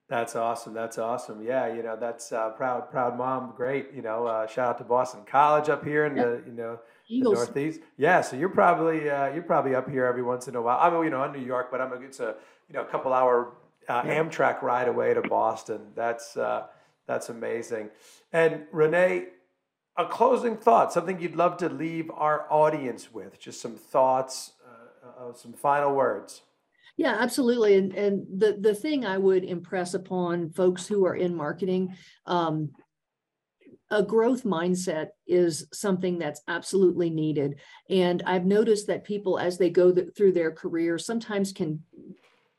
That's 0.08 0.34
awesome. 0.34 0.74
That's 0.74 0.98
awesome. 0.98 1.40
Yeah, 1.40 1.72
you 1.72 1.84
know, 1.84 1.96
that's 1.96 2.32
uh, 2.32 2.50
proud, 2.50 2.90
proud 2.90 3.16
mom. 3.16 3.52
Great. 3.56 3.92
You 3.94 4.02
know, 4.02 4.26
uh, 4.26 4.46
shout 4.48 4.70
out 4.70 4.78
to 4.78 4.84
Boston 4.84 5.20
College 5.24 5.68
up 5.68 5.84
here 5.84 6.06
and 6.06 6.16
yep. 6.16 6.26
the, 6.26 6.50
you 6.50 6.56
know, 6.56 6.80
Eagles. 7.10 7.38
The 7.38 7.44
Northeast. 7.44 7.80
Yeah, 7.96 8.20
so 8.20 8.36
you're 8.36 8.48
probably 8.48 9.10
uh, 9.10 9.32
you're 9.32 9.42
probably 9.42 9.74
up 9.74 9.88
here 9.88 10.06
every 10.06 10.22
once 10.22 10.48
in 10.48 10.54
a 10.54 10.62
while. 10.62 10.78
I'm 10.80 11.04
you 11.04 11.10
know 11.10 11.24
in 11.24 11.32
New 11.32 11.44
York, 11.44 11.68
but 11.70 11.80
I'm 11.80 11.92
a, 11.92 11.96
it's 11.96 12.20
a 12.20 12.36
you 12.68 12.74
know 12.74 12.82
a 12.82 12.86
couple 12.86 13.12
hour 13.12 13.52
uh, 13.88 14.02
yeah. 14.04 14.22
Amtrak 14.22 14.62
ride 14.62 14.88
away 14.88 15.14
to 15.14 15.22
Boston. 15.22 15.80
That's 15.94 16.36
uh, 16.36 16.66
that's 17.06 17.28
amazing. 17.28 17.90
And 18.32 18.62
Renee, 18.72 19.26
a 19.96 20.06
closing 20.06 20.56
thought, 20.56 20.92
something 20.92 21.20
you'd 21.20 21.36
love 21.36 21.56
to 21.58 21.68
leave 21.68 22.10
our 22.12 22.46
audience 22.50 23.12
with, 23.12 23.40
just 23.40 23.60
some 23.60 23.74
thoughts, 23.74 24.52
uh, 24.64 25.30
uh, 25.30 25.32
some 25.34 25.52
final 25.52 25.94
words. 25.94 26.42
Yeah, 26.96 27.16
absolutely. 27.18 27.76
And 27.76 27.92
and 27.94 28.26
the 28.40 28.58
the 28.60 28.74
thing 28.74 29.04
I 29.04 29.18
would 29.18 29.44
impress 29.44 29.94
upon 29.94 30.50
folks 30.50 30.86
who 30.86 31.04
are 31.06 31.16
in 31.16 31.34
marketing, 31.34 31.96
um, 32.26 32.70
a 33.90 34.02
growth 34.02 34.44
mindset 34.44 35.08
is 35.26 35.66
something 35.72 36.18
that's 36.18 36.42
absolutely 36.46 37.10
needed. 37.10 37.56
And 37.88 38.22
I've 38.24 38.46
noticed 38.46 38.86
that 38.86 39.04
people, 39.04 39.38
as 39.38 39.58
they 39.58 39.70
go 39.70 39.92
th- 39.92 40.14
through 40.16 40.32
their 40.32 40.52
career, 40.52 40.98
sometimes 40.98 41.52
can 41.52 41.82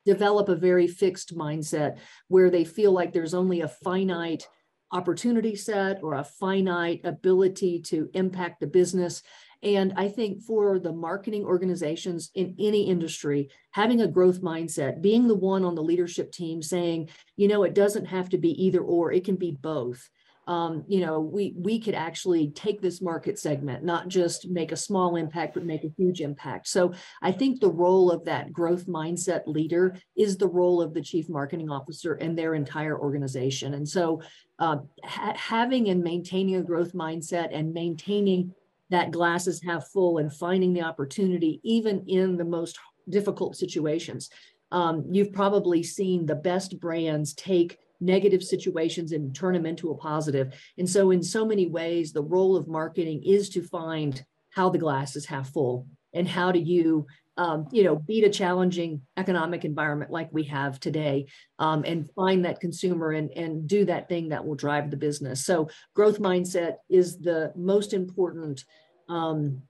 develop 0.06 0.50
a 0.50 0.56
very 0.56 0.88
fixed 0.88 1.36
mindset 1.36 1.98
where 2.28 2.50
they 2.50 2.66
feel 2.66 2.92
like 2.92 3.14
there's 3.14 3.34
only 3.34 3.62
a 3.62 3.68
finite 3.68 4.48
opportunity 4.92 5.56
set 5.56 6.04
or 6.04 6.16
a 6.16 6.24
finite 6.24 7.02
ability 7.06 7.80
to 7.80 8.10
impact 8.14 8.60
the 8.60 8.68
business. 8.68 9.22
And 9.64 9.94
I 9.96 10.10
think 10.10 10.42
for 10.42 10.80
the 10.80 10.92
marketing 10.92 11.46
organizations 11.46 12.32
in 12.34 12.56
any 12.60 12.90
industry, 12.90 13.50
having 13.72 14.02
a 14.02 14.08
growth 14.08 14.42
mindset, 14.42 15.02
being 15.02 15.28
the 15.28 15.36
one 15.36 15.64
on 15.64 15.76
the 15.76 15.84
leadership 15.84 16.32
team 16.32 16.62
saying, 16.62 17.10
you 17.38 17.48
know, 17.48 17.64
it 17.64 17.76
doesn't 17.76 18.06
have 18.06 18.30
to 18.30 18.38
be 18.38 18.50
either 18.66 18.82
or, 18.82 19.12
it 19.14 19.24
can 19.24 19.36
be 19.36 19.52
both 19.52 20.10
um, 20.48 20.84
you 20.88 21.02
know, 21.02 21.20
we 21.20 21.54
we 21.56 21.80
could 21.80 21.94
actually 21.94 22.50
take 22.50 22.82
this 22.82 23.02
market 23.02 23.38
segment, 23.38 23.84
not 23.84 24.08
just 24.08 24.50
make 24.50 24.72
a 24.72 24.78
small 24.78 25.16
impact, 25.16 25.54
but 25.54 25.66
make 25.66 25.84
a 25.84 25.94
huge 25.98 26.20
impact. 26.20 26.68
So 26.68 26.94
I 27.22 27.32
think 27.32 27.60
the 27.60 27.70
role 27.70 28.12
of 28.12 28.26
that 28.26 28.52
growth 28.52 28.88
mindset 28.88 29.44
leader 29.46 29.96
is 30.18 30.38
the 30.38 30.48
role 30.48 30.82
of 30.82 30.94
the 30.94 31.02
chief 31.02 31.30
marketing 31.30 31.70
officer 31.70 32.16
and 32.16 32.38
their 32.38 32.56
entire 32.56 33.00
organization. 33.00 33.76
And 33.76 33.88
so 33.88 34.22
uh, 34.58 34.78
ha- 35.04 35.36
having 35.36 35.90
and 35.90 36.04
maintaining 36.04 36.56
a 36.56 36.64
growth 36.64 36.94
mindset 36.94 37.50
and 37.52 37.74
maintaining 37.74 38.54
that 38.90 39.12
glasses 39.12 39.62
half 39.64 39.88
full 39.88 40.18
and 40.18 40.34
finding 40.34 40.74
the 40.74 40.82
opportunity, 40.82 41.62
even 41.64 42.04
in 42.08 42.38
the 42.38 42.46
most 42.46 42.78
difficult 43.10 43.56
situations. 43.56 44.30
Um, 44.72 45.06
you've 45.12 45.34
probably 45.34 45.84
seen 45.84 46.26
the 46.26 46.36
best 46.36 46.80
brands 46.80 47.34
take 47.34 47.78
negative 48.02 48.44
situations 48.44 49.12
and 49.12 49.34
turn 49.34 49.54
them 49.54 49.66
into 49.66 49.92
a 49.92 49.98
positive. 49.98 50.54
And 50.78 50.90
so, 50.90 51.12
in 51.12 51.24
so 51.24 51.46
many 51.46 51.68
ways, 51.68 52.12
the 52.12 52.24
role 52.24 52.58
of 52.58 52.68
marketing 52.68 53.24
is 53.24 53.50
to 53.50 53.62
find 53.62 54.24
how 54.50 54.70
the 54.70 54.80
glass 54.80 55.16
is 55.16 55.26
half 55.26 55.50
full 55.50 55.88
and 56.14 56.28
how 56.28 56.52
do 56.52 56.60
you 56.60 57.08
um, 57.38 57.68
you 57.72 57.84
know 57.84 57.96
beat 57.96 58.26
a 58.26 58.30
challenging 58.30 59.02
economic 59.16 59.64
environment 59.64 60.12
like 60.12 60.30
we 60.32 60.44
have 60.44 60.80
today 60.80 61.28
um, 61.60 61.84
and 61.86 62.10
find 62.12 62.44
that 62.44 62.60
consumer 62.60 63.12
and 63.12 63.32
and 63.32 63.68
do 63.68 63.86
that 63.86 64.10
thing 64.10 64.30
that 64.30 64.46
will 64.46 64.56
drive 64.56 64.92
the 64.92 64.98
business. 64.98 65.46
So 65.46 65.70
growth 65.94 66.20
mindset 66.20 66.76
is 66.90 67.18
the 67.20 67.54
most 67.56 67.94
important 67.94 68.66
um, 69.08 69.62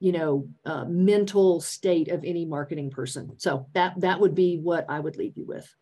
you 0.00 0.12
know 0.12 0.48
uh, 0.64 0.84
mental 0.86 1.60
state 1.60 2.08
of 2.08 2.24
any 2.24 2.44
marketing 2.44 2.90
person. 2.90 3.38
So 3.38 3.66
that 3.74 4.00
that 4.00 4.20
would 4.20 4.34
be 4.34 4.58
what 4.58 4.86
i 4.88 4.98
would 4.98 5.16
leave 5.16 5.36
you 5.36 5.46
with 5.46 5.72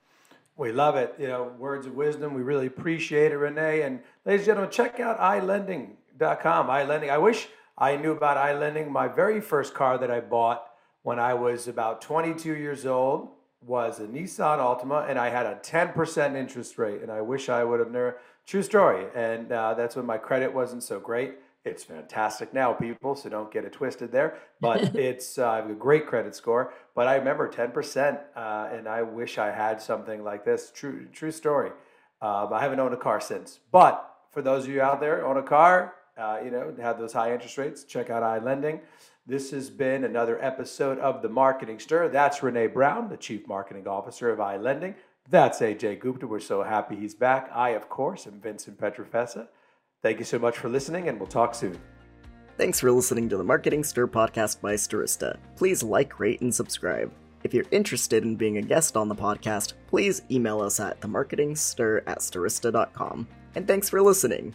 we 0.56 0.72
love 0.72 0.96
it. 0.96 1.14
You 1.18 1.28
know, 1.28 1.52
words 1.58 1.86
of 1.86 1.94
wisdom. 1.94 2.34
We 2.34 2.42
really 2.42 2.66
appreciate 2.66 3.32
it, 3.32 3.36
Renee. 3.36 3.82
And 3.82 4.00
ladies 4.24 4.40
and 4.40 4.46
gentlemen, 4.46 4.70
check 4.70 5.00
out 5.00 5.18
ilending.com. 5.18 6.68
iLending. 6.68 7.10
I 7.10 7.18
wish 7.18 7.48
I 7.76 7.96
knew 7.96 8.12
about 8.12 8.36
iLending. 8.38 8.88
My 8.88 9.08
very 9.08 9.40
first 9.40 9.74
car 9.74 9.98
that 9.98 10.10
I 10.10 10.20
bought 10.20 10.66
when 11.02 11.18
I 11.18 11.34
was 11.34 11.68
about 11.68 12.00
22 12.00 12.56
years 12.56 12.86
old 12.86 13.30
was 13.60 14.00
a 14.00 14.06
Nissan 14.06 14.58
Altima, 14.58 15.08
and 15.08 15.18
I 15.18 15.28
had 15.28 15.46
a 15.46 15.56
10% 15.56 16.36
interest 16.36 16.78
rate. 16.78 17.02
And 17.02 17.10
I 17.10 17.20
wish 17.20 17.48
I 17.48 17.64
would 17.64 17.80
have 17.80 17.90
never. 17.90 18.18
True 18.46 18.62
story. 18.62 19.06
And 19.14 19.50
uh, 19.50 19.74
that's 19.74 19.96
when 19.96 20.06
my 20.06 20.18
credit 20.18 20.54
wasn't 20.54 20.84
so 20.84 21.00
great. 21.00 21.34
It's 21.66 21.82
fantastic 21.82 22.54
now, 22.54 22.72
people, 22.72 23.16
so 23.16 23.28
don't 23.28 23.52
get 23.52 23.64
it 23.64 23.72
twisted 23.72 24.12
there. 24.12 24.38
But 24.60 24.94
it's 24.96 25.36
uh, 25.36 25.66
a 25.68 25.74
great 25.74 26.06
credit 26.06 26.34
score. 26.34 26.72
But 26.94 27.08
I 27.08 27.16
remember 27.16 27.46
10%, 27.50 28.20
uh, 28.34 28.68
and 28.72 28.88
I 28.88 29.02
wish 29.02 29.36
I 29.36 29.50
had 29.50 29.82
something 29.82 30.24
like 30.24 30.44
this. 30.44 30.70
True, 30.74 31.06
true 31.12 31.32
story. 31.32 31.72
Uh, 32.22 32.48
I 32.50 32.60
haven't 32.60 32.80
owned 32.80 32.94
a 32.94 32.96
car 32.96 33.20
since. 33.20 33.60
But 33.70 34.08
for 34.30 34.40
those 34.40 34.64
of 34.64 34.70
you 34.70 34.80
out 34.80 35.00
there 35.00 35.26
own 35.26 35.36
a 35.36 35.42
car, 35.42 35.94
uh, 36.16 36.38
you 36.42 36.50
know, 36.50 36.74
have 36.80 36.98
those 36.98 37.12
high 37.12 37.34
interest 37.34 37.58
rates, 37.58 37.84
check 37.84 38.08
out 38.08 38.22
iLending. 38.22 38.80
This 39.26 39.50
has 39.50 39.68
been 39.68 40.04
another 40.04 40.42
episode 40.42 40.98
of 41.00 41.20
The 41.20 41.28
Marketing 41.28 41.80
Stir. 41.80 42.08
That's 42.08 42.42
Renee 42.42 42.68
Brown, 42.68 43.08
the 43.08 43.16
Chief 43.16 43.46
Marketing 43.48 43.88
Officer 43.88 44.30
of 44.30 44.38
iLending. 44.38 44.94
That's 45.28 45.58
Ajay 45.58 45.98
Gupta. 45.98 46.26
We're 46.28 46.38
so 46.38 46.62
happy 46.62 46.94
he's 46.94 47.14
back. 47.14 47.50
I, 47.52 47.70
of 47.70 47.88
course, 47.88 48.26
am 48.26 48.40
Vincent 48.40 48.78
Pietrafesa. 48.80 49.48
Thank 50.02 50.18
you 50.18 50.24
so 50.24 50.38
much 50.38 50.58
for 50.58 50.68
listening, 50.68 51.08
and 51.08 51.18
we'll 51.18 51.28
talk 51.28 51.54
soon. 51.54 51.78
Thanks 52.56 52.80
for 52.80 52.90
listening 52.90 53.28
to 53.28 53.36
the 53.36 53.44
Marketing 53.44 53.84
Stir 53.84 54.06
podcast 54.06 54.60
by 54.60 54.74
Stirista. 54.74 55.36
Please 55.56 55.82
like, 55.82 56.18
rate, 56.18 56.40
and 56.40 56.54
subscribe. 56.54 57.12
If 57.44 57.52
you're 57.52 57.66
interested 57.70 58.24
in 58.24 58.36
being 58.36 58.58
a 58.58 58.62
guest 58.62 58.96
on 58.96 59.08
the 59.08 59.14
podcast, 59.14 59.74
please 59.88 60.22
email 60.30 60.60
us 60.60 60.80
at 60.80 61.00
themarketingstir 61.00 62.02
at 62.06 62.18
stirista.com. 62.18 63.28
And 63.54 63.68
thanks 63.68 63.88
for 63.88 64.00
listening. 64.00 64.54